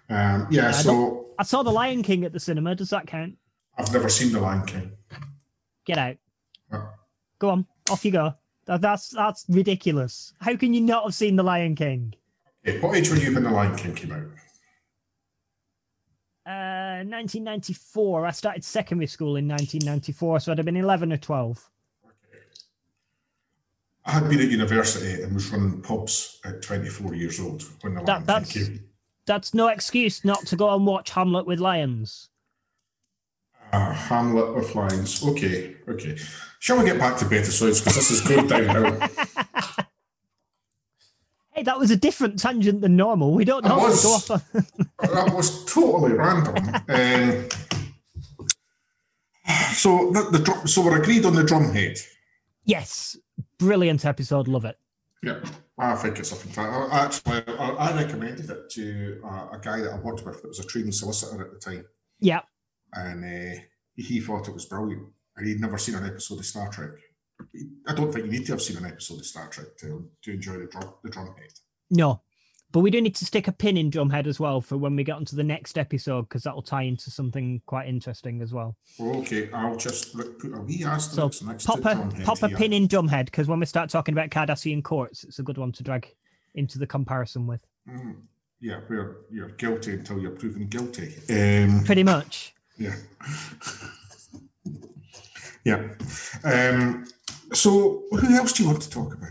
Um, 0.08 0.48
yeah, 0.50 0.68
I 0.68 0.72
so 0.72 1.28
I 1.38 1.44
saw 1.44 1.62
The 1.62 1.70
Lion 1.70 2.02
King 2.02 2.24
at 2.24 2.32
the 2.32 2.40
cinema. 2.40 2.74
Does 2.74 2.90
that 2.90 3.06
count? 3.06 3.36
I've 3.78 3.92
never 3.92 4.08
seen 4.08 4.32
The 4.32 4.40
Lion 4.40 4.66
King. 4.66 4.92
Get 5.86 5.96
out. 5.98 6.16
Uh, 6.70 6.86
Go 7.38 7.50
on. 7.50 7.66
Off 7.90 8.04
you 8.04 8.10
go. 8.10 8.34
That, 8.70 8.82
that's 8.82 9.08
that's 9.08 9.44
ridiculous. 9.48 10.32
How 10.40 10.54
can 10.54 10.72
you 10.74 10.80
not 10.80 11.02
have 11.02 11.12
seen 11.12 11.34
The 11.34 11.42
Lion 11.42 11.74
King? 11.74 12.14
okay, 12.64 12.78
what 12.78 12.96
age 12.96 13.10
were 13.10 13.16
you 13.16 13.34
when 13.34 13.42
The 13.42 13.50
Lion 13.50 13.76
King 13.76 13.96
came 13.96 14.12
out? 14.12 14.22
Uh, 16.46 17.02
1994. 17.02 18.26
I 18.26 18.30
started 18.30 18.62
secondary 18.62 19.08
school 19.08 19.34
in 19.34 19.48
1994, 19.48 20.38
so 20.38 20.52
I'd 20.52 20.58
have 20.58 20.66
been 20.66 20.76
11 20.76 21.12
or 21.12 21.16
12. 21.16 21.68
I 24.04 24.10
had 24.12 24.28
been 24.28 24.38
at 24.38 24.50
university 24.50 25.20
and 25.20 25.34
was 25.34 25.50
running 25.50 25.82
pubs 25.82 26.38
at 26.44 26.62
24 26.62 27.16
years 27.16 27.40
old 27.40 27.64
when 27.80 27.94
The 27.94 28.04
That- 28.04 28.28
Lion 28.28 28.44
King 28.44 28.66
came. 28.66 28.84
That's 29.26 29.52
no 29.52 29.66
excuse 29.66 30.24
not 30.24 30.46
to 30.46 30.54
go 30.56 30.72
and 30.72 30.86
watch 30.86 31.10
Hamlet 31.10 31.44
with 31.44 31.58
lions. 31.58 32.29
Uh, 33.72 33.92
Hamlet 33.92 34.54
with 34.54 34.74
lions. 34.74 35.24
Okay, 35.24 35.76
okay. 35.88 36.16
Shall 36.58 36.78
we 36.78 36.84
get 36.84 36.98
back 36.98 37.18
to 37.18 37.24
Betazoids 37.24 37.80
because 37.80 37.96
this 37.96 38.10
is 38.10 38.20
going 38.22 38.46
downhill? 38.48 39.08
Hey, 41.52 41.64
that 41.64 41.78
was 41.78 41.90
a 41.90 41.96
different 41.96 42.38
tangent 42.38 42.80
than 42.80 42.96
normal. 42.96 43.34
We 43.34 43.44
don't 43.44 43.64
normally 43.64 43.90
was. 43.90 44.02
go 44.02 44.12
off 44.14 44.30
on. 44.30 44.40
that 45.00 45.34
was 45.34 45.64
totally 45.66 46.12
random. 46.12 46.56
Um, 46.88 47.48
so 49.74 50.12
the, 50.12 50.28
the 50.30 50.38
drum, 50.38 50.66
so 50.68 50.82
we're 50.84 51.00
agreed 51.02 51.24
on 51.24 51.34
the 51.34 51.42
drumhead. 51.42 52.00
yes, 52.64 53.16
brilliant 53.58 54.04
episode. 54.04 54.46
Love 54.46 54.64
it. 54.64 54.78
Yeah, 55.22 55.40
I 55.76 55.96
think 55.96 56.18
it's 56.20 56.32
a 56.32 56.36
fantastic. 56.36 57.26
Actually, 57.26 57.58
I, 57.58 57.70
I 57.70 57.96
recommended 57.96 58.48
it 58.48 58.70
to 58.70 59.20
uh, 59.24 59.48
a 59.52 59.58
guy 59.60 59.80
that 59.80 59.92
I 59.92 59.98
worked 59.98 60.24
with 60.24 60.40
that 60.40 60.48
was 60.48 60.60
a 60.60 60.64
trainee 60.64 60.92
solicitor 60.92 61.44
at 61.44 61.52
the 61.52 61.58
time, 61.58 61.84
Yeah, 62.20 62.40
and 62.92 63.24
uh, 63.24 63.60
he 63.96 64.20
thought 64.20 64.48
it 64.48 64.54
was 64.54 64.66
brilliant. 64.66 65.06
And 65.36 65.46
he'd 65.46 65.60
never 65.60 65.78
seen 65.78 65.94
an 65.94 66.06
episode 66.06 66.38
of 66.38 66.46
Star 66.46 66.68
Trek. 66.70 66.90
I 67.88 67.94
don't 67.94 68.12
think 68.12 68.26
you 68.26 68.32
need 68.32 68.46
to 68.46 68.52
have 68.52 68.62
seen 68.62 68.76
an 68.76 68.84
episode 68.84 69.20
of 69.20 69.26
Star 69.26 69.48
Trek 69.48 69.76
to, 69.78 70.08
to 70.22 70.32
enjoy 70.32 70.58
the 70.58 70.66
drum 70.66 70.92
the 71.02 71.10
drumhead. 71.10 71.58
no, 71.90 72.20
but 72.72 72.80
we 72.80 72.90
do 72.90 73.00
need 73.00 73.16
to 73.16 73.24
stick 73.24 73.48
a 73.48 73.52
pin 73.52 73.76
in 73.76 73.90
Drumhead 73.90 74.26
as 74.26 74.38
well 74.38 74.60
for 74.60 74.76
when 74.76 74.94
we 74.94 75.02
get 75.02 75.16
onto 75.16 75.34
the 75.34 75.42
next 75.42 75.76
episode 75.78 76.22
because 76.28 76.44
that 76.44 76.54
will 76.54 76.62
tie 76.62 76.82
into 76.82 77.10
something 77.10 77.60
quite 77.66 77.88
interesting 77.88 78.42
as 78.42 78.52
well. 78.52 78.76
Okay, 79.00 79.50
I'll 79.52 79.76
just 79.76 80.14
put 80.14 80.52
a 80.54 80.60
wee 80.60 80.84
asterisk 80.84 81.34
So 81.40 81.46
next 81.46 81.66
pop 81.66 81.80
to 81.80 81.90
a 81.90 82.24
pop 82.24 82.42
a 82.42 82.48
here. 82.48 82.56
pin 82.56 82.72
in 82.72 82.86
Drumhead 82.86 83.24
because 83.24 83.48
when 83.48 83.58
we 83.58 83.66
start 83.66 83.90
talking 83.90 84.12
about 84.14 84.30
Cardassian 84.30 84.84
courts, 84.84 85.24
it's 85.24 85.38
a 85.38 85.42
good 85.42 85.58
one 85.58 85.72
to 85.72 85.82
drag 85.82 86.14
into 86.54 86.78
the 86.78 86.86
comparison 86.86 87.46
with. 87.46 87.66
Mm, 87.88 88.16
yeah, 88.60 88.80
where 88.86 89.16
you're 89.30 89.48
guilty 89.48 89.94
until 89.94 90.20
you're 90.20 90.32
proven 90.32 90.66
guilty. 90.68 91.14
Um, 91.30 91.84
Pretty 91.84 92.04
much. 92.04 92.54
Yeah. 92.80 92.94
yeah. 95.64 95.88
Um, 96.44 97.06
so, 97.52 98.04
who 98.10 98.34
else 98.34 98.54
do 98.54 98.62
you 98.62 98.70
want 98.70 98.82
to 98.82 98.90
talk 98.90 99.14
about? 99.14 99.30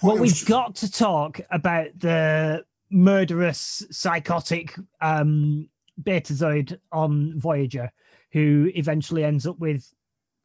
What 0.00 0.14
Well, 0.14 0.22
we've 0.22 0.46
got 0.46 0.76
to 0.76 0.90
talk 0.90 1.40
about 1.50 1.98
the 1.98 2.64
murderous, 2.90 3.82
psychotic 3.90 4.76
um, 5.00 5.68
Betazoid 6.00 6.78
on 6.92 7.40
Voyager, 7.40 7.90
who 8.32 8.70
eventually 8.74 9.24
ends 9.24 9.46
up 9.46 9.58
with 9.58 9.90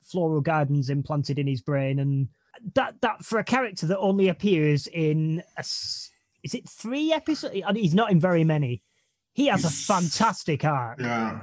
floral 0.05 0.41
gardens 0.41 0.89
implanted 0.89 1.37
in 1.37 1.47
his 1.47 1.61
brain, 1.61 1.99
and 1.99 2.29
that 2.75 2.95
that 3.01 3.25
for 3.25 3.39
a 3.39 3.43
character 3.43 3.87
that 3.87 3.99
only 3.99 4.29
appears 4.29 4.87
in 4.87 5.43
a, 5.57 5.61
is 5.61 6.53
it 6.53 6.69
three 6.69 7.11
episodes? 7.11 7.61
I 7.65 7.73
mean, 7.73 7.83
He's 7.83 7.93
not 7.93 8.11
in 8.11 8.21
very 8.21 8.45
many. 8.45 8.83
He 9.33 9.47
has 9.47 9.65
a 9.65 9.69
fantastic 9.69 10.63
arc. 10.63 10.99
Yeah. 11.01 11.41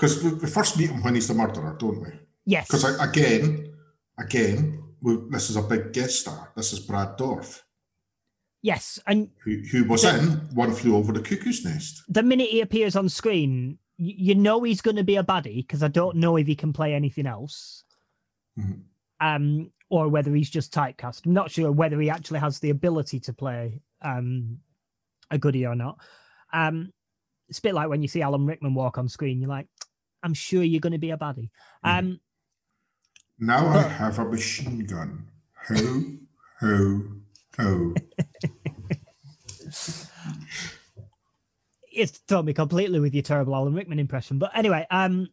Because 0.00 0.22
we, 0.24 0.30
we 0.32 0.46
first 0.48 0.78
meet 0.78 0.88
him 0.90 1.02
when 1.02 1.14
he's 1.14 1.28
the 1.28 1.34
murderer, 1.34 1.76
don't 1.78 2.00
we? 2.00 2.08
Yes. 2.46 2.66
Because 2.66 2.84
again, 3.00 3.74
again, 4.18 4.82
we, 5.02 5.18
this 5.28 5.50
is 5.50 5.56
a 5.56 5.62
big 5.62 5.92
guest 5.92 6.20
star. 6.20 6.52
This 6.56 6.72
is 6.72 6.80
Brad 6.80 7.18
Dourif, 7.18 7.60
Yes, 8.62 8.98
and 9.06 9.30
who, 9.44 9.56
who 9.70 9.84
was 9.84 10.02
The- 10.02 10.18
in 10.18 10.24
One 10.54 10.72
Flew 10.72 10.96
Over 10.96 11.12
the 11.12 11.20
Cuckoo's 11.20 11.64
Nest. 11.64 12.02
the 12.08 12.22
minute 12.22 12.48
he 12.48 12.60
appears 12.62 12.96
on 12.96 13.08
screen, 13.08 13.78
you 13.98 14.34
know 14.34 14.62
he's 14.62 14.80
going 14.80 14.96
to 14.96 15.04
be 15.04 15.16
a 15.16 15.22
baddie 15.22 15.56
because 15.66 15.82
I 15.82 15.88
don't 15.88 16.16
know 16.16 16.36
if 16.36 16.46
he 16.46 16.54
can 16.54 16.72
play 16.72 16.94
anything 16.94 17.26
else, 17.26 17.84
Mhm. 18.58 18.82
um, 19.20 19.70
or 19.90 20.08
whether 20.08 20.34
he's 20.34 20.48
just 20.50 20.72
typecast. 20.72 21.26
I'm 21.26 21.34
not 21.34 21.50
sure 21.50 21.70
whether 21.72 22.00
he 22.00 22.08
actually 22.10 22.40
has 22.40 22.58
the 22.60 22.70
ability 22.70 23.20
to 23.20 23.32
play 23.34 23.80
um, 24.02 24.58
a 25.30 25.36
goodie 25.38 25.66
or 25.66 25.74
not. 25.74 25.98
Um, 26.52 26.92
it's 27.48 27.58
a 27.58 27.62
bit 27.62 27.74
like 27.74 27.88
when 27.90 28.00
you 28.02 28.08
see 28.08 28.22
Alan 28.22 28.46
Rickman 28.46 28.72
walk 28.74 28.96
on 28.98 29.08
screen, 29.08 29.40
you're 29.40 29.48
like, 29.50 29.66
I'm 30.22 30.34
sure 30.34 30.62
you're 30.62 30.80
going 30.80 30.92
to 30.92 30.98
be 30.98 31.10
a 31.10 31.16
baddie. 31.16 31.50
Um, 31.82 32.20
Now 33.38 33.66
I 33.68 33.82
have 33.82 34.18
a 34.18 34.24
machine 34.24 34.86
gun. 34.86 35.28
Ho, 35.68 36.02
ho, 36.60 37.02
ho. 37.56 37.94
it's 41.92 42.18
thrown 42.28 42.44
me 42.44 42.52
completely 42.52 43.00
with 43.00 43.14
your 43.14 43.22
terrible 43.22 43.54
Alan 43.54 43.74
Rickman 43.74 43.98
impression. 43.98 44.38
But 44.38 44.52
anyway, 44.54 44.86
um, 44.90 45.28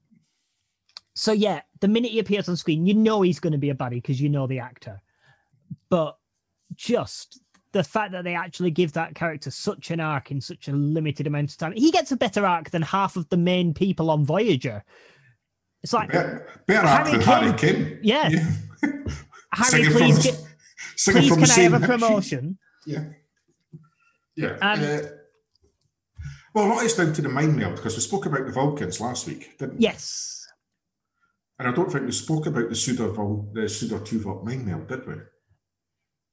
so 1.16 1.32
yeah, 1.32 1.62
the 1.80 1.88
minute 1.88 2.12
he 2.12 2.20
appears 2.20 2.50
on 2.50 2.58
screen, 2.58 2.86
you 2.86 2.94
know 2.94 3.22
he's 3.22 3.40
going 3.40 3.54
to 3.54 3.60
be 3.60 3.70
a 3.70 3.76
baddie 3.76 4.02
because 4.02 4.22
you 4.22 4.30
know 4.30 4.48
the 4.48 4.60
actor. 4.60 5.02
But 5.90 6.18
just 6.76 7.40
the 7.74 7.84
fact 7.84 8.14
that 8.14 8.24
they 8.24 8.36
actually 8.36 8.72
give 8.72 8.94
that 8.94 9.16
character 9.16 9.52
such 9.52 9.92
an 9.92 10.00
arc 10.00 10.32
in 10.32 10.42
such 10.42 10.68
a 10.68 10.72
limited 10.72 11.28
amount 11.28 11.52
of 11.52 11.58
time, 11.58 11.74
he 11.74 11.92
gets 11.92 12.12
a 12.12 12.18
better 12.18 12.46
arc 12.46 12.70
than 12.70 12.82
half 12.82 13.16
of 13.18 13.28
the 13.30 13.38
main 13.38 13.74
people 13.74 14.10
on 14.10 14.26
Voyager. 14.26 14.84
It's 15.84 15.94
like 15.94 16.12
Better, 16.12 16.48
better 16.66 16.88
Harry 16.88 17.12
than 17.12 17.22
Harry 17.22 17.54
Kim. 17.54 18.00
Yeah. 18.02 18.30
Harry, 19.52 19.84
Singing 19.84 19.92
please, 19.92 20.16
from, 20.16 20.24
get, 20.24 20.44
please 21.06 21.28
from 21.30 21.40
can 21.40 21.48
the 21.48 21.54
I 21.56 21.64
have 21.64 21.84
a 21.84 21.86
promotion? 21.86 22.58
Yeah. 22.86 23.04
Yeah. 24.38 24.58
Um, 24.62 24.80
uh, 24.82 25.00
Well, 26.54 26.68
a 26.68 26.70
lot 26.74 26.86
is 26.86 26.94
down 26.94 27.12
to 27.12 27.22
the 27.22 27.28
mind 27.28 27.58
meld 27.58 27.76
because 27.76 27.96
we 27.96 28.02
spoke 28.02 28.26
about 28.26 28.46
the 28.46 28.54
Vulcans 28.54 29.02
last 29.02 29.28
week, 29.28 29.58
didn't 29.58 29.76
we? 29.76 29.82
Yes. 29.84 30.48
And 31.60 31.68
I 31.68 31.74
don't 31.74 31.92
think 31.92 32.06
we 32.06 32.12
spoke 32.14 32.46
about 32.46 32.70
the 32.70 32.76
Suder 32.76 33.14
Vul, 33.14 33.50
the 33.54 33.62
Suder 33.62 34.00
Tuvok 34.00 34.46
mind 34.46 34.66
meld, 34.66 34.88
did 34.88 35.06
we? 35.06 35.16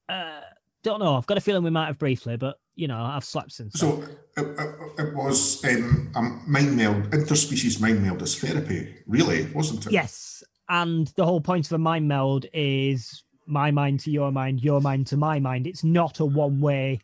Uh, 0.09 0.43
don't 0.85 1.01
know. 1.01 1.17
I've 1.17 1.27
got 1.27 1.39
a 1.39 1.41
feeling 1.41 1.65
we 1.65 1.71
might 1.71 1.87
have 1.87 1.99
briefly, 1.99 2.37
but 2.37 2.61
you 2.77 2.87
know, 2.87 2.99
I've 2.99 3.25
slept 3.25 3.53
since. 3.53 3.81
So 3.81 4.03
it, 4.37 4.47
it, 4.47 4.77
it 4.99 5.15
was 5.15 5.65
um, 5.65 6.13
a 6.15 6.23
mind 6.49 6.77
meld, 6.77 7.11
interspecies 7.11 7.81
mind 7.81 8.03
meld 8.03 8.23
as 8.23 8.39
therapy, 8.39 8.95
really, 9.07 9.47
wasn't 9.53 9.87
it? 9.87 9.93
Yes, 9.93 10.45
and 10.69 11.09
the 11.17 11.25
whole 11.25 11.41
point 11.41 11.67
of 11.67 11.73
a 11.73 11.79
mind 11.79 12.07
meld 12.07 12.47
is 12.53 13.25
my 13.47 13.71
mind 13.71 14.01
to 14.01 14.11
your 14.11 14.31
mind, 14.31 14.63
your 14.63 14.81
mind 14.81 15.09
to 15.09 15.17
my 15.17 15.41
mind. 15.41 15.67
It's 15.67 15.85
not 15.85 16.21
a 16.21 16.25
one-way 16.25 17.01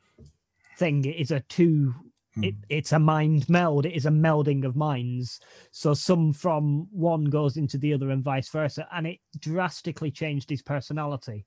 thing. 0.79 1.05
It 1.05 1.17
is 1.17 1.31
a 1.31 1.41
two. 1.41 1.95
Hmm. 2.35 2.45
It, 2.45 2.55
it's 2.69 2.93
a 2.93 2.99
mind 2.99 3.49
meld. 3.49 3.87
It 3.87 3.95
is 3.95 4.07
a 4.07 4.11
melding 4.11 4.65
of 4.65 4.77
minds. 4.77 5.41
So 5.73 5.95
some 5.95 6.33
from 6.33 6.89
one 6.93 7.25
goes 7.25 7.57
into 7.57 7.79
the 7.79 7.95
other 7.95 8.11
and 8.11 8.23
vice 8.23 8.49
versa, 8.51 8.87
and 8.93 9.07
it 9.07 9.19
drastically 9.39 10.11
changed 10.11 10.51
his 10.51 10.63
personality 10.63 11.45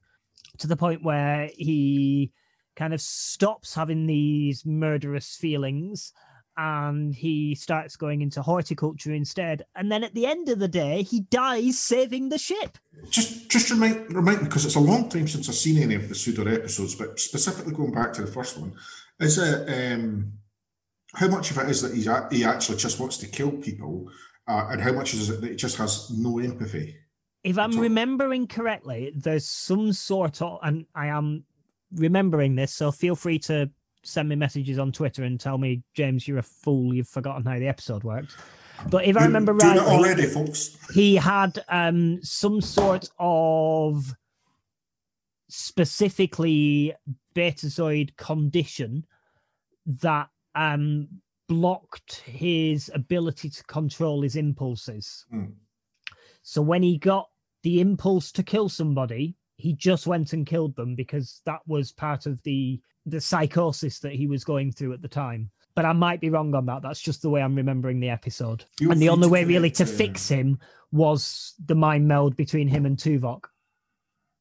to 0.59 0.67
the 0.67 0.77
point 0.77 1.03
where 1.03 1.49
he 1.53 2.31
kind 2.75 2.93
of 2.93 3.01
stops 3.01 3.73
having 3.73 4.05
these 4.05 4.65
murderous 4.65 5.35
feelings 5.35 6.13
and 6.55 7.13
he 7.15 7.55
starts 7.55 7.95
going 7.95 8.21
into 8.21 8.41
horticulture 8.41 9.11
instead. 9.11 9.65
And 9.75 9.91
then 9.91 10.03
at 10.03 10.13
the 10.13 10.27
end 10.27 10.49
of 10.49 10.59
the 10.59 10.67
day, 10.67 11.01
he 11.01 11.21
dies 11.21 11.79
saving 11.79 12.29
the 12.29 12.37
ship. 12.37 12.77
Just, 13.09 13.49
just 13.49 13.71
remind, 13.71 14.13
remind 14.13 14.39
me 14.39 14.43
because 14.45 14.65
it's 14.65 14.75
a 14.75 14.79
long 14.79 15.09
time 15.09 15.27
since 15.27 15.49
I've 15.49 15.55
seen 15.55 15.81
any 15.81 15.95
of 15.95 16.09
the 16.09 16.15
Suder 16.15 16.53
episodes, 16.53 16.95
but 16.95 17.19
specifically 17.19 17.73
going 17.73 17.93
back 17.93 18.13
to 18.13 18.21
the 18.21 18.31
first 18.31 18.57
one, 18.57 18.75
is 19.19 19.39
it 19.39 19.93
um, 19.93 20.33
how 21.13 21.27
much 21.27 21.51
of 21.51 21.57
it 21.57 21.69
is 21.69 21.81
that 21.81 21.93
he's 21.93 22.09
he 22.31 22.45
actually 22.45 22.77
just 22.77 22.99
wants 22.99 23.17
to 23.17 23.27
kill 23.27 23.51
people, 23.51 24.11
uh, 24.47 24.67
and 24.71 24.81
how 24.81 24.91
much 24.91 25.13
is 25.13 25.29
it 25.29 25.41
that 25.41 25.49
he 25.51 25.55
just 25.55 25.77
has 25.77 26.09
no 26.11 26.39
empathy? 26.39 26.97
If 27.43 27.57
I'm 27.57 27.77
remembering 27.77 28.47
correctly, 28.47 29.11
there's 29.15 29.45
some 29.45 29.91
sort 29.91 30.41
of, 30.41 30.59
and 30.61 30.85
I 30.95 31.07
am 31.07 31.43
remembering 31.93 32.55
this, 32.55 32.73
so 32.73 32.91
feel 32.91 33.15
free 33.15 33.39
to 33.39 33.69
send 34.03 34.29
me 34.29 34.35
messages 34.35 34.79
on 34.79 34.91
Twitter 34.91 35.23
and 35.23 35.39
tell 35.39 35.57
me, 35.57 35.83
James, 35.93 36.27
you're 36.27 36.37
a 36.37 36.43
fool, 36.43 36.93
you've 36.93 37.07
forgotten 37.07 37.45
how 37.45 37.59
the 37.59 37.67
episode 37.67 38.03
worked. 38.03 38.35
But 38.89 39.05
if 39.05 39.17
I 39.17 39.25
remember 39.25 39.53
right, 39.53 39.77
already, 39.77 40.25
folks. 40.25 40.77
he 40.93 41.15
had 41.15 41.63
um, 41.69 42.19
some 42.23 42.61
sort 42.61 43.09
of 43.19 44.13
specifically 45.49 46.93
betazoid 47.35 48.15
condition 48.17 49.05
that 50.01 50.29
um, 50.55 51.07
blocked 51.47 52.21
his 52.25 52.89
ability 52.93 53.49
to 53.49 53.63
control 53.65 54.21
his 54.21 54.35
impulses. 54.35 55.25
Hmm. 55.29 55.45
So 56.41 56.61
when 56.61 56.83
he 56.83 56.97
got 56.97 57.29
the 57.63 57.81
impulse 57.81 58.33
to 58.33 58.43
kill 58.43 58.69
somebody, 58.69 59.35
he 59.57 59.73
just 59.73 60.05
went 60.05 60.33
and 60.33 60.45
killed 60.45 60.75
them 60.75 60.95
because 60.95 61.41
that 61.45 61.61
was 61.67 61.91
part 61.91 62.25
of 62.25 62.41
the 62.43 62.81
the 63.05 63.19
psychosis 63.19 63.99
that 63.99 64.13
he 64.13 64.27
was 64.27 64.45
going 64.45 64.71
through 64.71 64.93
at 64.93 65.01
the 65.01 65.07
time. 65.07 65.49
But 65.75 65.85
I 65.85 65.93
might 65.93 66.21
be 66.21 66.29
wrong 66.29 66.53
on 66.55 66.67
that. 66.67 66.83
That's 66.83 67.01
just 67.01 67.21
the 67.21 67.29
way 67.29 67.41
I'm 67.41 67.55
remembering 67.55 67.99
the 67.99 68.09
episode. 68.09 68.63
Feel 68.77 68.91
and 68.91 69.01
the 69.01 69.09
only 69.09 69.27
way 69.27 69.43
really 69.43 69.71
to 69.71 69.83
uh, 69.83 69.87
fix 69.87 70.29
him 70.29 70.59
was 70.91 71.53
the 71.65 71.75
mind 71.75 72.07
meld 72.07 72.35
between 72.35 72.67
him 72.67 72.85
and 72.85 72.97
Tuvok. 72.97 73.45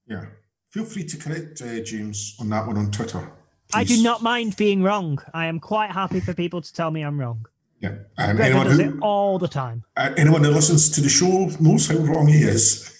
Yeah, 0.06 0.26
feel 0.70 0.84
free 0.84 1.04
to 1.04 1.16
correct 1.16 1.62
uh, 1.62 1.80
James 1.80 2.36
on 2.38 2.50
that 2.50 2.66
one 2.66 2.76
on 2.76 2.90
Twitter. 2.90 3.32
I 3.74 3.84
do 3.84 4.02
not 4.02 4.22
mind 4.22 4.56
being 4.56 4.82
wrong. 4.82 5.18
I 5.32 5.46
am 5.46 5.58
quite 5.58 5.90
happy 5.90 6.20
for 6.20 6.34
people 6.34 6.60
to 6.60 6.72
tell 6.74 6.90
me 6.90 7.02
I'm 7.02 7.18
wrong. 7.18 7.46
Yeah, 7.80 7.94
Gregor 8.16 8.42
anyone 8.42 8.66
does 8.66 8.78
who, 8.78 8.96
it 8.96 9.00
all 9.00 9.38
the 9.38 9.48
time. 9.48 9.84
Uh, 9.96 10.12
anyone 10.16 10.44
who 10.44 10.50
listens 10.50 10.90
to 10.90 11.00
the 11.00 11.08
show 11.08 11.50
knows 11.58 11.88
how 11.88 11.96
wrong 11.96 12.28
he 12.28 12.42
is. 12.42 12.96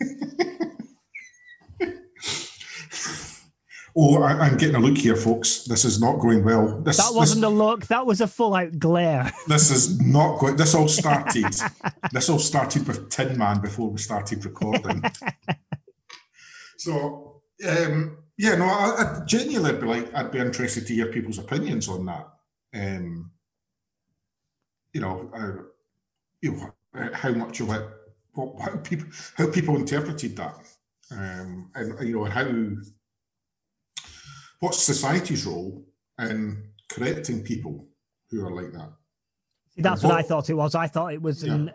oh, 3.96 4.22
I, 4.22 4.32
I'm 4.32 4.56
getting 4.56 4.76
a 4.76 4.80
look 4.80 4.96
here, 4.98 5.16
folks. 5.16 5.64
This 5.64 5.84
is 5.84 6.00
not 6.00 6.20
going 6.20 6.44
well. 6.44 6.80
This, 6.80 6.96
That 6.98 7.14
wasn't 7.14 7.44
a 7.44 7.48
look. 7.48 7.86
That 7.86 8.06
was 8.06 8.20
a 8.20 8.26
full 8.26 8.54
out 8.54 8.78
glare. 8.78 9.32
This, 9.46 9.68
this 9.68 9.70
is 9.70 10.00
not 10.00 10.38
going. 10.38 10.56
This 10.56 10.74
all 10.74 10.88
started. 10.88 11.54
this 12.12 12.28
all 12.28 12.38
started 12.38 12.86
with 12.86 13.10
Tin 13.10 13.38
Man 13.38 13.60
before 13.60 13.90
we 13.90 13.98
started 13.98 14.44
recording. 14.44 15.02
so, 16.78 17.42
um, 17.66 18.18
yeah, 18.38 18.54
no, 18.56 18.66
I, 18.66 19.20
I 19.22 19.24
genuinely 19.24 19.80
be 19.80 19.86
like, 19.86 20.14
I'd 20.14 20.30
be 20.30 20.38
interested 20.38 20.86
to 20.86 20.94
hear 20.94 21.06
people's 21.06 21.38
opinions 21.38 21.88
on 21.88 22.06
that. 22.06 22.28
Um, 22.74 23.30
you 24.92 25.00
know, 25.00 25.30
uh, 25.34 25.62
you 26.40 26.52
know, 26.52 26.72
how 27.12 27.30
much 27.30 27.60
of 27.60 27.70
it, 27.70 27.82
what, 28.36 28.60
how 28.60 28.76
people, 28.78 29.06
how 29.36 29.50
people 29.50 29.76
interpreted 29.76 30.36
that, 30.36 30.54
um, 31.10 31.70
and 31.74 32.08
you 32.08 32.14
know, 32.14 32.24
and 32.24 32.32
how, 32.32 32.48
what's 34.60 34.82
society's 34.82 35.46
role 35.46 35.84
in 36.18 36.70
correcting 36.88 37.42
people 37.42 37.88
who 38.30 38.44
are 38.46 38.52
like 38.52 38.72
that. 38.72 38.92
That's 39.76 40.02
what 40.02 40.14
I 40.14 40.22
thought 40.22 40.48
it 40.48 40.54
was. 40.54 40.74
I 40.74 40.86
thought 40.86 41.12
it 41.12 41.20
was 41.20 41.42
an 41.42 41.70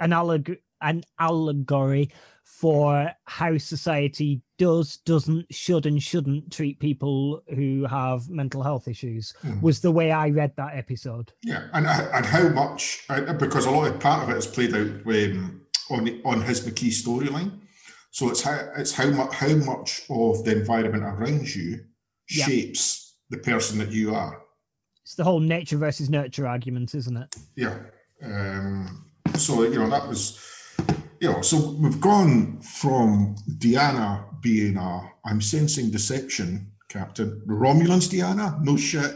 an, 0.00 0.10
alleg- 0.10 0.58
an 0.82 1.02
allegory 1.18 2.10
for 2.44 3.10
how 3.24 3.58
society 3.58 4.40
does, 4.58 4.98
doesn't, 4.98 5.52
should, 5.52 5.86
and 5.86 6.02
shouldn't 6.02 6.52
treat 6.52 6.78
people 6.78 7.42
who 7.54 7.84
have 7.86 8.28
mental 8.28 8.62
health 8.62 8.88
issues. 8.88 9.34
Mhm. 9.42 9.62
Was 9.62 9.80
the 9.80 9.90
way 9.90 10.12
I 10.12 10.28
read 10.28 10.54
that 10.56 10.76
episode. 10.76 11.32
Yeah, 11.42 11.68
and 11.72 11.86
and 11.86 12.26
how 12.26 12.48
much 12.48 13.04
because 13.38 13.66
a 13.66 13.70
lot 13.70 13.90
of 13.90 14.00
part 14.00 14.22
of 14.22 14.30
it 14.30 14.38
is 14.38 14.46
played 14.46 14.74
out 14.74 15.06
um, 15.06 15.55
on 15.90 16.04
the, 16.04 16.20
on 16.24 16.42
his 16.42 16.64
Maquis 16.64 17.04
storyline. 17.04 17.60
So 18.10 18.30
it's 18.30 18.42
how 18.42 18.70
it's 18.76 18.92
how 18.92 19.08
much 19.10 19.34
how 19.34 19.54
much 19.56 20.02
of 20.08 20.44
the 20.44 20.56
environment 20.58 21.04
around 21.04 21.54
you 21.54 21.84
Yeah. 22.30 22.46
shapes 22.46 23.14
the 23.30 23.38
person 23.38 23.78
that 23.78 23.92
you 23.92 24.14
are. 24.14 24.40
It's 25.04 25.14
the 25.14 25.24
whole 25.24 25.40
nature 25.40 25.76
versus 25.76 26.08
nurture 26.10 26.46
argument, 26.46 26.94
isn't 26.94 27.16
it? 27.16 27.36
Yeah. 27.56 27.78
Um, 28.22 29.04
so 29.36 29.62
you 29.64 29.78
know 29.78 29.90
that 29.90 30.08
was 30.08 30.40
you 31.20 31.30
know 31.30 31.42
so 31.42 31.72
we've 31.72 32.00
gone 32.00 32.60
from 32.60 33.36
Deanna 33.58 34.40
being 34.40 34.76
a 34.76 35.10
I'm 35.24 35.40
sensing 35.40 35.90
deception 35.90 36.72
captain, 36.88 37.42
the 37.46 37.52
Romulans 37.52 38.08
Deanna, 38.08 38.62
no 38.62 38.76
shit. 38.76 39.14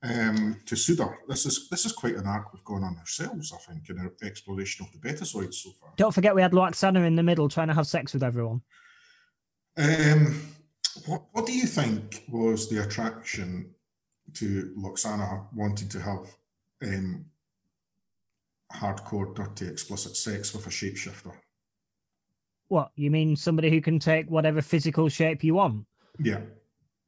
Um, 0.00 0.60
to 0.66 0.76
Suder, 0.76 1.16
this 1.26 1.44
is 1.44 1.68
this 1.70 1.84
is 1.84 1.90
quite 1.92 2.14
an 2.14 2.26
arc 2.26 2.52
we've 2.52 2.64
gone 2.64 2.84
on 2.84 2.96
ourselves, 2.98 3.52
I 3.52 3.56
think, 3.56 3.90
in 3.90 3.98
our 3.98 4.12
exploration 4.22 4.86
of 4.86 4.92
the 4.92 5.08
Betazoids 5.08 5.54
so 5.54 5.70
far. 5.80 5.90
Don't 5.96 6.14
forget 6.14 6.36
we 6.36 6.42
had 6.42 6.52
Lwaxana 6.52 7.04
in 7.04 7.16
the 7.16 7.24
middle 7.24 7.48
trying 7.48 7.66
to 7.68 7.74
have 7.74 7.86
sex 7.86 8.12
with 8.12 8.22
everyone. 8.22 8.62
Um, 9.76 10.40
what 11.06 11.24
what 11.32 11.46
do 11.46 11.52
you 11.52 11.66
think 11.66 12.22
was 12.28 12.68
the 12.68 12.80
attraction 12.82 13.74
to 14.34 14.72
Lwaxana 14.78 15.46
wanting 15.52 15.88
to 15.88 16.00
have 16.00 16.26
um, 16.84 17.24
hardcore, 18.72 19.34
dirty, 19.34 19.66
explicit 19.66 20.16
sex 20.16 20.54
with 20.54 20.66
a 20.66 20.70
shapeshifter? 20.70 21.32
What, 22.68 22.92
you 22.96 23.10
mean 23.10 23.34
somebody 23.34 23.70
who 23.70 23.80
can 23.80 23.98
take 23.98 24.30
whatever 24.30 24.60
physical 24.62 25.08
shape 25.08 25.42
you 25.42 25.54
want? 25.54 25.86
Yeah, 26.20 26.40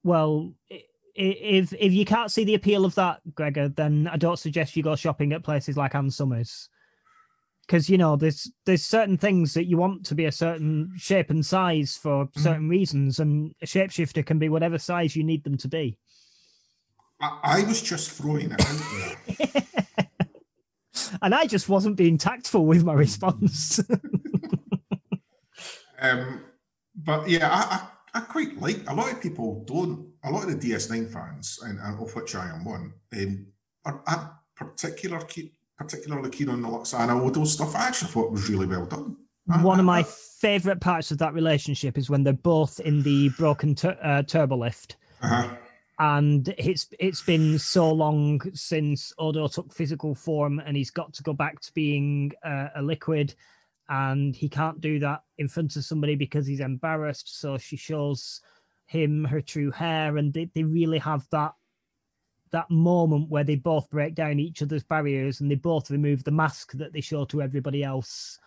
Well, 0.02 0.54
i- 0.72 0.74
i- 0.76 0.84
if 1.14 1.72
if 1.72 1.92
you 1.92 2.04
can't 2.04 2.30
see 2.30 2.44
the 2.44 2.54
appeal 2.54 2.84
of 2.84 2.94
that, 2.96 3.20
Gregor, 3.34 3.68
then 3.68 4.08
I 4.10 4.16
don't 4.16 4.38
suggest 4.38 4.76
you 4.76 4.82
go 4.82 4.96
shopping 4.96 5.32
at 5.32 5.44
places 5.44 5.76
like 5.76 5.94
Ann 5.94 6.10
Summers. 6.10 6.68
Because 7.66 7.88
you 7.88 7.98
know, 7.98 8.16
there's 8.16 8.50
there's 8.66 8.84
certain 8.84 9.16
things 9.16 9.54
that 9.54 9.66
you 9.66 9.76
want 9.76 10.06
to 10.06 10.14
be 10.14 10.24
a 10.24 10.32
certain 10.32 10.92
shape 10.96 11.30
and 11.30 11.44
size 11.44 11.96
for 11.96 12.28
certain 12.36 12.68
reasons, 12.68 13.20
and 13.20 13.54
a 13.62 13.66
shapeshifter 13.66 14.24
can 14.26 14.38
be 14.38 14.48
whatever 14.48 14.78
size 14.78 15.14
you 15.14 15.24
need 15.24 15.44
them 15.44 15.56
to 15.58 15.68
be. 15.68 15.98
I, 17.20 17.38
I 17.42 17.64
was 17.64 17.80
just 17.82 18.10
throwing 18.10 18.52
it 18.52 18.60
out 18.60 19.24
there. 19.38 20.28
and 21.22 21.34
I 21.34 21.46
just 21.46 21.68
wasn't 21.68 21.96
being 21.96 22.18
tactful 22.18 22.64
with 22.64 22.82
my 22.84 22.94
response. 22.94 23.80
Um, 26.00 26.44
but 26.96 27.28
yeah, 27.28 27.48
I, 27.50 27.74
I, 27.74 27.88
I 28.14 28.20
quite 28.20 28.60
like. 28.60 28.88
A 28.90 28.94
lot 28.94 29.12
of 29.12 29.20
people 29.20 29.64
don't. 29.66 30.08
A 30.24 30.30
lot 30.30 30.44
of 30.48 30.60
the 30.60 30.70
DS9 30.70 31.12
fans, 31.12 31.58
and, 31.62 31.78
and 31.78 32.00
of 32.00 32.14
which 32.14 32.34
I 32.34 32.48
am 32.50 32.64
one, 32.64 32.92
um, 33.16 33.46
are, 33.84 34.02
are 34.06 34.38
particular 34.56 35.20
keen, 35.20 35.50
particularly 35.78 36.30
keen 36.30 36.48
on 36.50 36.60
the 36.62 36.68
Lwaxana 36.68 37.18
Odo 37.20 37.44
stuff. 37.44 37.74
I 37.74 37.86
actually 37.86 38.10
thought 38.10 38.26
it 38.26 38.32
was 38.32 38.48
really 38.50 38.66
well 38.66 38.86
done. 38.86 39.16
I- 39.50 39.62
One 39.62 39.78
of 39.80 39.86
my 39.86 40.00
I- 40.00 40.02
favorite 40.04 40.80
parts 40.80 41.10
of 41.10 41.18
that 41.18 41.34
relationship 41.34 41.96
is 41.98 42.08
when 42.10 42.22
they're 42.24 42.32
both 42.32 42.80
in 42.80 43.02
the 43.02 43.28
broken 43.30 43.74
tur- 43.74 43.98
uh, 44.02 44.22
turbo 44.22 44.56
lift. 44.56 44.96
uh-huh. 45.22 45.54
and 45.98 46.48
it's 46.56 46.88
it's 46.98 47.22
been 47.22 47.58
so 47.58 47.92
long 47.92 48.40
since 48.54 49.12
Odo 49.18 49.48
took 49.48 49.72
physical 49.72 50.14
form, 50.14 50.58
and 50.58 50.76
he's 50.76 50.90
got 50.90 51.12
to 51.14 51.22
go 51.22 51.32
back 51.34 51.60
to 51.60 51.72
being 51.74 52.32
uh, 52.42 52.68
a 52.76 52.82
liquid, 52.82 53.34
and 53.90 54.36
he 54.36 54.48
can't 54.48 54.80
do 54.80 55.00
that 55.00 55.24
in 55.38 55.48
front 55.48 55.74
of 55.74 55.84
somebody 55.84 56.14
because 56.14 56.46
he's 56.46 56.60
embarrassed. 56.60 57.40
So 57.40 57.58
she 57.58 57.76
shows 57.76 58.40
him 58.86 59.24
her 59.24 59.40
true 59.40 59.72
hair, 59.72 60.16
and 60.16 60.32
they, 60.32 60.48
they 60.54 60.62
really 60.62 60.98
have 60.98 61.26
that 61.30 61.52
that 62.52 62.70
moment 62.70 63.28
where 63.28 63.44
they 63.44 63.54
both 63.54 63.88
break 63.90 64.14
down 64.16 64.40
each 64.40 64.60
other's 64.60 64.82
barriers 64.82 65.40
and 65.40 65.48
they 65.48 65.54
both 65.54 65.88
remove 65.88 66.24
the 66.24 66.32
mask 66.32 66.72
that 66.72 66.92
they 66.92 67.00
show 67.00 67.24
to 67.24 67.42
everybody 67.42 67.84
else, 67.84 68.38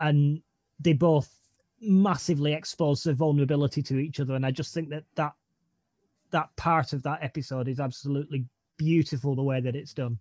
and 0.00 0.40
they 0.80 0.92
both 0.92 1.32
massively 1.80 2.52
expose 2.52 3.02
their 3.02 3.14
vulnerability 3.14 3.82
to 3.82 3.98
each 3.98 4.20
other. 4.20 4.34
And 4.34 4.46
I 4.46 4.52
just 4.52 4.72
think 4.72 4.90
that 4.90 5.04
that 5.16 5.34
that 6.30 6.54
part 6.56 6.92
of 6.92 7.02
that 7.02 7.22
episode 7.22 7.66
is 7.66 7.80
absolutely 7.80 8.46
beautiful 8.76 9.34
the 9.34 9.42
way 9.42 9.60
that 9.60 9.74
it's 9.74 9.94
done. 9.94 10.18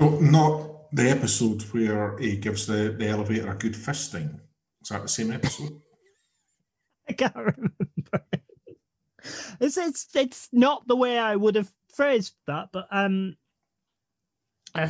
So 0.00 0.08
not 0.18 0.90
the 0.92 1.10
episode 1.10 1.62
where 1.72 2.16
he 2.18 2.36
gives 2.36 2.66
the, 2.66 2.94
the 2.98 3.08
elevator 3.08 3.50
a 3.50 3.54
good 3.56 3.74
fisting. 3.74 4.40
Is 4.82 4.88
that 4.88 5.02
the 5.02 5.08
same 5.08 5.30
episode? 5.30 5.80
I 7.08 7.12
can't 7.12 7.34
remember. 7.36 8.24
It's 9.60 9.76
it's 9.76 10.06
it's 10.14 10.48
not 10.52 10.86
the 10.88 10.96
way 10.96 11.18
I 11.18 11.36
would 11.36 11.56
have 11.56 11.70
phrased 11.94 12.34
that, 12.46 12.70
but 12.72 12.86
um, 12.90 13.36
uh, 14.74 14.88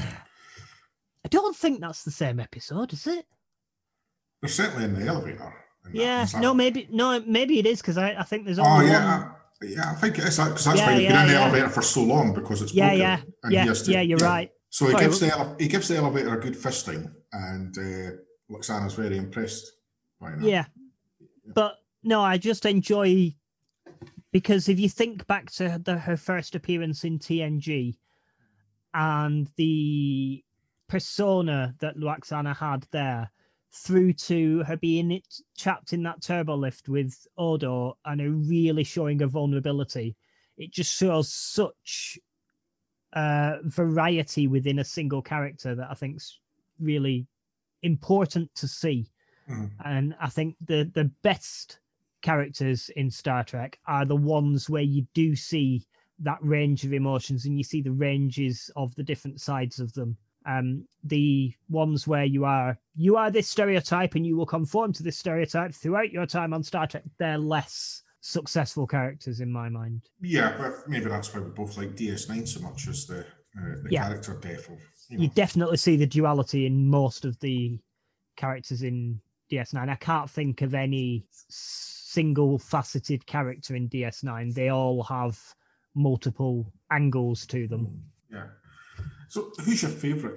I 1.24 1.28
don't 1.28 1.56
think 1.56 1.80
that's 1.80 2.04
the 2.04 2.12
same 2.12 2.38
episode, 2.38 2.92
is 2.92 3.06
it? 3.08 3.26
They're 4.40 4.48
certainly 4.48 4.84
in 4.84 4.94
the 4.94 5.06
elevator. 5.06 5.52
in. 5.86 5.96
Yeah, 6.00 6.24
that- 6.26 6.40
no, 6.40 6.54
maybe 6.54 6.86
no, 6.90 7.20
maybe 7.26 7.58
it 7.58 7.66
is 7.66 7.80
because 7.80 7.98
I, 7.98 8.12
I 8.12 8.22
think 8.22 8.44
there's 8.44 8.60
Oh 8.60 8.64
only 8.64 8.84
one. 8.84 8.92
yeah, 8.92 9.30
I- 9.62 9.66
yeah. 9.66 9.90
I 9.90 9.94
think 9.94 10.18
it 10.18 10.24
is 10.24 10.36
that 10.36 10.44
because 10.50 10.64
that's 10.66 10.78
Yeah, 10.78 10.86
why 10.86 10.92
you've 10.92 11.02
yeah, 11.02 11.12
been 11.12 11.22
in 11.22 11.26
the 11.28 11.32
yeah. 11.34 11.44
elevator 11.46 11.68
for 11.68 11.82
so 11.82 12.04
long 12.04 12.32
because 12.32 12.62
it's 12.62 12.72
Yeah, 12.72 12.94
broken. 12.94 13.34
yeah, 13.50 13.64
yeah, 13.64 13.74
yeah. 13.86 14.00
You're 14.02 14.18
right. 14.18 14.50
So 14.70 14.86
he 14.86 14.96
gives 14.96 15.18
the 15.18 15.56
he 15.58 15.68
gives 15.68 15.88
the 15.88 15.96
elevator 15.96 16.32
a 16.32 16.40
good 16.40 16.54
fisting, 16.54 17.12
and 17.32 17.76
uh, 17.76 18.16
Lwaxana's 18.50 18.94
very 18.94 19.16
impressed 19.16 19.72
by 20.20 20.30
that. 20.30 20.42
Yeah, 20.42 20.64
but 21.44 21.76
no, 22.04 22.22
I 22.22 22.38
just 22.38 22.64
enjoy 22.66 23.34
because 24.32 24.68
if 24.68 24.78
you 24.78 24.88
think 24.88 25.26
back 25.26 25.50
to 25.52 25.80
the, 25.84 25.98
her 25.98 26.16
first 26.16 26.54
appearance 26.54 27.02
in 27.02 27.18
TNG 27.18 27.96
and 28.94 29.48
the 29.56 30.44
persona 30.88 31.74
that 31.80 31.96
Lwaxana 31.96 32.56
had 32.56 32.86
there, 32.92 33.30
through 33.72 34.12
to 34.12 34.62
her 34.64 34.76
being 34.76 35.10
it, 35.10 35.26
trapped 35.58 35.92
in 35.92 36.04
that 36.04 36.22
turbo 36.22 36.56
lift 36.56 36.88
with 36.88 37.26
Odo 37.36 37.96
and 38.04 38.20
her 38.20 38.30
really 38.30 38.84
showing 38.84 39.18
her 39.18 39.26
vulnerability, 39.26 40.16
it 40.56 40.72
just 40.72 40.94
shows 40.94 41.32
such 41.32 42.18
uh, 43.12 43.58
variety 43.64 44.46
within 44.46 44.78
a 44.78 44.84
single 44.84 45.22
character 45.22 45.74
that 45.74 45.90
I 45.90 45.94
think's 45.94 46.38
really 46.78 47.26
important 47.82 48.54
to 48.56 48.68
see 48.68 49.10
Mhm. 49.48 49.70
and 49.84 50.14
I 50.20 50.28
think 50.28 50.56
the 50.64 50.90
the 50.94 51.10
best 51.22 51.80
characters 52.22 52.90
in 52.90 53.10
Star 53.10 53.42
Trek 53.42 53.78
are 53.86 54.04
the 54.04 54.16
ones 54.16 54.68
where 54.68 54.82
you 54.82 55.06
do 55.14 55.34
see 55.34 55.86
that 56.20 56.38
range 56.42 56.84
of 56.84 56.92
emotions 56.92 57.46
and 57.46 57.56
you 57.56 57.64
see 57.64 57.80
the 57.80 57.92
ranges 57.92 58.70
of 58.76 58.94
the 58.94 59.02
different 59.02 59.40
sides 59.40 59.80
of 59.80 59.92
them. 59.94 60.16
Um, 60.46 60.86
the 61.04 61.54
ones 61.68 62.06
where 62.06 62.24
you 62.24 62.44
are 62.44 62.78
you 62.94 63.16
are 63.16 63.30
this 63.30 63.48
stereotype 63.48 64.14
and 64.14 64.26
you 64.26 64.36
will 64.36 64.46
conform 64.46 64.92
to 64.94 65.02
this 65.02 65.18
stereotype 65.18 65.72
throughout 65.74 66.12
your 66.12 66.26
time 66.26 66.52
on 66.52 66.62
Star 66.62 66.86
Trek. 66.86 67.04
They're 67.18 67.38
less 67.38 68.02
successful 68.20 68.86
characters 68.86 69.40
in 69.40 69.50
my 69.50 69.68
mind. 69.68 70.02
Yeah, 70.20 70.54
but 70.58 70.88
maybe 70.88 71.06
that's 71.06 71.34
why 71.34 71.40
we 71.40 71.50
both 71.50 71.76
like 71.76 71.96
DS9 71.96 72.46
so 72.46 72.60
much 72.60 72.86
as 72.88 73.06
the 73.06 73.20
uh, 73.20 73.82
the 73.82 73.88
Yeah. 73.90 74.06
character 74.08 74.34
depth 74.34 74.68
of 74.68 74.78
you 75.08 75.16
know. 75.18 75.22
You 75.24 75.30
definitely 75.30 75.76
see 75.78 75.96
the 75.96 76.06
duality 76.06 76.66
in 76.66 76.88
most 76.88 77.24
of 77.24 77.38
the 77.40 77.80
characters 78.36 78.82
in 78.82 79.20
DS9. 79.50 79.88
I 79.88 79.96
can't 79.96 80.30
think 80.30 80.62
of 80.62 80.74
any 80.74 81.26
single 81.48 82.58
faceted 82.58 83.26
character 83.26 83.74
in 83.74 83.88
DS9. 83.88 84.54
They 84.54 84.68
all 84.68 85.02
have 85.04 85.38
multiple 85.94 86.72
angles 86.90 87.46
to 87.46 87.66
them. 87.66 88.04
Yeah. 88.30 88.46
So 89.28 89.50
who's 89.64 89.82
your 89.82 89.90
favourite 89.90 90.36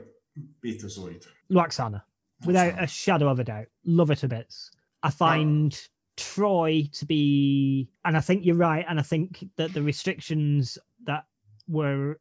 Beta 0.62 0.88
Betazoid? 0.88 1.26
Lwaxana, 1.52 2.02
without 2.46 2.82
a 2.82 2.88
shadow 2.88 3.28
of 3.30 3.40
a 3.40 3.44
doubt, 3.44 3.68
love 3.86 4.08
her 4.10 4.16
to 4.16 4.28
bits. 4.28 4.72
I 5.04 5.10
find 5.12 5.78
Troi 6.16 6.92
to 6.94 7.06
be, 7.06 7.90
and 8.06 8.16
I 8.16 8.22
think 8.22 8.46
you're 8.46 8.56
right, 8.56 8.86
and 8.88 9.00
I 9.00 9.04
think 9.04 9.46
that 9.58 9.74
the 9.74 9.82
restrictions 9.82 10.78
that 11.06 11.26
were 11.68 12.20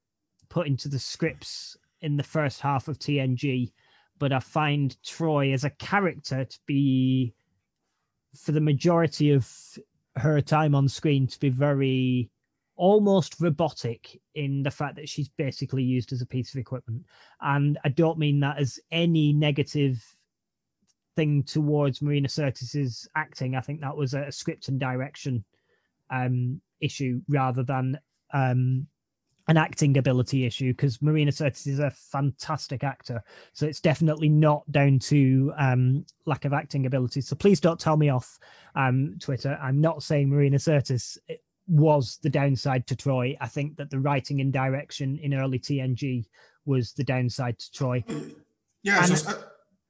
put 0.49 0.67
into 0.67 0.89
the 0.89 0.99
scripts 0.99 1.77
in 2.01 2.17
the 2.17 2.23
first 2.23 2.61
half 2.61 2.89
of 2.89 2.99
TNG, 2.99 3.73
but 4.19 4.33
I 4.33 4.41
find 4.41 4.97
Troi 5.03 5.53
as 5.53 5.65
a 5.65 5.71
character 5.71 6.45
to 6.45 6.59
be, 6.67 7.35
for 8.37 8.53
the 8.53 8.61
majority 8.61 9.33
of 9.33 9.49
her 10.17 10.41
time 10.41 10.75
on 10.75 10.89
screen, 10.89 11.27
to 11.27 11.41
be 11.41 11.49
very 11.49 12.31
almost 12.77 13.41
robotic 13.41 14.21
in 14.35 14.63
the 14.63 14.71
fact 14.71 14.97
that 14.97 15.09
she's 15.09 15.29
basically 15.29 15.83
used 15.83 16.13
as 16.13 16.23
a 16.23 16.27
piece 16.27 16.55
of 16.55 16.59
equipment. 16.59 17.05
And 17.41 17.79
I 17.85 17.91
don't 17.91 18.19
mean 18.19 18.41
that 18.41 18.59
as 18.59 18.81
any 18.91 19.33
negative 19.33 20.03
thing 21.17 21.43
towards 21.43 22.03
Marina 22.03 22.29
Sirtis's 22.29 23.09
acting. 23.15 23.55
I 23.55 23.61
think 23.61 23.81
that 23.81 23.97
was 23.97 24.15
a 24.15 24.33
script 24.33 24.69
and 24.69 24.79
direction 24.81 25.45
um, 26.11 26.61
issue 26.81 27.21
rather 27.29 27.63
than 27.63 27.99
um, 28.33 28.87
an 29.49 29.57
acting 29.57 29.99
ability 29.99 30.47
issue 30.47 30.73
because 30.73 31.03
Marina 31.03 31.31
Sirtis 31.33 31.67
is 31.67 31.79
a 31.79 31.91
fantastic 31.91 32.85
actor. 32.85 33.23
So 33.53 33.67
it's 33.67 33.81
definitely 33.81 34.29
not 34.29 34.71
down 34.71 34.99
to 35.01 35.53
um, 35.59 36.07
lack 36.27 36.45
of 36.45 36.53
acting 36.53 36.87
ability. 36.87 37.21
So 37.23 37.37
please 37.37 37.61
don't 37.61 37.81
tell 37.81 37.97
me 37.97 38.09
off 38.09 38.39
um, 38.75 39.17
Twitter. 39.21 39.59
I'm 39.61 39.81
not 39.81 40.03
saying 40.03 40.31
Marina 40.31 40.59
Sirtis 40.59 41.19
was 41.69 42.19
the 42.23 42.31
downside 42.31 42.87
to 42.89 42.97
Troi. 42.97 43.37
I 43.41 43.49
think 43.49 43.77
that 43.77 43.91
the 43.91 44.01
writing 44.01 44.41
and 44.41 44.53
direction 44.53 45.19
in 45.19 45.35
early 45.35 45.59
TNG 45.59 46.27
was 46.65 46.93
the 46.93 47.05
downside 47.05 47.59
to 47.59 47.71
Troi. 47.73 48.05
Yeah, 48.83 49.05
And- 49.05 49.19
so, 49.19 49.43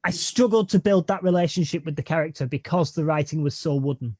I 0.05 0.11
struggled 0.11 0.71
to 0.71 0.79
build 0.81 1.07
that 1.09 1.23
relationship 1.23 1.85
with 1.85 1.97
the 1.97 2.03
character 2.03 2.47
because 2.47 2.93
the 2.93 3.05
writing 3.05 3.43
was 3.43 3.57
so 3.57 3.75
wooden. 3.77 4.17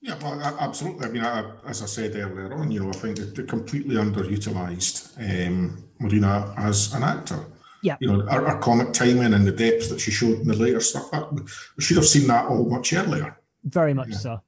yeah, 0.00 0.16
well, 0.22 0.40
absolutely. 0.60 1.06
I 1.06 1.10
mean, 1.10 1.24
I, 1.24 1.50
as 1.66 1.82
I 1.82 1.86
said 1.86 2.14
earlier 2.14 2.52
on, 2.54 2.70
you 2.70 2.80
know, 2.82 2.90
I 2.90 2.92
think 2.92 3.18
they're 3.18 3.44
completely 3.46 3.96
underutilized 3.96 5.18
um, 5.48 5.82
Marina 5.98 6.54
as 6.56 6.94
an 6.94 7.02
actor. 7.02 7.44
Yeah. 7.82 7.96
You 8.00 8.08
know, 8.12 8.20
her, 8.26 8.48
her 8.48 8.58
comic 8.60 8.92
timing 8.92 9.34
and 9.34 9.46
the 9.46 9.52
depth 9.52 9.90
that 9.90 10.00
she 10.00 10.10
showed 10.10 10.40
in 10.40 10.46
the 10.48 10.56
later 10.56 10.80
stuff, 10.80 11.10
that, 11.10 11.32
we 11.32 11.82
should 11.82 11.96
have 11.96 12.06
seen 12.06 12.28
that 12.28 12.46
all 12.46 12.64
much 12.64 12.92
earlier. 12.92 13.36
Very 13.64 13.94
much 13.94 14.10
Yeah. 14.10 14.16
so. 14.18 14.40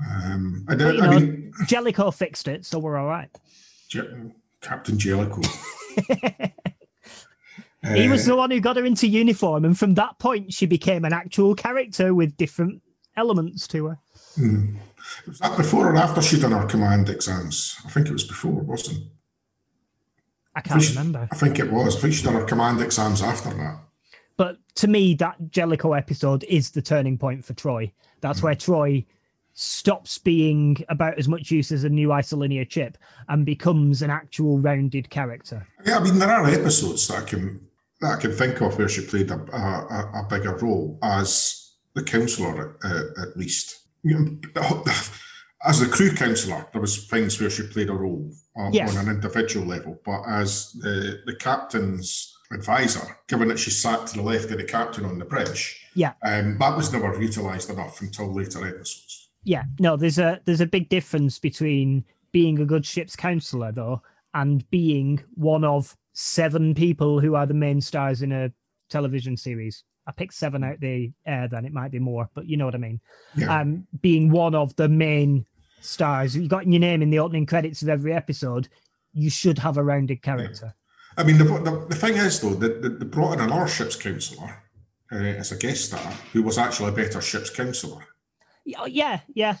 Um, 0.00 0.64
I, 0.68 0.74
But, 0.74 0.78
don't, 0.78 1.02
I 1.02 1.06
know, 1.10 1.20
mean, 1.20 1.52
Jellicoe 1.66 2.10
fixed 2.10 2.48
it, 2.48 2.64
so 2.64 2.78
we're 2.78 2.96
all 2.96 3.06
right. 3.08 3.28
Je- 3.88 4.32
Captain 4.60 4.98
Jellicoe. 4.98 5.42
he 7.94 8.08
was 8.08 8.26
Uh, 8.26 8.32
the 8.32 8.36
one 8.36 8.50
who 8.50 8.60
got 8.60 8.76
her 8.76 8.84
into 8.84 9.06
uniform, 9.08 9.64
and 9.64 9.78
from 9.78 9.94
that 9.94 10.18
point, 10.18 10.52
she 10.52 10.66
became 10.66 11.04
an 11.04 11.12
actual 11.12 11.54
character 11.54 12.14
with 12.14 12.36
different 12.36 12.82
elements 13.16 13.66
to 13.68 13.86
her. 13.86 13.98
hmm. 14.36 14.76
Was 15.26 15.38
that 15.40 15.56
before 15.56 15.90
or 15.90 15.96
after 15.96 16.22
she'd 16.22 16.40
done 16.40 16.52
her 16.52 16.66
command 16.66 17.08
exams? 17.08 17.76
I 17.84 17.90
think 17.90 18.06
it 18.06 18.12
was 18.12 18.24
before, 18.24 18.60
wasn't 18.62 18.98
it? 18.98 19.02
I 20.54 20.60
can't 20.60 20.80
Which- 20.80 20.90
remember. 20.90 21.28
I 21.30 21.34
think 21.36 21.58
it 21.58 21.70
was. 21.72 21.96
I 21.96 22.00
think 22.00 22.14
she'd 22.14 22.24
done 22.24 22.34
her 22.34 22.44
command 22.44 22.80
exams 22.80 23.20
after 23.22 23.50
that. 23.50 23.78
But 24.36 24.58
to 24.76 24.88
me, 24.88 25.14
that 25.14 25.50
Jellicoe 25.50 25.92
episode 25.92 26.44
is 26.44 26.70
the 26.70 26.82
turning 26.82 27.18
point 27.18 27.44
for 27.44 27.52
Troi. 27.54 27.92
That's 28.20 28.42
where 28.42 28.54
Troi 28.54 29.04
stops 29.54 30.16
being 30.18 30.82
about 30.88 31.18
as 31.18 31.28
much 31.28 31.50
use 31.50 31.72
as 31.72 31.84
a 31.84 31.88
new 31.88 32.08
isolinear 32.08 32.66
chip 32.68 32.96
and 33.28 33.44
becomes 33.44 34.00
an 34.02 34.10
actual 34.10 34.58
rounded 34.58 35.10
character. 35.10 35.66
Yeah, 35.84 35.98
I 35.98 36.02
mean, 36.02 36.18
there 36.18 36.30
are 36.30 36.46
episodes 36.46 37.06
that 37.08 37.18
I 37.18 37.24
can 37.24 37.60
that 38.02 38.18
I 38.18 38.20
can 38.20 38.32
think 38.32 38.60
of 38.60 38.76
where 38.76 38.88
she 38.88 39.06
played 39.06 39.30
a, 39.30 39.34
a, 39.34 40.24
a 40.24 40.26
bigger 40.28 40.56
role 40.56 40.98
as 41.02 41.72
the 41.94 42.02
counsellor, 42.02 42.76
uh, 42.84 43.22
at 43.22 43.36
least. 43.36 43.78
As 45.64 45.78
the 45.78 45.86
crew 45.86 46.10
counsellor, 46.12 46.66
there 46.72 46.80
was 46.80 47.06
things 47.06 47.40
where 47.40 47.48
she 47.48 47.62
played 47.62 47.88
a 47.88 47.92
role 47.94 48.32
on, 48.56 48.72
Yeah. 48.72 48.88
on 48.88 48.96
an 48.96 49.08
individual 49.14 49.64
level, 49.64 49.96
but 50.04 50.22
as 50.26 50.72
the, 50.72 51.22
the 51.24 51.36
captain's 51.36 52.34
advisor, 52.52 53.16
given 53.28 53.46
that 53.46 53.60
she 53.60 53.70
sat 53.70 54.08
to 54.08 54.16
the 54.16 54.22
left 54.22 54.50
of 54.50 54.58
the 54.58 54.64
captain 54.64 55.04
on 55.04 55.20
the 55.20 55.24
bridge, 55.24 55.80
Yeah. 55.94 56.14
um, 56.24 56.58
that 56.58 56.76
was 56.76 56.92
never 56.92 57.16
utilised 57.22 57.70
enough 57.70 58.00
until 58.00 58.34
later 58.34 58.66
episodes. 58.66 59.30
Yeah, 59.44 59.62
no, 59.78 59.96
there's 59.96 60.18
a 60.18 60.40
there's 60.44 60.60
a 60.60 60.66
big 60.66 60.88
difference 60.88 61.38
between 61.38 62.04
being 62.32 62.58
a 62.58 62.64
good 62.66 62.84
ship's 62.84 63.14
counselor 63.14 63.70
though 63.70 64.02
and 64.34 64.68
being 64.70 65.22
one 65.34 65.62
of 65.64 65.96
seven 66.12 66.74
people 66.74 67.20
who 67.20 67.34
are 67.34 67.46
the 67.46 67.54
main 67.54 67.80
stars 67.80 68.22
in 68.22 68.32
a 68.32 68.52
television 68.90 69.36
series. 69.36 69.84
I 70.06 70.12
picked 70.12 70.34
seven 70.34 70.64
out 70.64 70.80
the 70.80 71.12
air, 71.26 71.48
then 71.48 71.64
it 71.64 71.72
might 71.72 71.92
be 71.92 71.98
more, 71.98 72.28
but 72.34 72.46
you 72.46 72.56
know 72.56 72.64
what 72.64 72.74
I 72.74 72.78
mean. 72.78 73.00
Yeah. 73.36 73.60
Um, 73.60 73.86
being 74.00 74.30
one 74.30 74.54
of 74.54 74.74
the 74.76 74.88
main 74.88 75.46
stars, 75.80 76.36
you 76.36 76.48
got 76.48 76.66
your 76.66 76.80
name 76.80 77.02
in 77.02 77.10
the 77.10 77.20
opening 77.20 77.46
credits 77.46 77.82
of 77.82 77.88
every 77.88 78.12
episode. 78.12 78.68
You 79.12 79.30
should 79.30 79.58
have 79.58 79.76
a 79.76 79.82
rounded 79.82 80.22
character. 80.22 80.74
I 81.16 81.24
mean, 81.24 81.38
the, 81.38 81.44
the, 81.44 81.86
the 81.88 81.94
thing 81.94 82.16
is, 82.16 82.40
though, 82.40 82.54
that 82.54 82.82
they, 82.82 82.88
they 82.88 83.04
brought 83.04 83.34
in 83.34 83.40
another 83.40 83.68
ship's 83.68 83.96
counsellor 83.96 84.62
uh, 85.12 85.16
as 85.16 85.52
a 85.52 85.56
guest 85.56 85.86
star 85.86 86.12
who 86.32 86.42
was 86.42 86.58
actually 86.58 86.88
a 86.88 86.92
better 86.92 87.20
ship's 87.20 87.50
counsellor. 87.50 88.02
Yeah, 88.64 88.86
yeah, 88.86 89.20
yeah. 89.34 89.56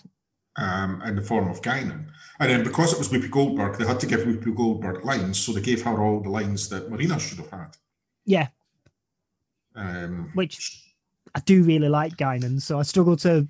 Um, 0.56 1.00
in 1.06 1.16
the 1.16 1.22
form 1.22 1.48
of 1.48 1.62
Guinan. 1.62 2.08
And 2.38 2.50
then 2.50 2.62
because 2.62 2.92
it 2.92 2.98
was 2.98 3.08
Whoopi 3.08 3.30
Goldberg, 3.30 3.78
they 3.78 3.86
had 3.86 4.00
to 4.00 4.06
give 4.06 4.20
Whoopi 4.20 4.54
Goldberg 4.54 5.02
lines, 5.04 5.38
so 5.40 5.52
they 5.52 5.62
gave 5.62 5.80
her 5.82 6.02
all 6.02 6.20
the 6.20 6.28
lines 6.28 6.68
that 6.68 6.90
Marina 6.90 7.18
should 7.18 7.38
have 7.38 7.50
had. 7.50 7.76
Yeah, 8.26 8.48
Um, 9.74 10.30
which 10.34 10.82
I 11.34 11.40
do 11.40 11.62
really 11.62 11.88
like 11.88 12.16
Guinan, 12.16 12.60
so 12.60 12.78
I 12.78 12.82
struggle 12.82 13.16
to. 13.18 13.48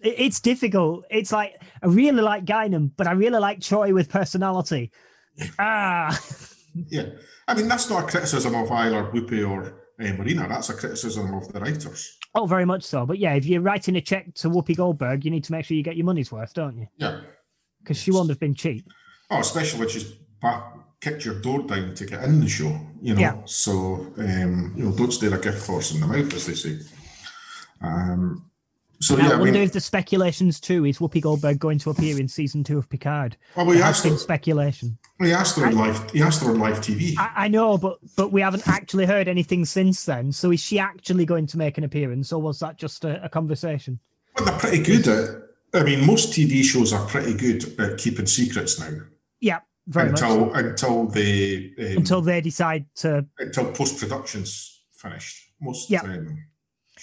It's 0.00 0.40
difficult. 0.40 1.04
It's 1.10 1.30
like 1.30 1.60
I 1.82 1.86
really 1.88 2.22
like 2.22 2.46
Guinan, 2.46 2.90
but 2.96 3.06
I 3.06 3.12
really 3.12 3.38
like 3.38 3.60
Troi 3.60 3.92
with 3.92 4.08
personality. 4.08 4.92
Ah, 5.58 6.18
yeah, 6.88 7.10
I 7.48 7.54
mean 7.54 7.68
that's 7.68 7.88
not 7.90 8.04
a 8.04 8.06
criticism 8.06 8.54
of 8.54 8.70
either 8.70 9.04
Whoopi 9.12 9.48
or 9.48 9.79
uh, 10.00 10.12
Marina. 10.14 10.46
That's 10.48 10.70
a 10.70 10.74
criticism 10.74 11.34
of 11.34 11.52
the 11.52 11.60
writers. 11.60 12.16
oh, 12.34 12.46
very 12.46 12.64
much 12.64 12.82
so. 12.84 13.06
But 13.06 13.18
yeah, 13.18 13.34
if 13.34 13.46
you're 13.46 13.60
writing 13.60 13.96
a 13.96 14.00
check 14.00 14.34
to 14.36 14.48
Whoopi 14.48 14.76
Goldberg, 14.76 15.24
you 15.24 15.30
need 15.30 15.44
to 15.44 15.52
make 15.52 15.64
sure 15.64 15.76
you 15.76 15.82
get 15.82 15.96
your 15.96 16.06
money's 16.06 16.32
worth, 16.32 16.54
don't 16.54 16.76
you? 16.78 16.86
Yeah. 16.96 17.20
Because 17.82 17.96
she 17.96 18.10
won't 18.10 18.28
have 18.28 18.40
been 18.40 18.54
cheap. 18.54 18.86
Oh, 19.30 19.38
especially 19.40 19.80
when 19.80 19.88
she's 19.88 20.12
back, 20.42 20.74
kicked 21.00 21.24
your 21.24 21.40
door 21.40 21.62
down 21.62 21.94
to 21.94 22.06
get 22.06 22.24
in 22.24 22.40
the 22.40 22.48
show, 22.48 22.78
you 23.00 23.14
know. 23.14 23.20
Yeah. 23.20 23.36
So, 23.44 24.12
um, 24.18 24.74
you 24.76 24.84
know, 24.84 24.92
don't 24.92 25.12
stare 25.12 25.34
a 25.34 25.40
gift 25.40 25.66
horse 25.66 25.92
in 25.94 26.00
the 26.00 26.06
mouth, 26.06 26.32
as 26.34 26.46
they 26.46 26.54
say. 26.54 26.78
Um, 27.80 28.49
so 29.00 29.16
Now, 29.16 29.28
yeah, 29.30 29.34
I 29.36 29.44
mean, 29.44 29.54
if 29.56 29.72
the 29.72 29.80
speculation's 29.80 30.60
too 30.60 30.84
Is 30.84 30.98
Whoopi 30.98 31.20
Goldberg 31.20 31.58
going 31.58 31.78
to 31.80 31.90
appear 31.90 32.18
in 32.18 32.28
season 32.28 32.64
two 32.64 32.78
of 32.78 32.88
Picard? 32.88 33.36
well, 33.56 33.66
we 33.66 33.80
asked 33.82 34.04
her, 34.04 34.16
speculation. 34.16 34.98
we 35.18 35.32
asked 35.32 35.58
her 35.58 35.66
on 35.66 35.74
live, 35.76 36.10
he 36.10 36.22
asked 36.22 36.42
her 36.42 36.50
on 36.50 36.58
live 36.58 36.78
TV. 36.78 37.14
I, 37.18 37.44
I 37.44 37.48
know, 37.48 37.78
but 37.78 37.98
but 38.16 38.30
we 38.32 38.40
haven't 38.42 38.68
actually 38.68 39.06
heard 39.06 39.28
anything 39.28 39.64
since 39.64 40.04
then. 40.04 40.32
So 40.32 40.50
is 40.52 40.60
she 40.60 40.78
actually 40.78 41.24
going 41.26 41.46
to 41.48 41.58
make 41.58 41.78
an 41.78 41.84
appearance, 41.84 42.32
or 42.32 42.40
was 42.42 42.60
that 42.60 42.76
just 42.76 43.04
a, 43.04 43.24
a 43.24 43.28
conversation? 43.28 43.98
But 44.36 44.44
they're 44.44 44.58
pretty 44.58 44.82
good 44.82 45.08
at. 45.08 45.42
I 45.72 45.84
mean, 45.84 46.04
most 46.06 46.32
TV 46.32 46.62
shows 46.64 46.92
are 46.92 47.06
pretty 47.06 47.34
good 47.34 47.80
at 47.80 47.98
keeping 47.98 48.26
secrets 48.26 48.80
now 48.80 48.90
Yeah, 49.40 49.60
very 49.86 50.10
much. 50.10 50.20
until 50.20 50.50
so. 50.52 50.54
until 50.54 51.06
they 51.06 51.72
um, 51.78 51.96
Until 51.98 52.20
they 52.22 52.40
decide 52.40 52.86
to. 52.96 53.24
until 53.38 53.72
post 53.72 53.98
production's 53.98 54.82
finished. 54.94 55.46
Most 55.60 55.88
Yeah. 55.88 56.02
um, 56.02 56.44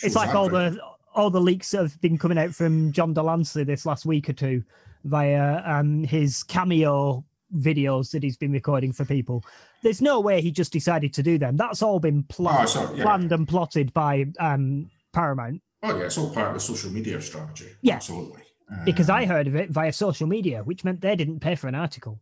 It's 0.03 0.15
like 0.15 0.35
all 0.35 0.49
the 0.49 0.77
all 1.17 1.29
the 1.29 1.41
leaks 1.41 1.71
that 1.71 1.81
have 1.81 1.99
been 1.99 2.17
coming 2.17 2.37
out 2.37 2.53
from 2.53 2.91
John 2.91 3.13
de 3.13 3.21
Lancie 3.21 3.63
this 3.63 3.85
last 3.85 4.05
week 4.05 4.29
or 4.29 4.33
two 4.33 4.63
via 5.03 5.61
um, 5.65 6.03
his 6.03 6.43
cameo 6.43 7.25
videos 7.55 8.11
that 8.11 8.23
he's 8.23 8.37
been 8.37 8.51
recording 8.51 8.93
for 8.93 9.05
people. 9.05 9.43
There's 9.81 10.01
no 10.01 10.19
way 10.19 10.41
he 10.41 10.51
just 10.51 10.71
decided 10.73 11.13
to 11.15 11.23
do 11.23 11.37
them. 11.37 11.57
That's 11.57 11.81
all 11.81 11.99
been 11.99 12.25
Oh, 12.39 12.65
so, 12.65 12.93
yeah. 12.93 13.03
planned 13.03 13.31
and 13.31 13.47
plotted 13.47 13.93
by 13.93 14.25
um, 14.39 14.91
Paramount. 15.13 15.61
Oh 15.83 15.97
yeah, 15.97 16.05
it's 16.05 16.17
all 16.17 16.29
part 16.29 16.49
of 16.49 16.53
the 16.55 16.59
social 16.59 16.89
media 16.91 17.21
strategy. 17.21 17.69
Yeah. 17.81 17.95
absolutely. 17.95 18.41
Because 18.85 19.09
Um, 19.09 19.15
I 19.15 19.25
heard 19.25 19.47
of 19.47 19.55
it 19.55 19.69
via 19.69 19.93
social 19.93 20.27
media, 20.27 20.61
which 20.63 20.83
meant 20.83 20.99
they 21.01 21.15
didn't 21.15 21.39
pay 21.39 21.55
for 21.55 21.67
an 21.67 21.75
article. 21.75 22.19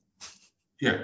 Yeah. 0.80 1.00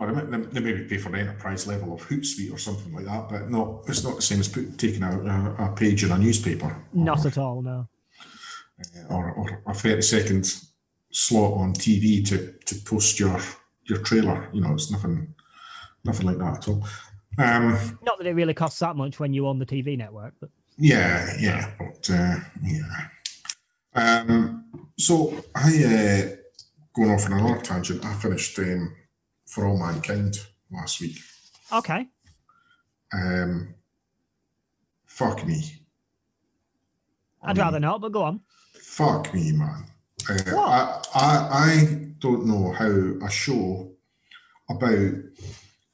Or 0.00 0.10
they, 0.12 0.38
they 0.38 0.60
maybe 0.60 0.84
pay 0.84 0.96
for 0.96 1.10
the 1.10 1.18
enterprise 1.18 1.66
level 1.66 1.92
of 1.92 2.00
Hootsuite 2.08 2.52
or 2.52 2.56
something 2.56 2.92
like 2.94 3.04
that, 3.04 3.28
but 3.28 3.50
no, 3.50 3.84
it's 3.86 4.02
not 4.02 4.16
the 4.16 4.22
same 4.22 4.40
as 4.40 4.48
put, 4.48 4.78
taking 4.78 5.02
out 5.02 5.26
a, 5.26 5.64
a 5.64 5.72
page 5.76 6.02
in 6.02 6.10
a 6.10 6.18
newspaper. 6.18 6.74
Not 6.94 7.26
or, 7.26 7.28
at 7.28 7.38
all, 7.38 7.60
no. 7.60 7.86
uh, 8.80 9.14
or, 9.14 9.30
or 9.32 9.62
a 9.66 9.74
30 9.74 10.00
second 10.00 10.52
slot 11.12 11.52
on 11.52 11.74
TV 11.74 12.26
to, 12.28 12.54
to 12.64 12.74
post 12.82 13.20
your 13.20 13.38
your 13.84 13.98
trailer. 13.98 14.48
You 14.54 14.62
know, 14.62 14.72
it's 14.72 14.90
nothing 14.90 15.34
nothing 16.04 16.26
like 16.26 16.38
that 16.38 16.58
at 16.58 16.68
all. 16.68 16.86
Um, 17.38 17.98
Not 18.02 18.18
that 18.18 18.26
it 18.26 18.34
really 18.34 18.54
costs 18.54 18.78
that 18.80 18.96
much 18.96 19.20
when 19.20 19.34
you're 19.34 19.48
on 19.48 19.58
the 19.58 19.66
TV 19.66 19.98
network, 19.98 20.32
but 20.40 20.48
Yeah, 20.78 21.30
yeah, 21.38 21.70
but 21.78 22.10
uh, 22.10 22.36
yeah. 22.64 23.06
Um, 23.94 24.64
so 24.98 25.44
I 25.54 25.68
uh, 25.68 26.36
going 26.94 27.10
off 27.10 27.26
on 27.26 27.34
another 27.34 27.60
tangent. 27.60 28.04
I 28.04 28.14
finished 28.14 28.58
um, 28.58 28.94
for 29.50 29.66
all 29.66 29.76
mankind 29.78 30.36
last 30.70 31.00
week. 31.00 31.18
okay. 31.72 32.06
Um, 33.12 33.74
fuck 35.06 35.44
me. 35.46 35.64
I 37.42 37.50
I'd 37.50 37.56
mean, 37.56 37.64
rather 37.64 37.80
not, 37.80 38.00
but 38.00 38.12
go 38.12 38.22
on. 38.22 38.40
Fuck 38.74 39.34
me, 39.34 39.52
man. 39.52 39.84
Uh, 40.28 40.34
What? 40.52 40.68
I, 40.68 41.02
I 41.14 41.64
I 41.72 41.84
don't 42.18 42.46
know 42.46 42.70
how 42.72 43.26
a 43.26 43.30
show 43.30 43.92
about 44.68 45.14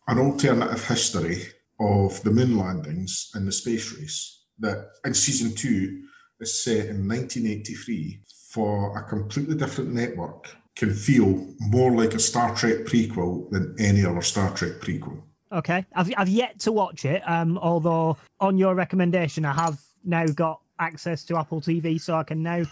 an 0.09 0.19
alternative 0.19 0.87
history 0.87 1.43
of 1.81 2.23
the 2.23 2.31
moon 2.31 2.59
landings 2.59 3.31
and 3.35 3.47
the 3.47 3.53
space 3.53 3.93
race 3.93 4.43
that 4.59 4.89
in 5.05 5.15
season 5.15 5.55
two 5.55 6.03
is 6.41 6.63
set 6.65 6.87
in 6.87 7.09
1983 7.09 8.21
for 8.51 8.99
a 8.99 9.09
completely 9.09 9.55
different 9.55 9.93
network 9.95 10.49
can 10.77 10.93
feel 10.93 11.47
more 11.59 11.91
like 11.91 12.15
a 12.15 12.19
Star 12.19 12.55
Trek 12.55 12.81
prequel 12.85 13.51
than 13.51 13.75
any 13.79 14.05
other 14.05 14.23
Star 14.23 14.55
Trek 14.55 14.73
prequel. 14.81 15.23
Okay. 15.51 15.85
I've 15.95 16.13
I've 16.17 16.29
yet 16.29 16.61
to 16.61 16.73
watch 16.73 17.05
it. 17.05 17.23
Um, 17.27 17.59
although 17.59 18.19
on 18.41 18.59
your 18.59 18.75
recommendation, 18.75 19.45
I 19.45 19.53
have 19.55 19.81
now 20.05 20.27
got 20.27 20.61
access 20.79 21.25
to 21.25 21.39
Apple 21.39 21.61
TV, 21.61 22.01
so 22.01 22.15
I 22.15 22.23
can 22.25 22.43
now 22.43 22.65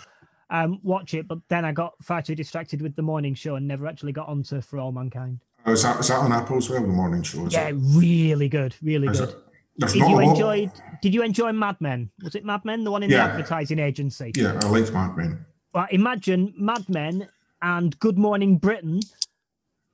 um 0.50 0.80
watch 0.82 1.14
it. 1.14 1.26
But 1.26 1.38
then 1.48 1.64
I 1.64 1.72
got 1.72 1.94
far 2.02 2.20
too 2.20 2.34
distracted 2.34 2.82
with 2.82 2.94
the 2.94 3.02
morning 3.02 3.34
show 3.34 3.54
and 3.56 3.66
never 3.66 3.86
actually 3.86 4.12
got 4.12 4.28
onto 4.28 4.60
For 4.60 4.78
All 4.78 4.92
Mankind. 4.92 5.40
Oh, 5.66 5.72
is 5.72 5.82
that 5.82 5.98
is 6.00 6.08
that 6.08 6.18
on 6.18 6.32
Apple 6.32 6.58
as 6.58 6.68
well? 6.68 6.82
The 6.82 6.88
morning 6.88 7.22
show? 7.22 7.46
Is 7.46 7.54
yeah, 7.54 7.68
it? 7.68 7.76
really 7.78 8.48
good, 8.50 8.74
really 8.82 9.08
Is 9.08 9.20
good. 9.20 9.30
it? 9.30 9.36
There's 9.78 9.92
Did 9.94 10.00
you 10.00 10.06
a 10.06 10.20
lot- 10.20 10.30
enjoy? 10.34 10.70
Did 11.00 11.14
you 11.14 11.22
enjoy 11.22 11.52
Mad 11.52 11.80
Men? 11.80 12.10
Was 12.22 12.34
it 12.34 12.44
Mad 12.44 12.64
Men, 12.64 12.84
the 12.84 12.90
one 12.90 13.02
in 13.02 13.10
Yeah. 13.10 13.26
the 13.26 13.32
advertising 13.32 13.78
agency? 13.78 14.30
Yeah, 14.36 14.60
I 14.62 14.66
liked 14.68 14.92
Mad 14.92 15.16
Men. 15.16 15.44
Well, 15.72 15.86
imagine 15.90 16.54
Mad 16.56 16.88
Men 16.88 17.28
and 17.64 17.98
Good 17.98 18.18
Morning 18.18 18.58
Britain, 18.58 19.00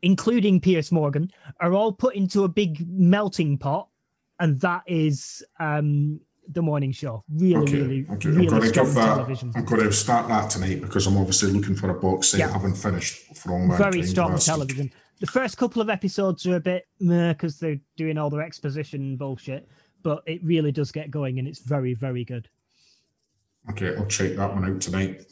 including 0.03 0.61
Piers 0.61 0.91
Morgan, 0.91 1.31
are 1.61 1.73
all 1.73 1.93
put 1.93 2.17
into 2.17 2.43
a 2.43 2.49
big 2.49 2.85
melting 2.89 3.59
pot, 3.59 3.89
and 4.41 4.61
that 4.63 4.83
is 4.89 5.45
um, 5.61 6.21
the 6.49 6.63
morning 6.63 6.91
show. 6.91 7.23
Really, 7.33 7.57
Okay, 7.63 7.81
really, 7.81 8.07
okay. 8.11 8.29
I'm 8.29 8.35
really 8.35 8.47
going 8.49 8.63
to 8.63 8.69
strong 8.69 8.87
give 8.87 8.95
that. 8.97 9.07
television. 9.15 9.53
I'm 9.55 9.65
going 9.65 9.83
to 9.85 9.93
start 9.93 10.29
that 10.29 10.51
tonight 10.51 10.81
because 10.81 11.07
I'm 11.07 11.17
obviously 11.17 11.53
looking 11.53 11.77
for 11.77 11.91
a 11.91 11.95
box 11.95 12.29
set. 12.29 12.41
Yeah. 12.41 12.49
I 12.49 12.53
haven't 12.55 12.75
finished 12.75 13.37
for 13.37 13.53
all 13.53 13.77
Very 13.77 14.03
strong 14.03 14.33
last 14.33 14.47
television. 14.47 14.93
The 15.21 15.27
first 15.29 15.57
couple 15.57 15.81
of 15.81 15.91
episodes 15.91 16.47
are 16.47 16.57
a 16.57 16.61
bit 16.61 16.89
because 16.99 17.61
they're 17.61 17.79
doing 17.97 18.19
all 18.19 18.31
their 18.31 18.43
exposition 18.43 19.17
bullshit, 19.17 19.69
but 20.03 20.23
it 20.27 20.43
really 20.43 20.73
does 20.73 20.91
get 20.91 21.11
going, 21.11 21.39
and 21.39 21.47
it's 21.47 21.61
very, 21.61 21.95
very 21.95 22.25
good. 22.25 22.49
Okay, 23.71 23.95
I'll 23.97 24.07
check 24.07 24.35
that 24.37 24.55
one 24.55 24.65
out 24.65 24.81
tonight. 24.81 25.27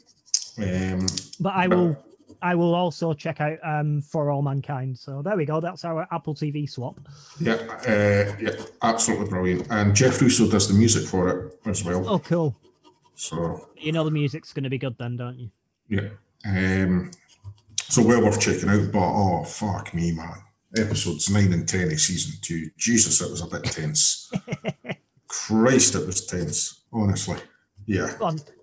Um, 0.59 1.05
But 1.39 1.53
I 1.55 1.67
will, 1.67 1.97
I 2.41 2.55
will 2.55 2.73
also 2.73 3.13
check 3.13 3.41
out 3.41 3.57
um, 3.63 4.01
For 4.01 4.29
All 4.31 4.41
Mankind. 4.41 4.97
So 4.97 5.21
there 5.21 5.35
we 5.35 5.45
go. 5.45 5.59
That's 5.59 5.83
our 5.85 6.07
Apple 6.11 6.35
TV 6.35 6.69
swap. 6.69 6.99
yeah, 7.39 7.53
uh, 7.53 8.35
yeah, 8.39 8.51
absolutely 8.81 9.27
brilliant. 9.29 9.67
And 9.69 9.95
Jeff 9.95 10.21
Russo 10.21 10.49
does 10.49 10.67
the 10.67 10.73
music 10.73 11.07
for 11.07 11.29
it 11.29 11.59
as 11.65 11.83
well. 11.83 12.07
Oh, 12.07 12.19
cool. 12.19 12.55
So 13.15 13.67
You 13.77 13.91
know 13.91 14.05
the 14.05 14.11
music's 14.11 14.53
going 14.53 14.63
to 14.63 14.69
be 14.69 14.77
good 14.77 14.97
then, 14.97 15.17
don't 15.17 15.37
you? 15.37 15.49
yeah, 15.89 16.09
um, 16.45 17.11
so 17.89 18.01
well 18.01 18.23
worth 18.23 18.39
checking 18.39 18.69
out. 18.69 18.91
But 18.93 18.99
oh 19.01 19.43
fuck 19.43 19.93
me, 19.93 20.13
man! 20.13 20.35
Episodes 20.77 21.29
nine 21.29 21.51
and 21.51 21.67
ten 21.67 21.91
of 21.91 21.99
season 21.99 22.39
two. 22.41 22.69
Jesus, 22.77 23.21
it 23.21 23.29
was 23.29 23.41
a 23.41 23.47
bit 23.47 23.65
tense. 23.65 24.31
Christ, 25.27 25.95
it 25.95 26.05
was 26.05 26.25
tense. 26.25 26.81
Honestly, 26.93 27.37
yeah. 27.85 28.13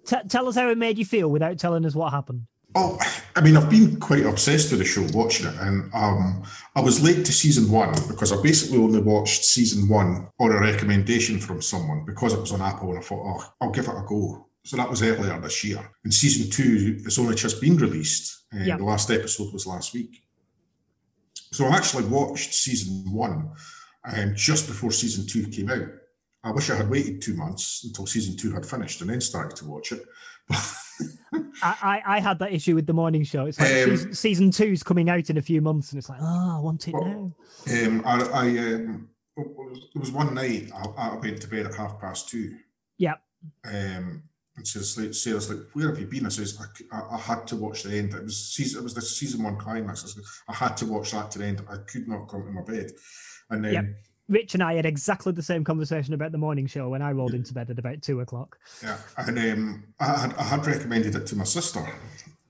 T- 0.07 0.17
tell 0.29 0.49
us 0.49 0.55
how 0.55 0.71
it 0.71 0.79
made 0.79 0.97
you 0.99 1.05
feel 1.05 1.29
without 1.29 1.59
telling 1.59 1.85
us 1.85 1.95
what 1.95 2.13
happened. 2.13 2.47
Oh, 2.79 2.99
I 3.35 3.41
mean, 3.41 3.57
I've 3.57 3.71
been 3.71 3.99
quite 3.99 4.27
obsessed 4.27 4.71
with 4.71 4.81
the 4.81 4.85
show, 4.85 5.07
watching 5.15 5.47
it, 5.47 5.55
and 5.59 5.91
um, 5.95 6.43
I 6.75 6.83
was 6.83 7.03
late 7.03 7.25
to 7.25 7.33
season 7.33 7.71
one 7.71 7.95
because 8.07 8.33
I 8.33 8.43
basically 8.43 8.77
only 8.77 9.01
watched 9.01 9.47
season 9.47 9.89
one 9.89 10.29
on 10.39 10.53
a 10.53 10.61
recommendation 10.61 11.39
from 11.39 11.63
someone 11.63 12.05
because 12.05 12.35
it 12.35 12.41
was 12.41 12.53
on 12.53 12.61
Apple, 12.61 12.91
and 12.91 12.99
I 12.99 13.03
thought, 13.03 13.25
oh, 13.25 13.55
I'll 13.63 13.71
give 13.71 13.89
it 13.89 13.97
a 13.97 14.05
go. 14.07 14.47
So 14.65 14.77
that 14.77 14.91
was 14.91 15.03
earlier 15.03 15.41
this 15.41 15.65
year. 15.65 15.91
And 16.05 16.13
season 16.13 16.51
two 16.51 17.01
has 17.05 17.19
only 17.19 17.35
just 17.35 17.63
been 17.63 17.79
released. 17.79 18.45
and 18.53 18.67
Yeah. 18.67 18.77
The 18.77 18.85
last 18.85 19.11
episode 19.11 19.55
was 19.55 19.67
last 19.67 19.95
week. 19.95 20.23
So 21.53 21.65
I 21.65 21.77
actually 21.77 22.05
watched 22.05 22.53
season 22.53 23.11
one 23.11 23.53
um, 24.05 24.35
just 24.35 24.67
before 24.67 24.91
season 24.91 25.27
two 25.27 25.49
came 25.49 25.71
out. 25.71 25.89
I 26.47 26.53
wish 26.53 26.71
I 26.71 26.77
had 26.77 26.89
waited 26.89 27.23
two 27.23 27.35
months 27.35 27.83
until 27.85 28.07
season 28.07 28.37
two 28.37 28.53
had 28.53 28.65
finished 28.65 29.01
and 29.01 29.11
then 29.11 29.21
started 29.21 29.57
to 29.57 29.65
watch 29.65 29.91
it. 29.91 30.01
I, 30.53 31.43
I, 31.61 32.03
I 32.07 32.21
had 32.21 32.39
that 32.39 32.53
issue 32.53 32.77
with 32.77 32.87
the 32.87 32.93
morning 32.93 33.25
show. 33.25 33.47
It's 33.47 33.59
like 33.59 33.69
Um, 33.69 33.91
season, 33.91 34.15
season 34.15 34.51
two's 34.53 34.85
coming 34.85 35.11
out 35.11 35.29
in 35.29 35.39
a 35.39 35.43
few 35.43 35.61
months, 35.61 35.91
and 35.91 35.99
it's 35.99 36.09
like, 36.09 36.21
oh, 36.23 36.57
I 36.57 36.61
want 36.61 36.87
it 36.87 36.95
Well, 36.95 37.35
now. 37.67 37.87
Um, 37.87 38.03
I, 38.07 38.23
I 38.23 38.47
um, 38.59 39.09
there 39.37 40.01
was 40.01 40.13
one 40.13 40.35
night 40.35 40.71
I, 40.73 40.85
I 40.97 41.17
went 41.17 41.43
to 41.43 41.49
bed 41.49 41.67
at 41.67 41.75
half 41.75 42.01
past 42.01 42.29
two. 42.29 42.57
Yeah. 42.97 43.15
Um, 43.65 44.23
and 44.57 44.67
says 44.67 44.97
like, 44.97 45.15
Sarah's 45.15 45.51
like, 45.51 45.67
where 45.73 45.89
have 45.89 45.99
you 45.99 46.07
been? 46.07 46.27
I 46.27 46.29
says, 46.29 46.57
I 46.93 47.03
I 47.11 47.19
had 47.19 47.49
to 47.49 47.57
watch 47.57 47.83
the 47.83 47.99
end. 47.99 48.15
It 48.15 48.23
was 48.23 48.55
season, 48.55 48.81
it 48.81 48.85
was 48.85 48.95
the 48.95 49.03
season 49.03 49.43
one 49.43 49.57
climax. 49.57 50.05
I, 50.05 50.09
said, 50.09 50.23
I 50.49 50.55
had 50.55 50.77
to 50.77 50.87
watch 50.87 51.11
that 51.11 51.33
to 51.33 51.41
the 51.41 51.47
end. 51.47 51.63
I 51.69 51.79
could 51.79 52.07
not 52.07 52.29
come 52.29 52.45
to 52.45 52.53
my 52.53 52.63
bed. 52.63 52.93
And 53.51 53.65
then 53.65 53.75
Yep. 53.75 53.85
Rich 54.29 54.55
and 54.55 54.63
I 54.63 54.75
had 54.75 54.87
exactly 54.87 55.33
the 55.33 55.43
same 55.43 55.65
conversation 55.65 56.15
about 56.15 56.33
the 56.33 56.39
morning 56.39 56.67
show 56.67 56.89
when 56.89 57.03
I 57.03 57.13
rolled 57.13 57.35
into 57.35 57.55
bed 57.55 57.71
at 57.71 57.79
about 57.79 58.03
two 58.03 58.21
o'clock. 58.21 58.59
Yeah, 58.83 58.99
and 59.17 59.39
um, 59.39 59.85
I, 60.01 60.19
had, 60.19 60.35
I 60.35 60.43
had 60.43 60.67
recommended 60.67 61.15
it 61.15 61.27
to 61.29 61.37
my 61.37 61.45
sister, 61.45 61.87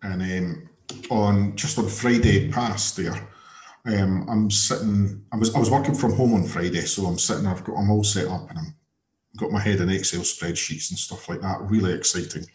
and 0.02 0.22
um, 0.22 0.70
on 1.10 1.56
just 1.56 1.78
on 1.78 1.88
Friday 1.88 2.50
past 2.50 2.96
there, 2.96 3.28
um, 3.84 4.26
I'm 4.28 4.50
sitting. 4.50 5.24
I 5.32 5.36
was 5.36 5.54
I 5.54 5.58
was 5.58 5.70
working 5.70 5.94
from 5.94 6.14
home 6.14 6.34
on 6.34 6.44
Friday, 6.44 6.80
so 6.82 7.06
I'm 7.06 7.18
sitting. 7.18 7.46
I've 7.46 7.64
got 7.64 7.76
I'm 7.76 7.90
all 7.90 8.04
set 8.04 8.28
up, 8.28 8.48
and 8.48 8.58
I'm 8.58 8.74
got 9.36 9.52
my 9.52 9.60
head 9.60 9.80
in 9.80 9.90
Excel 9.90 10.22
spreadsheets 10.22 10.90
and 10.90 10.98
stuff 10.98 11.28
like 11.28 11.42
that. 11.42 11.60
Really 11.62 11.92
exciting. 11.92 12.46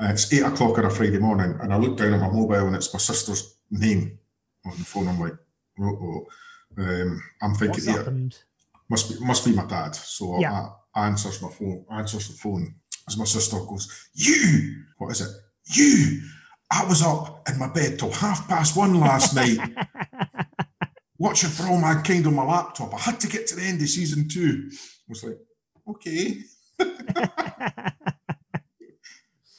Uh, 0.00 0.08
it's 0.10 0.32
eight 0.32 0.42
o'clock 0.42 0.78
on 0.78 0.86
a 0.86 0.90
Friday 0.90 1.18
morning, 1.18 1.56
and 1.60 1.72
I 1.72 1.76
look 1.76 1.96
down 1.96 2.14
at 2.14 2.20
my 2.20 2.30
mobile, 2.30 2.66
and 2.66 2.74
it's 2.74 2.92
my 2.92 2.98
sister's 2.98 3.54
name 3.70 4.18
on 4.64 4.76
the 4.76 4.84
phone. 4.84 5.08
I'm 5.08 5.20
like, 5.20 5.36
oh, 5.80 6.26
um, 6.78 7.22
I'm 7.42 7.54
thinking, 7.54 7.68
What's 7.70 7.86
yeah, 7.86 7.96
happened? 7.98 8.38
must 8.88 9.08
be 9.10 9.24
must 9.24 9.44
be 9.44 9.52
my 9.54 9.66
dad. 9.66 9.94
So 9.94 10.40
Yeah. 10.40 10.68
I 10.94 11.06
answers 11.06 11.42
my 11.42 11.50
phone, 11.50 11.84
answers 11.90 12.28
the 12.28 12.34
phone 12.34 12.74
as 13.08 13.16
my 13.16 13.24
sister 13.24 13.58
goes, 13.58 14.08
You 14.14 14.84
what 14.98 15.10
is 15.12 15.20
it? 15.20 15.30
You 15.66 16.22
I 16.70 16.84
was 16.86 17.02
up 17.02 17.48
in 17.48 17.58
my 17.58 17.68
bed 17.72 17.98
till 17.98 18.12
half 18.12 18.48
past 18.48 18.76
one 18.76 18.98
last 19.00 19.34
night 19.34 19.58
watching 21.18 21.50
For 21.50 21.64
All 21.66 21.78
my 21.78 21.94
Mankind 21.94 22.26
on 22.26 22.34
my 22.34 22.44
laptop. 22.44 22.94
I 22.94 22.98
had 22.98 23.20
to 23.20 23.28
get 23.28 23.48
to 23.48 23.56
the 23.56 23.62
end 23.62 23.80
of 23.82 23.88
season 23.88 24.28
two. 24.28 24.70
I 24.72 24.76
was 25.08 25.24
like, 25.24 25.38
okay. 25.88 26.42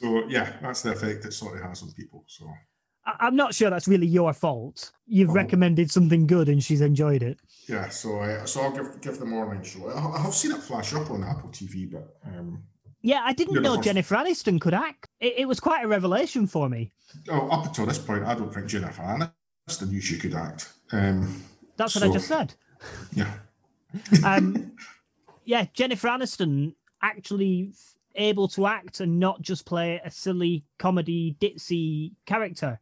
So 0.01 0.27
yeah, 0.27 0.57
that's 0.61 0.81
the 0.81 0.93
effect 0.93 1.25
it 1.25 1.31
sort 1.33 1.57
of 1.57 1.63
has 1.63 1.83
on 1.83 1.91
people. 1.91 2.23
So 2.27 2.51
I'm 3.05 3.35
not 3.35 3.55
sure 3.55 3.69
that's 3.69 3.87
really 3.87 4.07
your 4.07 4.31
fault. 4.33 4.91
You've 5.07 5.31
Oh. 5.31 5.33
recommended 5.33 5.89
something 5.89 6.27
good 6.27 6.49
and 6.49 6.63
she's 6.63 6.81
enjoyed 6.81 7.23
it. 7.23 7.39
yeah, 7.67 7.89
so 7.89 8.19
uh, 8.19 8.45
so 8.45 8.61
I'll 8.61 8.71
give 8.71 9.01
give 9.01 9.17
the 9.19 9.25
morning 9.25 9.63
show. 9.63 9.87
I, 9.89 10.25
I've 10.25 10.33
seen 10.35 10.51
it 10.51 10.61
flash 10.61 10.93
up 10.93 11.09
on 11.09 11.23
Apple 11.23 11.49
TV, 11.49 11.91
but 11.91 12.15
um, 12.25 12.63
Yeah, 13.01 13.21
I 13.23 13.33
didn't 13.33 13.61
know. 13.63 13.81
Jennifer 13.81 14.15
Aniston 14.15 14.61
could 14.61 14.73
act. 14.75 15.07
It, 15.19 15.33
it 15.39 15.47
was 15.47 15.59
quite 15.59 15.83
a 15.83 15.87
revelation 15.87 16.45
for 16.47 16.69
me. 16.69 16.91
oh, 17.29 17.49
up 17.49 17.65
until 17.65 17.87
this 17.87 17.97
point, 17.97 18.23
I 18.25 18.35
don't 18.35 18.53
think 18.53 18.67
Jennifer 18.67 19.01
Aniston 19.01 19.89
knew 19.89 20.01
she 20.01 20.17
could 20.19 20.35
act. 20.35 20.71
Um, 20.91 21.41
That's 21.77 21.95
what 21.95 22.03
I 22.03 22.09
just 22.09 22.27
said. 22.27 22.53
yeah. 23.13 23.31
Um, 24.23 24.71
yeah, 25.45 25.65
Jennifer 25.73 26.07
Aniston 26.07 26.75
actually 27.01 27.73
able 28.15 28.47
to 28.49 28.67
act 28.67 28.99
and 28.99 29.19
not 29.19 29.41
just 29.41 29.65
play 29.65 29.99
a 30.03 30.11
silly 30.11 30.63
comedy 30.77 31.35
ditzy 31.41 32.11
character 32.25 32.79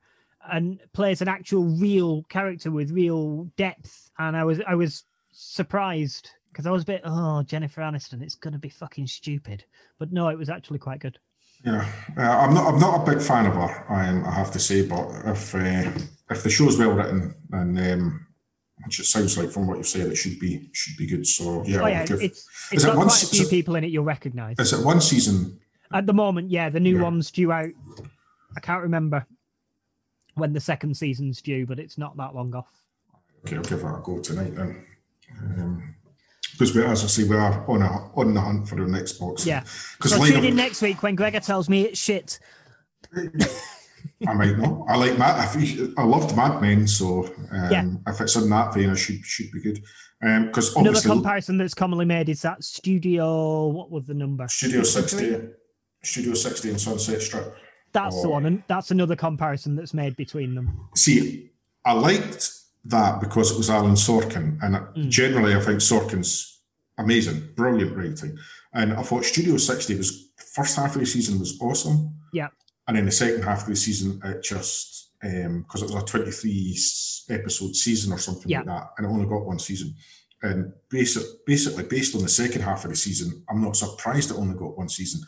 and 0.51 0.79
plays 0.93 1.21
an 1.21 1.27
actual 1.27 1.63
real 1.65 2.23
character 2.29 2.71
with 2.71 2.91
real 2.91 3.45
depth 3.57 4.09
and 4.19 4.35
i 4.37 4.43
was 4.43 4.59
i 4.67 4.75
was 4.75 5.03
surprised 5.31 6.29
because 6.51 6.65
i 6.65 6.71
was 6.71 6.83
a 6.83 6.85
bit 6.85 7.01
oh 7.03 7.43
jennifer 7.43 7.81
aniston 7.81 8.21
it's 8.21 8.35
going 8.35 8.53
to 8.53 8.59
be 8.59 8.69
fucking 8.69 9.07
stupid 9.07 9.63
but 9.97 10.11
no 10.11 10.29
it 10.29 10.37
was 10.37 10.49
actually 10.49 10.79
quite 10.79 10.99
good 10.99 11.17
Yeah, 11.65 11.85
uh, 12.17 12.21
I'm 12.21 12.53
not. 12.53 12.73
I'm 12.73 12.79
not 12.79 13.01
a 13.07 13.11
big 13.11 13.21
fan 13.21 13.45
of 13.45 13.53
her. 13.53 13.85
Um, 13.89 14.23
I 14.23 14.31
have 14.31 14.51
to 14.51 14.59
say, 14.59 14.87
but 14.87 15.09
if 15.25 15.53
uh, 15.53 15.91
if 16.29 16.41
the 16.41 16.49
show's 16.49 16.77
well 16.77 16.93
written, 16.93 17.35
and 17.51 17.77
um, 17.77 18.25
which 18.85 19.01
it 19.01 19.03
sounds 19.07 19.37
like 19.37 19.51
from 19.51 19.67
what 19.67 19.75
you've 19.75 19.85
said, 19.95 20.07
it 20.07 20.15
should 20.15 20.39
be 20.39 20.69
should 20.71 20.95
be 20.95 21.05
good. 21.05 21.27
So 21.27 21.65
yeah, 21.65 21.81
oh 21.81 21.87
yeah 21.87 22.05
give- 22.05 22.21
it's 22.21 22.47
it 22.71 22.81
got 22.81 22.95
one 22.95 23.07
quite 23.07 23.23
a 23.23 23.27
few 23.27 23.43
so- 23.43 23.49
people 23.49 23.75
in 23.75 23.83
it 23.83 23.91
you'll 23.91 24.05
recognize 24.05 24.55
is 24.57 24.71
it 24.71 24.85
one 24.85 25.01
season? 25.01 25.59
at 25.91 26.05
the 26.05 26.13
moment 26.13 26.49
yeah 26.49 26.69
the 26.69 26.79
new 26.79 26.95
Yeah. 26.97 27.03
one's 27.03 27.29
due 27.31 27.51
out 27.51 27.71
i 28.55 28.59
can't 28.61 28.83
remember 28.83 29.25
when 30.39 30.53
the 30.53 30.59
second 30.59 30.95
season's 30.95 31.41
due 31.41 31.65
but 31.65 31.79
it's 31.79 31.97
not 31.97 32.17
that 32.17 32.33
long 32.33 32.53
off 32.55 32.71
Okay, 33.45 33.55
I'll 33.55 33.63
give 33.63 33.81
that 33.81 33.95
a 33.95 34.01
go 34.03 34.19
tonight 34.19 34.55
then. 34.55 34.85
Um, 35.39 35.95
because 36.51 36.75
we, 36.75 36.83
as 36.83 37.03
I 37.03 37.07
say, 37.07 37.23
we 37.23 37.37
are 37.37 37.63
on 37.69 37.81
a 37.81 38.11
on 38.15 38.33
the 38.33 38.41
hunt 38.41 38.67
for 38.67 38.75
the 38.75 38.85
next 38.85 39.13
box. 39.13 39.45
Yeah. 39.45 39.63
Because 39.97 40.11
so 40.11 40.19
later, 40.19 40.35
tune 40.35 40.45
in 40.45 40.55
next 40.57 40.81
week 40.81 41.01
when 41.01 41.15
Gregor 41.15 41.39
tells 41.39 41.69
me 41.69 41.83
it's 41.83 41.99
shit. 41.99 42.39
I 43.15 44.33
might 44.33 44.57
know. 44.57 44.85
I 44.89 44.97
like 44.97 45.17
Mad. 45.17 45.39
I, 45.39 45.45
think- 45.45 45.97
I 45.97 46.03
loved 46.03 46.35
Mad 46.35 46.61
Men, 46.61 46.87
so 46.87 47.25
um, 47.51 47.71
Yeah. 47.71 47.85
if 48.07 48.19
it's 48.19 48.35
in 48.35 48.49
that 48.49 48.73
vein, 48.73 48.89
it 48.89 48.97
should 48.97 49.23
should 49.23 49.51
be 49.51 49.61
good. 49.61 49.83
Because 50.19 50.75
Another 50.75 50.99
comparison 50.99 51.57
that's 51.57 51.73
commonly 51.73 52.03
made 52.05 52.27
is 52.27 52.41
that 52.41 52.61
Studio. 52.63 53.67
What 53.67 53.89
was 53.89 54.05
the 54.05 54.13
number? 54.13 54.49
Studio 54.49 54.83
60, 54.83 55.47
Studio 56.03 56.33
60 56.33 56.69
and 56.71 56.81
Sunset 56.81 57.21
Strip. 57.21 57.55
That's 57.91 58.21
the 58.21 58.27
Oh. 58.27 58.31
one, 58.31 58.45
and 58.45 58.63
that's 58.67 58.91
another 58.91 59.15
comparison 59.15 59.75
that's 59.75 59.93
made 59.93 60.15
between 60.15 60.55
them. 60.55 60.79
See, 60.95 61.49
I 61.85 61.93
liked 61.93 62.51
that 62.85 63.19
because 63.19 63.51
it 63.51 63.57
was 63.57 63.69
Alan 63.69 63.93
Sorkin, 63.95 64.59
and 64.61 64.75
Mm. 64.75 65.09
generally 65.09 65.55
I 65.55 65.61
think 65.61 65.79
Sorkin's 65.79 66.59
amazing, 66.97 67.49
brilliant 67.55 67.95
writing. 67.95 68.37
And 68.73 68.93
I 68.93 69.01
thought 69.03 69.25
Studio 69.25 69.57
60 69.57 69.95
was 69.95 70.25
first 70.53 70.75
half 70.75 70.95
of 70.95 70.99
the 71.01 71.05
season 71.07 71.39
was 71.39 71.59
awesome. 71.61 72.15
Yeah. 72.33 72.49
And 72.87 72.97
then 72.97 73.05
the 73.05 73.11
second 73.11 73.43
half 73.43 73.63
of 73.63 73.67
the 73.69 73.75
season, 73.75 74.21
it 74.23 74.43
just 74.43 75.09
because 75.21 75.81
it 75.81 75.91
was 75.91 75.95
a 76.01 76.05
23 76.05 76.77
episode 77.29 77.75
season 77.75 78.13
or 78.13 78.17
something 78.17 78.49
Yeah. 78.49 78.59
like 78.59 78.67
that, 78.67 78.89
and 78.97 79.05
it 79.05 79.09
only 79.09 79.25
got 79.27 79.45
one 79.45 79.59
season. 79.59 79.95
And 80.41 80.73
basic, 80.89 81.45
basically, 81.45 81.83
based 81.83 82.15
on 82.15 82.21
the 82.21 82.29
second 82.29 82.61
half 82.61 82.85
of 82.85 82.91
the 82.91 82.95
season, 82.95 83.43
I'm 83.49 83.61
not 83.61 83.75
surprised 83.75 84.31
it 84.31 84.37
only 84.37 84.55
got 84.55 84.77
one 84.77 84.87
season. 84.87 85.21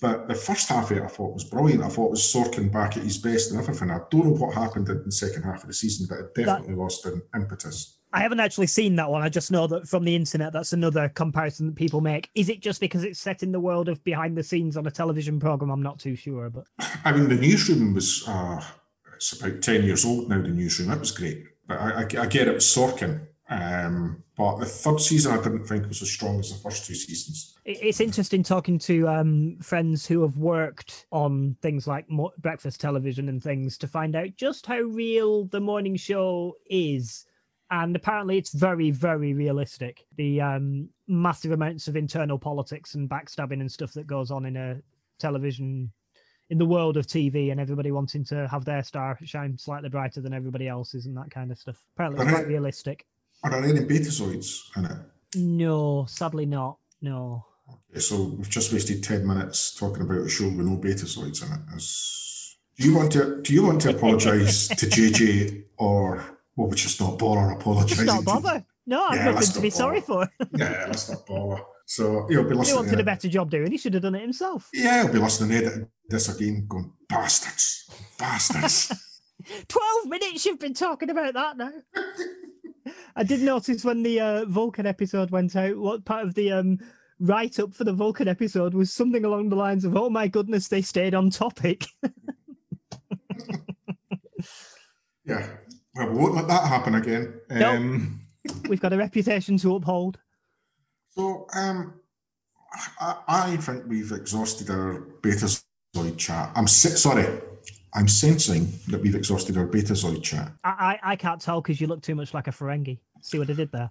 But 0.00 0.28
the 0.28 0.34
first 0.34 0.68
half 0.68 0.90
of 0.90 0.96
it 0.96 1.02
I 1.02 1.06
thought 1.06 1.32
was 1.32 1.44
brilliant. 1.44 1.82
I 1.82 1.88
thought 1.88 2.06
it 2.06 2.10
was 2.10 2.22
Sorkin 2.22 2.70
back 2.70 2.96
at 2.96 3.02
his 3.02 3.18
best 3.18 3.50
and 3.50 3.60
everything. 3.60 3.90
I 3.90 4.00
don't 4.10 4.26
know 4.26 4.32
what 4.32 4.54
happened 4.54 4.88
in 4.88 5.04
the 5.04 5.12
second 5.12 5.44
half 5.44 5.62
of 5.62 5.68
the 5.68 5.74
season, 5.74 6.06
but 6.08 6.18
it 6.18 6.34
definitely 6.34 6.74
lost 6.74 7.06
in 7.06 7.22
impetus. 7.34 7.96
I 8.12 8.20
haven't 8.20 8.40
actually 8.40 8.66
seen 8.66 8.96
that 8.96 9.10
one. 9.10 9.22
I 9.22 9.28
just 9.28 9.50
know 9.50 9.66
that 9.68 9.88
from 9.88 10.04
the 10.04 10.14
internet, 10.14 10.52
that's 10.52 10.72
another 10.72 11.08
comparison 11.08 11.66
that 11.66 11.76
people 11.76 12.00
make. 12.00 12.30
Is 12.34 12.48
it 12.48 12.60
just 12.60 12.80
because 12.80 13.04
it's 13.04 13.20
set 13.20 13.42
in 13.42 13.52
the 13.52 13.60
world 13.60 13.88
of 13.88 14.04
behind 14.04 14.36
the 14.36 14.42
scenes 14.42 14.76
on 14.76 14.86
a 14.86 14.90
television 14.90 15.40
program? 15.40 15.70
I'm 15.70 15.82
not 15.82 15.98
too 15.98 16.16
sure, 16.16 16.50
but 16.50 16.64
I 17.04 17.12
mean, 17.12 17.28
the 17.28 17.36
newsroom 17.36 17.94
was, 17.94 18.26
uh, 18.28 18.62
it's 19.14 19.40
about 19.40 19.62
10 19.62 19.84
years 19.84 20.04
old 20.04 20.28
now, 20.28 20.42
the 20.42 20.48
newsroom. 20.48 20.88
That 20.88 21.00
was 21.00 21.12
great. 21.12 21.44
But 21.66 21.78
I, 21.78 21.90
I, 21.90 22.22
I 22.22 22.26
get 22.26 22.48
it 22.48 22.54
was 22.54 22.64
Sorkin. 22.64 23.26
Um, 23.48 24.24
but 24.36 24.56
the 24.56 24.66
third 24.66 25.00
season 25.00 25.32
I 25.32 25.42
didn't 25.42 25.66
think 25.66 25.86
was 25.86 26.02
as 26.02 26.10
strong 26.10 26.40
as 26.40 26.50
the 26.50 26.58
first 26.58 26.84
two 26.84 26.96
seasons. 26.96 27.56
it's 27.64 28.00
interesting 28.00 28.42
talking 28.42 28.78
to 28.80 29.08
um, 29.08 29.58
friends 29.62 30.04
who 30.04 30.22
have 30.22 30.36
worked 30.36 31.06
on 31.12 31.56
things 31.62 31.86
like 31.86 32.10
mo- 32.10 32.32
breakfast 32.38 32.80
television 32.80 33.28
and 33.28 33.40
things 33.40 33.78
to 33.78 33.88
find 33.88 34.16
out 34.16 34.36
just 34.36 34.66
how 34.66 34.80
real 34.80 35.44
the 35.44 35.60
morning 35.60 35.96
show 35.96 36.56
is. 36.68 37.24
And 37.70 37.94
apparently, 37.94 38.36
it's 38.38 38.52
very, 38.52 38.90
very 38.90 39.32
realistic. 39.34 40.06
The 40.16 40.40
um, 40.40 40.88
massive 41.06 41.52
amounts 41.52 41.88
of 41.88 41.96
internal 41.96 42.38
politics 42.38 42.94
and 42.94 43.08
backstabbing 43.08 43.60
and 43.60 43.70
stuff 43.70 43.92
that 43.94 44.06
goes 44.06 44.30
on 44.30 44.44
in 44.46 44.56
a 44.56 44.80
television, 45.18 45.92
in 46.50 46.58
the 46.58 46.66
world 46.66 46.96
of 46.96 47.06
TV, 47.06 47.50
and 47.50 47.60
everybody 47.60 47.90
wanting 47.90 48.24
to 48.26 48.46
have 48.48 48.64
their 48.64 48.82
star 48.82 49.18
shine 49.24 49.56
slightly 49.58 49.88
brighter 49.88 50.20
than 50.20 50.32
everybody 50.32 50.68
else's 50.68 51.06
and 51.06 51.16
that 51.16 51.30
kind 51.30 51.50
of 51.50 51.58
stuff. 51.58 51.76
Apparently, 51.94 52.24
it's 52.24 52.32
quite 52.32 52.46
realistic. 52.46 53.06
Are 53.42 53.50
there 53.50 53.64
any 53.64 53.80
betazoids 53.80 54.60
in 54.76 54.84
it? 54.86 54.98
No, 55.36 56.06
sadly 56.08 56.46
not. 56.46 56.78
No. 57.00 57.44
Okay, 57.90 58.00
so 58.00 58.22
we've 58.24 58.48
just 58.48 58.72
wasted 58.72 59.02
10 59.02 59.26
minutes 59.26 59.74
talking 59.74 60.02
about 60.02 60.18
a 60.18 60.28
show 60.28 60.44
with 60.46 60.54
no 60.66 60.76
betazoids 60.76 61.44
in 61.44 61.52
it. 61.52 61.82
Do 62.78 62.88
you 62.88 62.96
want 62.96 63.12
to 63.12 63.40
do 63.42 63.54
you 63.54 63.64
want 63.64 63.80
to 63.82 63.90
apologise 63.90 64.68
to 64.68 64.86
JJ 64.86 65.64
or 65.78 66.24
well 66.56 66.68
we 66.68 66.76
just 66.76 67.00
not 67.00 67.18
bother 67.18 67.50
apologising? 67.52 68.06
not 68.06 68.18
to- 68.20 68.24
bother. 68.24 68.64
No, 68.88 69.04
I've 69.04 69.16
Yeah, 69.16 69.24
nothing 69.32 69.52
to 69.54 69.60
be 69.60 69.70
sorry 69.70 70.00
for. 70.00 70.28
Yeah, 70.56 70.84
let's 70.86 71.08
not 71.10 71.26
bother. 71.26 71.62
So 71.86 72.26
he'll 72.28 72.44
be 72.44 72.50
He 72.50 72.54
listening. 72.54 72.76
wanted 72.76 73.00
a 73.00 73.04
better 73.04 73.28
job 73.28 73.50
doing. 73.50 73.70
He 73.72 73.78
should 73.78 73.94
have 73.94 74.02
done 74.02 74.14
it 74.14 74.22
himself. 74.22 74.68
Yeah, 74.72 75.02
he'll 75.02 75.12
be 75.12 75.18
listening 75.18 75.60
to 75.62 75.88
this 76.08 76.28
again, 76.34 76.66
going 76.68 76.92
bastards, 77.08 77.88
bastards. 78.18 78.92
12 79.68 80.06
minutes 80.06 80.44
you've 80.46 80.58
been 80.60 80.74
talking 80.74 81.10
about 81.10 81.34
that 81.34 81.56
now. 81.56 81.72
I 83.16 83.22
did 83.22 83.40
notice 83.40 83.82
when 83.82 84.02
the 84.02 84.20
uh, 84.20 84.44
Vulcan 84.44 84.86
episode 84.86 85.30
went 85.30 85.56
out, 85.56 85.78
what 85.78 86.04
part 86.04 86.26
of 86.26 86.34
the 86.34 86.52
um, 86.52 86.80
write 87.18 87.58
up 87.58 87.72
for 87.72 87.84
the 87.84 87.94
Vulcan 87.94 88.28
episode 88.28 88.74
was 88.74 88.92
something 88.92 89.24
along 89.24 89.48
the 89.48 89.56
lines 89.56 89.86
of, 89.86 89.96
oh 89.96 90.10
my 90.10 90.28
goodness, 90.28 90.68
they 90.68 90.82
stayed 90.82 91.14
on 91.14 91.30
topic. 91.30 91.86
yeah, 95.24 95.48
well, 95.94 96.10
we 96.10 96.16
won't 96.18 96.34
let 96.34 96.48
that 96.48 96.66
happen 96.68 96.94
again. 96.94 97.40
No. 97.50 97.70
Um, 97.70 98.20
We've 98.68 98.80
got 98.80 98.92
a 98.92 98.98
reputation 98.98 99.56
to 99.58 99.74
uphold. 99.76 100.18
So 101.16 101.46
um, 101.54 101.94
I, 103.00 103.16
I 103.26 103.56
think 103.56 103.84
we've 103.86 104.12
exhausted 104.12 104.68
our 104.70 105.06
Betazoid 105.22 106.18
chat. 106.18 106.52
I'm 106.54 106.68
si- 106.68 106.90
sorry, 106.90 107.40
I'm 107.96 108.08
sensing 108.08 108.68
that 108.88 109.00
we've 109.00 109.14
exhausted 109.14 109.56
our 109.56 109.66
Betazoid 109.66 110.22
chat. 110.22 110.52
I, 110.62 110.98
I, 111.02 111.12
I 111.12 111.16
can't 111.16 111.40
tell 111.40 111.62
because 111.62 111.80
you 111.80 111.86
look 111.86 112.02
too 112.02 112.14
much 112.14 112.34
like 112.34 112.46
a 112.46 112.50
Ferengi. 112.50 112.98
See 113.22 113.38
what 113.38 113.48
I 113.48 113.54
did 113.54 113.72
there? 113.72 113.90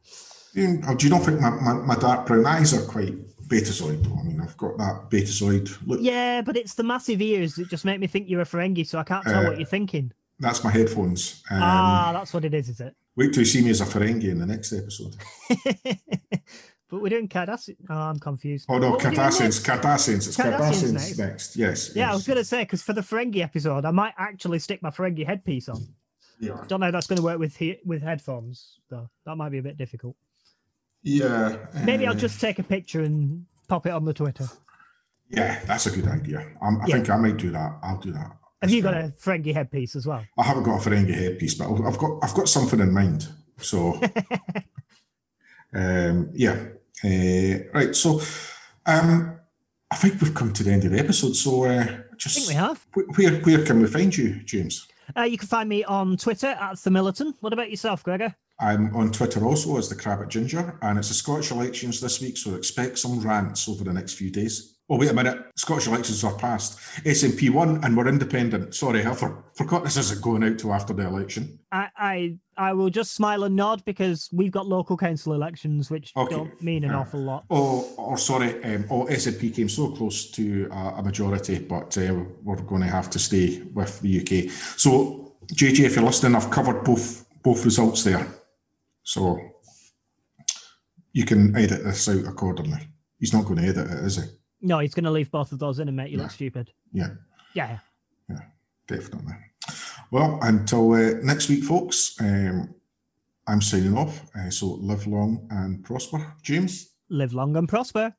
Do 0.54 0.62
you, 0.62 0.82
oh, 0.88 0.94
do 0.96 1.08
you 1.08 1.10
not 1.10 1.24
think 1.24 1.42
my, 1.42 1.50
my, 1.50 1.74
my 1.74 1.96
dark 1.96 2.28
brown 2.28 2.46
eyes 2.46 2.74
are 2.76 2.86
quite 2.86 3.16
Betazoid? 3.48 4.06
I 4.20 4.24
mean, 4.24 4.40
I've 4.40 4.56
got 4.58 4.78
that 4.78 5.10
Betazoid 5.10 5.76
look. 5.88 6.00
Yeah, 6.02 6.44
but 6.44 6.56
it's 6.56 6.76
the 6.76 6.84
massive 6.84 7.20
ears 7.20 7.56
that 7.56 7.68
just 7.68 7.84
make 7.84 8.00
me 8.00 8.06
think 8.06 8.30
you're 8.30 8.42
a 8.42 8.46
Ferengi, 8.46 8.86
so 8.86 9.00
I 9.00 9.04
can't 9.04 9.26
tell 9.26 9.44
Uh, 9.44 9.50
what 9.50 9.58
you're 9.58 9.68
thinking. 9.68 10.12
That's 10.40 10.64
my 10.64 10.70
headphones. 10.70 11.42
Um, 11.50 11.60
ah, 11.64 12.12
that's 12.14 12.32
what 12.32 12.46
it 12.46 12.54
is, 12.54 12.70
is 12.70 12.82
it? 12.82 12.96
Wait 13.16 13.34
till 13.34 13.42
you 13.42 13.46
see 13.46 13.64
me 13.64 13.72
as 13.72 13.82
a 13.82 13.86
Ferengi 13.86 14.26
in 14.26 14.38
the 14.38 14.46
next 14.46 14.72
episode. 14.72 15.16
but 16.90 17.02
we're 17.02 17.10
doing 17.10 17.28
Cardassian. 17.28 17.76
Oh, 17.90 17.96
I'm 17.96 18.20
confused. 18.20 18.66
Oh 18.70 18.78
no, 18.78 18.94
Cardassians. 18.98 19.64
Cardassians, 19.66 20.28
it's 20.28 20.38
Cardassians 20.38 20.60
Cardassians 20.60 20.94
next. 20.94 21.18
next. 21.18 21.56
Yes. 21.56 21.96
Yeah, 21.96 22.12
I 22.12 22.14
was 22.14 22.26
going 22.28 22.38
to 22.38 22.46
say 22.46 22.64
because 22.64 22.82
for 22.82 22.94
the 22.94 23.02
Ferengi 23.02 23.42
episode, 23.42 23.86
I 23.86 23.92
might 23.92 24.14
actually 24.18 24.60
stick 24.60 24.82
my 24.82 24.90
Ferengi 24.92 25.26
headpiece 25.26 25.70
on. 25.70 25.82
Yeah. 26.40 26.64
Don't 26.68 26.80
know 26.82 26.88
if 26.88 26.92
that's 26.94 27.08
going 27.08 27.18
to 27.18 27.24
work 27.24 27.40
with 27.40 27.56
he- 27.56 27.80
with 27.86 28.02
headphones 28.02 28.80
though. 28.90 29.10
That 29.26 29.36
might 29.38 29.50
be 29.50 29.58
a 29.60 29.64
bit 29.64 29.78
difficult. 29.78 30.16
Yeah. 31.04 31.58
Maybe 31.84 32.06
I'll 32.08 32.14
uh, 32.14 32.18
just 32.18 32.42
take 32.42 32.60
a 32.60 32.64
picture 32.64 33.02
and 33.02 33.46
pop 33.68 33.86
it 33.86 33.92
on 33.92 34.06
the 34.06 34.14
Twitter. 34.14 34.48
Yeah, 35.30 35.64
that's 35.66 35.86
a 35.86 35.92
good 35.92 36.08
idea. 36.08 36.52
I'm, 36.62 36.82
I 36.82 36.86
Yeah. 36.88 36.96
think 36.96 37.10
I 37.10 37.18
might 37.18 37.38
do 37.38 37.52
that. 37.52 37.80
I'll 37.84 38.00
do 38.00 38.12
that. 38.12 38.38
Have 38.62 38.72
you 38.72 38.82
got 38.82 38.96
a 38.96 39.14
Ferengi 39.20 39.54
headpiece 39.54 39.96
as 39.96 40.08
well? 40.08 40.24
I 40.38 40.44
haven't 40.44 40.64
got 40.64 40.86
a 40.86 40.90
Ferengi 40.90 41.14
headpiece, 41.14 41.56
but 41.56 41.70
I've 41.72 41.98
got 41.98 42.20
I've 42.24 42.34
got 42.34 42.50
something 42.50 42.80
in 42.80 42.94
mind. 42.94 43.28
So, 43.60 44.00
um, 45.76 46.30
yeah, 46.34 46.66
uh, 47.04 47.70
right. 47.74 47.96
So, 47.96 48.22
um, 48.86 49.40
I 49.92 49.96
think 49.98 50.22
we've 50.22 50.34
come 50.34 50.54
to 50.54 50.64
the 50.64 50.72
end 50.72 50.86
of 50.86 50.92
the 50.92 51.00
episode. 51.00 51.36
So, 51.36 51.66
uh, 51.66 51.86
I 51.86 52.16
just 52.18 52.36
think 52.38 52.48
we 52.48 52.56
have. 52.56 52.86
where 52.94 53.40
where 53.42 53.66
can 53.66 53.82
we 53.82 53.88
find 53.88 54.16
you, 54.16 54.42
James? 54.44 54.88
Uh, 55.16 55.24
you 55.24 55.38
can 55.38 55.48
find 55.48 55.70
me 55.70 55.84
on 55.84 56.18
Twitter 56.18 56.48
at 56.48 56.80
the 56.80 56.92
Militant. 56.92 57.36
What 57.42 57.54
about 57.54 57.70
yourself, 57.70 58.04
Gregor? 58.04 58.34
I'm 58.60 58.96
on 58.96 59.12
Twitter 59.12 59.46
also 59.46 59.78
as 59.78 59.90
the 59.90 59.96
Crabbit 59.96 60.30
Ginger, 60.30 60.80
and 60.82 60.98
it's 60.98 61.10
the 61.10 61.14
Scottish 61.14 61.52
elections 61.52 62.00
this 62.00 62.22
week, 62.22 62.38
so 62.38 62.56
expect 62.56 62.98
some 62.98 63.20
rants 63.20 63.68
over 63.68 63.84
the 63.84 63.92
next 63.92 64.14
few 64.14 64.32
days. 64.32 64.78
Oh, 64.90 64.98
wait 64.98 65.10
a 65.10 65.14
minute. 65.14 65.44
Scottish 65.58 65.88
elections 65.88 66.24
are 66.24 66.38
past. 66.38 66.80
SNP 67.04 67.50
won, 67.50 67.84
and 67.84 67.98
we're 67.98 68.08
independent. 68.08 68.74
Sorry, 68.74 69.06
I 69.06 69.14
for, 69.14 69.44
forgot 69.56 69.84
this 69.84 69.98
isn't 69.98 70.22
going 70.22 70.44
out 70.44 70.60
till 70.60 70.74
after 70.74 70.94
the 70.94 71.06
election. 71.06 71.60
I, 71.72 71.90
I 71.98 72.38
I 72.58 72.74
will 72.74 72.90
just 72.90 73.14
smile 73.14 73.44
and 73.44 73.56
nod 73.56 73.84
because 73.86 74.30
we've 74.32 74.52
got 74.52 74.66
local 74.68 74.96
council 74.98 75.34
elections, 75.34 75.90
which 75.90 76.14
Okay. 76.16 76.36
don't 76.36 76.62
mean 76.62 76.84
an 76.86 76.92
Yeah. 76.92 77.00
awful 77.00 77.20
lot. 77.22 77.46
Oh, 77.50 77.82
or 77.98 78.18
sorry, 78.18 78.64
um, 78.64 78.86
oh, 78.90 79.06
SNP 79.08 79.52
came 79.54 79.68
so 79.70 79.90
close 79.92 80.32
to 80.32 80.70
uh, 80.72 80.94
a 80.98 81.04
majority, 81.04 81.60
but 81.60 81.98
uh, 81.98 82.24
we're 82.44 82.56
going 82.62 82.82
to 82.82 82.88
have 82.88 83.10
to 83.12 83.20
stay 83.20 83.62
with 83.62 84.00
the 84.00 84.20
UK. 84.22 84.50
So, 84.78 85.34
JJ, 85.54 85.86
if 85.86 85.96
you're 85.96 86.06
listening, 86.06 86.36
I've 86.36 86.50
covered 86.50 86.84
both 86.84 87.26
both 87.44 87.64
results 87.66 88.04
there, 88.04 88.26
so 89.04 89.40
you 91.14 91.26
can 91.26 91.56
edit 91.56 91.84
this 91.84 92.10
out 92.10 92.26
accordingly. 92.26 92.80
He's 93.20 93.34
not 93.34 93.46
going 93.46 93.58
to 93.58 93.64
edit 93.68 93.90
it, 93.92 94.04
is 94.04 94.16
he? 94.18 94.24
No, 94.62 94.80
he's 94.80 94.96
going 94.96 95.04
to 95.06 95.12
leave 95.12 95.30
both 95.30 95.52
of 95.52 95.60
those 95.60 95.80
in 95.80 95.88
and 95.88 95.96
make 95.98 96.12
you 96.12 96.18
Yeah. 96.18 96.24
look 96.24 96.32
stupid. 96.32 96.72
Yeah. 96.92 97.10
Yeah. 97.54 97.80
Yeah. 98.30 98.40
Definitely. 98.88 99.34
Well, 100.12 100.40
until 100.42 100.94
uh, 100.94 101.14
next 101.22 101.50
week, 101.50 101.64
folks, 101.64 102.16
um, 102.20 102.74
I'm 103.48 103.62
signing 103.62 103.98
off. 103.98 104.22
Uh, 104.36 104.50
so 104.50 104.68
live 104.76 105.08
long 105.08 105.48
and 105.52 105.84
prosper. 105.84 106.34
James? 106.42 106.92
Live 107.10 107.34
long 107.34 107.56
and 107.56 107.68
prosper. 107.68 108.16